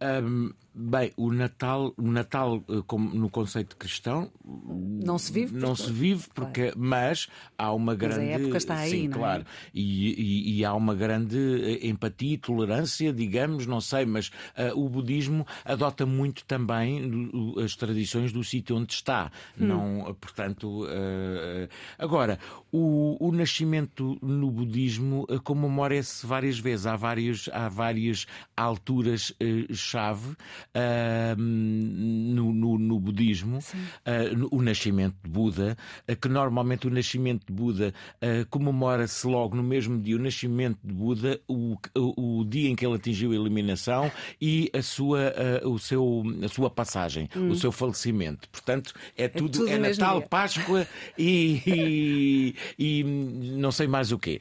Um, 0.00 0.50
bem, 0.74 1.12
o 1.16 1.32
Natal, 1.32 1.92
o 1.96 2.10
Natal 2.10 2.62
eh, 2.68 2.82
como 2.86 3.12
no 3.14 3.28
conceito 3.28 3.76
cristão 3.76 4.30
não 4.44 5.18
se 5.18 5.32
vive, 5.32 5.56
não 5.56 5.74
se 5.74 5.90
vive 5.92 6.28
porque, 6.34 6.72
claro. 6.72 6.78
mas 6.78 7.28
há 7.58 7.72
uma 7.72 7.94
grande, 7.94 8.26
mas 8.26 8.28
a 8.28 8.42
época 8.42 8.56
está 8.56 8.76
aí, 8.76 8.90
sim, 8.90 9.08
não 9.08 9.16
é? 9.16 9.18
claro, 9.18 9.46
e, 9.74 10.10
e, 10.10 10.58
e, 10.58 10.64
há 10.64 10.74
uma 10.74 10.94
grande 10.94 11.38
eh, 11.38 11.88
empatia 11.88 12.34
e 12.34 12.38
tolerância, 12.38 13.12
digamos, 13.12 13.66
não 13.66 13.80
sei, 13.80 14.06
mas 14.06 14.28
uh, 14.28 14.78
o 14.78 14.88
budismo 14.88 15.46
adota 15.64 16.06
muito 16.06 16.44
também 16.44 17.30
as 17.62 17.74
tradições 17.74 18.32
do 18.32 18.44
sítio 18.44 18.76
onde 18.76 18.92
está, 18.92 19.30
hum. 19.58 19.66
não, 19.66 20.16
portanto, 20.20 20.84
uh, 20.84 21.68
agora 21.98 22.38
o, 22.70 23.16
o 23.20 23.32
nascimento 23.32 24.18
no 24.22 24.50
budismo 24.50 25.26
comemora-se 25.42 26.24
várias 26.26 26.58
vezes, 26.58 26.86
há 26.86 26.96
várias, 26.96 27.48
há 27.52 27.68
várias 27.68 28.26
alturas 28.56 29.34
chave 29.72 30.36
no, 31.36 32.52
no, 32.52 32.78
no, 32.78 33.00
budismo, 33.00 33.58
uh, 33.58 34.48
o 34.50 34.62
nascimento 34.62 35.16
de 35.22 35.30
Buda, 35.30 35.76
que 36.20 36.28
normalmente 36.28 36.86
o 36.86 36.90
nascimento 36.90 37.46
de 37.46 37.52
Buda 37.52 37.94
comemora-se 38.50 39.26
logo 39.26 39.56
no 39.56 39.62
mesmo 39.62 40.00
dia, 40.00 40.16
o 40.16 40.18
nascimento 40.18 40.78
de 40.82 40.92
Buda, 40.92 41.40
o, 41.48 41.76
o, 41.96 42.40
o, 42.40 42.44
dia 42.44 42.68
em 42.68 42.76
que 42.76 42.84
ele 42.84 42.94
atingiu 42.94 43.32
a 43.32 43.34
eliminação 43.34 44.10
e 44.40 44.70
a 44.72 44.82
sua, 44.82 45.32
o 45.64 45.78
seu, 45.78 46.22
a 46.44 46.48
sua 46.48 46.70
passagem, 46.70 47.28
hum. 47.36 47.50
o 47.50 47.54
seu 47.54 47.72
falecimento. 47.72 48.48
Portanto, 48.48 48.92
é 49.16 49.28
tudo, 49.28 49.68
é, 49.68 49.76
tudo 49.76 49.86
é 49.86 49.90
Natal, 49.90 50.18
dia. 50.18 50.28
Páscoa 50.28 50.86
e, 51.18 51.62
e, 51.66 52.54
e, 52.78 53.04
não 53.04 53.72
sei 53.72 53.86
mais 53.86 54.12
o 54.12 54.18
quê. 54.18 54.40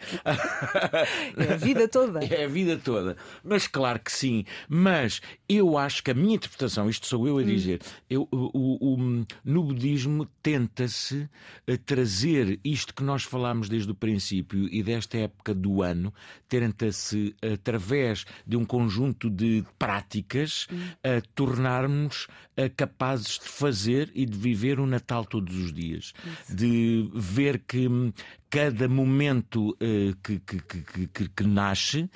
É 1.38 1.54
a 1.54 1.58
vida 1.58 1.88
toda. 1.88 2.20
É 2.30 2.46
a 2.46 2.48
vida 2.48 2.78
toda. 2.78 3.18
Mas 3.44 3.68
claro 3.68 4.00
que 4.00 4.12
sim. 4.12 4.46
Mas 4.68 5.22
eu 5.48 5.78
acho 5.78 6.04
que 6.04 6.09
a 6.10 6.14
minha 6.14 6.36
interpretação, 6.36 6.90
isto 6.90 7.06
sou 7.06 7.28
eu 7.28 7.38
a 7.38 7.42
hum. 7.42 7.46
dizer, 7.46 7.82
eu, 8.10 8.28
o, 8.32 8.38
o, 8.58 8.94
o, 8.94 9.26
no 9.44 9.64
budismo 9.64 10.26
tenta-se 10.42 11.30
eh, 11.68 11.78
trazer 11.78 12.60
isto 12.64 12.94
que 12.94 13.04
nós 13.04 13.24
falámos 13.24 13.70
desde 13.70 13.92
o 13.92 13.96
princípio 13.96 14.68
e 14.72 14.84
desta 14.84 15.18
época 15.18 15.54
do 15.54 15.82
ano, 15.82 16.14
tenta-se, 16.48 17.36
através 17.54 18.26
de 18.46 18.58
um 18.58 18.66
conjunto 18.66 19.30
de 19.30 19.64
práticas, 19.78 20.68
hum. 20.72 20.78
a 21.04 21.22
tornarmos 21.34 22.28
eh, 22.60 22.68
capazes 22.68 23.40
de 23.40 23.48
fazer 23.48 24.12
e 24.14 24.26
de 24.26 24.38
viver 24.38 24.80
o 24.80 24.86
Natal 24.86 25.24
todos 25.24 25.56
os 25.56 25.72
dias. 25.72 26.14
Isso. 26.26 26.56
De 26.56 27.10
ver 27.14 27.60
que 27.60 27.88
hum, 27.88 28.12
cada 28.50 28.88
momento 28.88 29.70
uh, 29.72 30.16
que, 30.24 30.40
que, 30.40 31.08
que, 31.08 31.30
que, 31.30 31.44
nasce 31.44 32.02
uh, 32.02 32.10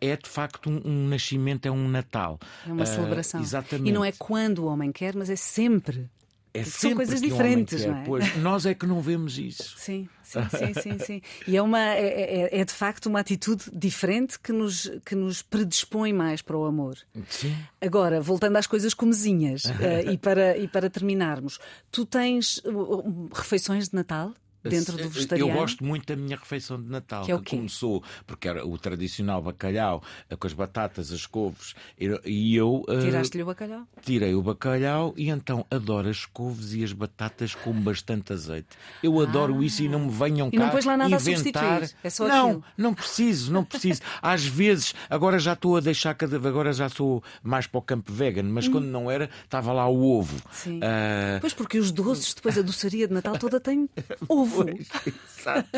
é 0.00 0.16
de 0.16 0.28
facto 0.28 0.68
um, 0.68 0.80
um, 0.84 1.08
nascimento, 1.08 1.66
é 1.66 1.70
um 1.70 1.88
Natal. 1.88 2.38
É 2.66 2.72
uma 2.72 2.82
uh, 2.82 2.86
celebração. 2.86 3.40
Exatamente. 3.40 3.88
E 3.88 3.92
não 3.92 4.04
é 4.04 4.12
quando 4.12 4.60
o 4.60 4.66
homem 4.66 4.92
quer, 4.92 5.14
mas 5.16 5.30
é 5.30 5.36
sempre. 5.36 6.10
É 6.54 6.64
São 6.64 6.94
coisas 6.94 7.22
diferentes, 7.22 7.86
não 7.86 7.96
é? 7.96 8.04
Pois, 8.04 8.36
nós 8.36 8.66
é 8.66 8.74
que 8.74 8.84
não 8.84 9.00
vemos 9.00 9.38
isso. 9.38 9.74
Sim, 9.78 10.06
sim, 10.22 10.40
sim, 10.50 10.74
sim. 10.82 10.98
sim. 10.98 11.22
E 11.48 11.56
é, 11.56 11.62
uma, 11.62 11.80
é, 11.80 12.50
é, 12.52 12.60
é, 12.60 12.64
de 12.64 12.72
facto 12.74 13.06
uma 13.06 13.20
atitude 13.20 13.64
diferente 13.72 14.38
que 14.38 14.52
nos, 14.52 14.90
que 15.06 15.14
nos 15.14 15.40
predispõe 15.40 16.12
mais 16.12 16.42
para 16.42 16.54
o 16.54 16.66
amor. 16.66 16.98
Sim. 17.26 17.56
Agora, 17.80 18.20
voltando 18.20 18.56
às 18.56 18.66
coisas 18.66 18.92
comezinhas 18.92 19.64
uh, 19.64 20.10
e, 20.12 20.18
para, 20.18 20.58
e 20.58 20.68
para 20.68 20.90
terminarmos, 20.90 21.58
tu 21.90 22.04
tens 22.04 22.58
uh, 22.58 23.30
refeições 23.32 23.88
de 23.88 23.94
Natal? 23.94 24.34
Dentro 24.62 24.96
do 24.96 25.08
vegetariano? 25.08 25.52
Eu 25.52 25.56
gosto 25.56 25.84
muito 25.84 26.06
da 26.06 26.16
minha 26.16 26.36
refeição 26.36 26.80
de 26.80 26.88
Natal, 26.88 27.24
que, 27.24 27.32
é 27.32 27.38
que 27.38 27.56
começou, 27.56 28.02
porque 28.26 28.48
era 28.48 28.66
o 28.66 28.78
tradicional 28.78 29.42
bacalhau, 29.42 30.02
eh, 30.30 30.36
com 30.36 30.46
as 30.46 30.52
batatas, 30.52 31.12
as 31.12 31.26
couves, 31.26 31.74
e 31.98 32.56
eu... 32.56 32.84
Eh, 32.88 33.00
Tiraste-lhe 33.00 33.42
o 33.42 33.46
bacalhau? 33.46 33.86
Tirei 34.02 34.34
o 34.34 34.42
bacalhau 34.42 35.14
e 35.16 35.30
então 35.30 35.66
adoro 35.70 36.08
as 36.08 36.24
couves 36.24 36.74
e 36.74 36.84
as 36.84 36.92
batatas 36.92 37.54
com 37.54 37.72
bastante 37.72 38.32
azeite. 38.32 38.68
Eu 39.02 39.20
ah. 39.20 39.24
adoro 39.24 39.62
isso 39.62 39.82
e 39.82 39.88
não 39.88 40.06
me 40.06 40.10
venham 40.10 40.48
e 40.52 40.56
cá 40.56 40.72
não 40.72 40.80
lá 40.84 40.96
nada 40.96 41.16
inventar... 41.16 41.82
É 42.02 42.10
só 42.10 42.28
não, 42.28 42.46
aquilo. 42.46 42.64
não 42.76 42.94
preciso, 42.94 43.52
não 43.52 43.64
preciso. 43.64 44.00
Às 44.20 44.44
vezes, 44.44 44.94
agora 45.08 45.38
já 45.38 45.54
estou 45.54 45.76
a 45.76 45.80
deixar 45.80 46.14
cada 46.14 46.38
vez, 46.38 46.46
agora 46.46 46.72
já 46.72 46.88
sou 46.88 47.22
mais 47.42 47.66
para 47.66 47.78
o 47.78 47.82
campo 47.82 48.12
vegan, 48.12 48.44
mas 48.44 48.66
hum. 48.68 48.72
quando 48.72 48.86
não 48.86 49.10
era, 49.10 49.28
estava 49.44 49.72
lá 49.72 49.88
o 49.88 50.18
ovo. 50.18 50.36
Sim. 50.52 50.78
Uh... 50.78 51.40
Pois 51.40 51.54
porque 51.54 51.78
os 51.78 51.90
doces, 51.90 52.34
depois 52.34 52.58
a 52.58 52.62
doçaria 52.62 53.08
de 53.08 53.14
Natal 53.14 53.38
toda 53.38 53.58
tem 53.60 53.88
ovo. 54.28 54.51
Exato. 55.42 55.68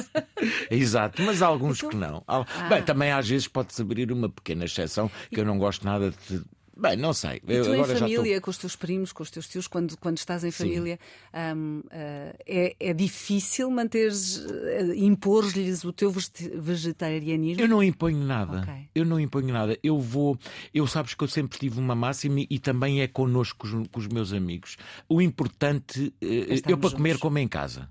Exato, 0.71 1.23
mas 1.23 1.43
há 1.43 1.47
alguns 1.47 1.79
então... 1.79 1.91
que 1.91 1.97
não. 1.97 2.23
Ah. 2.29 2.45
Bem, 2.69 2.83
também 2.83 3.13
às 3.13 3.29
vezes 3.29 3.49
pode-se 3.49 3.81
abrir 3.81 4.13
uma 4.13 4.29
pequena 4.29 4.65
exceção 4.65 5.11
que 5.31 5.41
eu 5.41 5.45
não 5.45 5.59
gosto 5.59 5.85
nada 5.85 6.13
de. 6.29 6.43
Bem, 6.77 6.97
não 6.97 7.13
sei. 7.13 7.41
E 7.47 7.63
tu 7.63 7.73
Agora 7.73 7.93
em 7.93 7.97
família, 7.97 8.41
com 8.41 8.51
os 8.51 8.59
teus 8.59 8.75
primos, 8.75 9.13
com 9.13 9.23
os 9.23 9.31
teus 9.31 9.47
tios, 9.47 9.69
quando, 9.69 9.97
quando 9.97 10.19
estás 10.19 10.43
em 10.43 10.51
família, 10.51 10.99
um, 11.57 11.79
uh, 11.79 12.37
é, 12.45 12.75
é 12.81 12.93
difícil 12.93 13.71
manteres, 13.71 14.39
uh, 14.39 14.93
impor-lhes 14.97 15.85
o 15.85 15.93
teu 15.93 16.11
vegetarianismo? 16.11 17.63
Eu 17.63 17.69
não 17.69 17.81
imponho 17.81 18.19
nada. 18.19 18.63
Okay. 18.63 18.89
Eu 18.93 19.05
não 19.05 19.21
imponho 19.21 19.53
nada. 19.53 19.79
Eu 19.85 20.01
vou. 20.01 20.37
Eu 20.75 20.85
sabes 20.89 21.15
que 21.15 21.23
eu 21.23 21.29
sempre 21.29 21.57
tive 21.59 21.79
uma 21.79 21.95
máxima 21.95 22.41
e 22.41 22.59
também 22.59 23.03
é 23.03 23.07
connosco 23.07 23.59
com 23.59 23.67
os, 23.67 23.89
com 23.89 24.01
os 24.01 24.09
meus 24.09 24.33
amigos. 24.33 24.77
O 25.09 25.23
importante, 25.23 26.13
uh, 26.21 26.69
eu 26.69 26.77
para 26.77 26.91
comer 26.91 27.19
como 27.19 27.39
em 27.39 27.47
casa. 27.47 27.89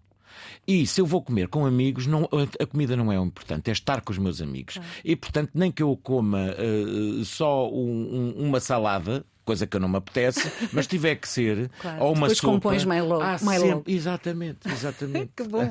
E 0.67 0.87
se 0.87 1.01
eu 1.01 1.05
vou 1.05 1.21
comer 1.21 1.47
com 1.49 1.65
amigos, 1.65 2.07
não, 2.07 2.27
a 2.59 2.65
comida 2.65 2.95
não 2.95 3.11
é 3.11 3.19
o 3.19 3.25
importante, 3.25 3.69
é 3.69 3.73
estar 3.73 4.01
com 4.01 4.11
os 4.11 4.17
meus 4.17 4.41
amigos. 4.41 4.75
Claro. 4.75 4.89
E 5.03 5.15
portanto, 5.15 5.51
nem 5.53 5.71
que 5.71 5.83
eu 5.83 5.97
coma 6.01 6.55
uh, 6.57 7.25
só 7.25 7.69
um, 7.69 8.33
um, 8.37 8.47
uma 8.47 8.59
salada, 8.59 9.25
coisa 9.43 9.67
que 9.67 9.77
não 9.77 9.89
me 9.89 9.97
apetece, 9.97 10.51
mas 10.71 10.87
tiver 10.87 11.15
que 11.15 11.27
ser, 11.27 11.69
claro. 11.81 12.03
ou 12.03 12.13
uma 12.13 12.27
Depois 12.27 12.37
sopa. 12.37 12.53
compões 12.53 12.85
mais 12.85 13.03
logo. 13.03 13.21
Ah, 13.21 13.37
mais 13.41 13.61
logo. 13.61 13.83
Exatamente, 13.85 14.69
exatamente. 14.69 15.31
que 15.35 15.43
bom. 15.43 15.69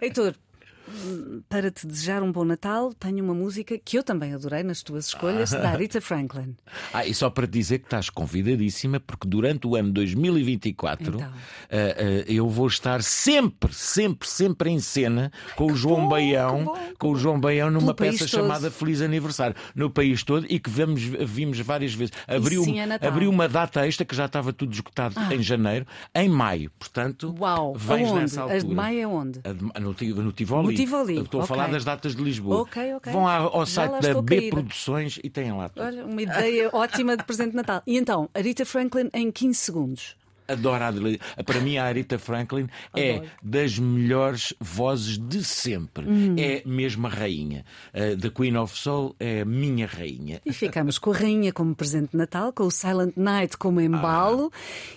Heitor, 0.00 0.34
para 1.48 1.70
te 1.70 1.86
desejar 1.86 2.22
um 2.22 2.32
bom 2.32 2.44
Natal, 2.44 2.92
tenho 2.94 3.24
uma 3.24 3.34
música 3.34 3.78
que 3.78 3.98
eu 3.98 4.02
também 4.02 4.32
adorei 4.32 4.62
nas 4.62 4.82
tuas 4.82 5.06
escolhas, 5.06 5.50
da 5.50 5.70
Rita 5.76 6.00
Franklin. 6.00 6.56
Ah, 6.92 7.06
e 7.06 7.14
só 7.14 7.30
para 7.30 7.46
dizer 7.46 7.80
que 7.80 7.86
estás 7.86 8.10
convidadíssima, 8.10 9.00
porque 9.00 9.28
durante 9.28 9.66
o 9.66 9.76
ano 9.76 9.92
2024 9.92 11.08
então. 11.08 11.20
uh, 11.20 11.30
uh, 11.30 11.32
eu 12.26 12.48
vou 12.48 12.66
estar 12.66 13.02
sempre, 13.02 13.72
sempre, 13.72 14.28
sempre 14.28 14.70
em 14.70 14.80
cena 14.80 15.30
com 15.56 15.72
o 15.72 15.76
João 15.76 16.02
bom, 16.02 16.08
Baião, 16.08 16.76
com 16.98 17.12
o 17.12 17.16
João 17.16 17.38
Baião 17.38 17.70
numa 17.70 17.94
peça 17.94 18.26
chamada 18.26 18.70
Feliz 18.70 19.00
Aniversário, 19.00 19.54
no 19.74 19.90
país 19.90 20.22
todo 20.22 20.46
e 20.48 20.58
que 20.58 20.70
vemos, 20.70 21.02
vimos 21.02 21.58
várias 21.60 21.94
vezes. 21.94 22.12
Abriu, 22.26 22.64
sim, 22.64 22.80
é 22.80 23.06
abriu 23.06 23.30
uma 23.30 23.48
data 23.48 23.86
extra 23.86 24.04
que 24.04 24.14
já 24.14 24.26
estava 24.26 24.52
tudo 24.52 24.72
esgotado 24.72 25.14
ah. 25.16 25.34
em 25.34 25.42
janeiro, 25.42 25.86
em 26.14 26.28
maio. 26.28 26.70
Portanto, 26.78 27.34
Uau. 27.38 27.74
vens 27.74 28.08
Aonde? 28.08 28.20
nessa 28.20 28.42
altura. 28.42 28.58
A 28.58 28.62
de 28.62 28.74
maio 28.74 29.00
é 29.00 29.06
onde? 29.06 29.40
A 29.44 29.52
de, 29.52 29.62
no, 29.62 30.22
no 30.22 30.32
Tivoli. 30.32 30.77
Tivoli. 30.82 31.20
Estou 31.20 31.40
a 31.40 31.44
okay. 31.44 31.56
falar 31.56 31.70
das 31.70 31.84
datas 31.84 32.14
de 32.14 32.22
Lisboa. 32.22 32.62
Ok, 32.62 32.94
ok. 32.94 33.12
Vão 33.12 33.26
ao 33.26 33.66
site 33.66 34.00
da 34.00 34.22
B 34.22 34.36
caída. 34.36 34.56
Produções 34.56 35.18
e 35.22 35.30
têm 35.30 35.52
lá 35.52 35.68
tudo. 35.68 35.84
Olha, 35.84 36.04
uma 36.04 36.22
ideia 36.22 36.70
ótima 36.72 37.16
de 37.16 37.24
presente 37.24 37.50
de 37.50 37.56
Natal. 37.56 37.82
E 37.86 37.96
então, 37.96 38.28
Arita 38.34 38.64
Franklin 38.64 39.10
em 39.12 39.30
15 39.30 39.58
segundos. 39.58 40.16
Adoro 40.48 40.82
a. 40.84 41.44
Para 41.44 41.60
mim, 41.60 41.76
a 41.76 41.84
Arita 41.84 42.18
Franklin 42.18 42.66
é 42.96 43.16
Adoro. 43.16 43.30
das 43.42 43.78
melhores 43.78 44.54
vozes 44.58 45.18
de 45.18 45.44
sempre. 45.44 46.06
Hum. 46.08 46.34
É 46.38 46.62
mesmo 46.66 47.06
a 47.06 47.10
rainha. 47.10 47.64
Uh, 47.94 48.16
The 48.16 48.30
Queen 48.30 48.56
of 48.56 48.76
Soul 48.76 49.14
é 49.20 49.42
a 49.42 49.44
minha 49.44 49.86
rainha. 49.86 50.40
E 50.44 50.52
ficamos 50.52 50.98
com 50.98 51.12
a 51.12 51.16
rainha 51.16 51.52
como 51.52 51.74
presente 51.74 52.12
de 52.12 52.16
Natal, 52.16 52.52
com 52.52 52.64
o 52.64 52.70
Silent 52.70 53.14
Night 53.16 53.56
como 53.58 53.80
embalo 53.80 54.50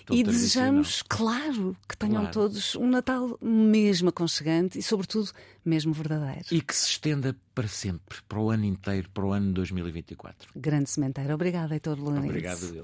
tão 0.06 0.16
e 0.16 0.22
desejamos, 0.24 1.02
claro, 1.02 1.76
que 1.88 1.96
tenham 1.96 2.22
Claro. 2.22 2.32
todos 2.32 2.74
um 2.76 2.88
Natal 2.88 3.38
mesmo 3.40 4.08
aconchegante 4.08 4.78
e, 4.78 4.82
sobretudo, 4.82 5.30
mesmo 5.64 5.92
verdadeiro. 5.92 6.46
E 6.50 6.60
que 6.60 6.74
se 6.74 6.88
estenda 6.90 7.36
para 7.54 7.68
sempre, 7.68 8.18
para 8.28 8.38
o 8.40 8.50
ano 8.50 8.64
inteiro, 8.64 9.08
para 9.12 9.24
o 9.24 9.32
ano 9.32 9.52
2024. 9.52 10.48
Grande 10.56 10.88
sementeiro. 10.90 11.34
Obrigada, 11.34 11.74
Heitor 11.74 11.98
Lourenço. 11.98 12.26
Obrigado, 12.26 12.64
eu. 12.74 12.82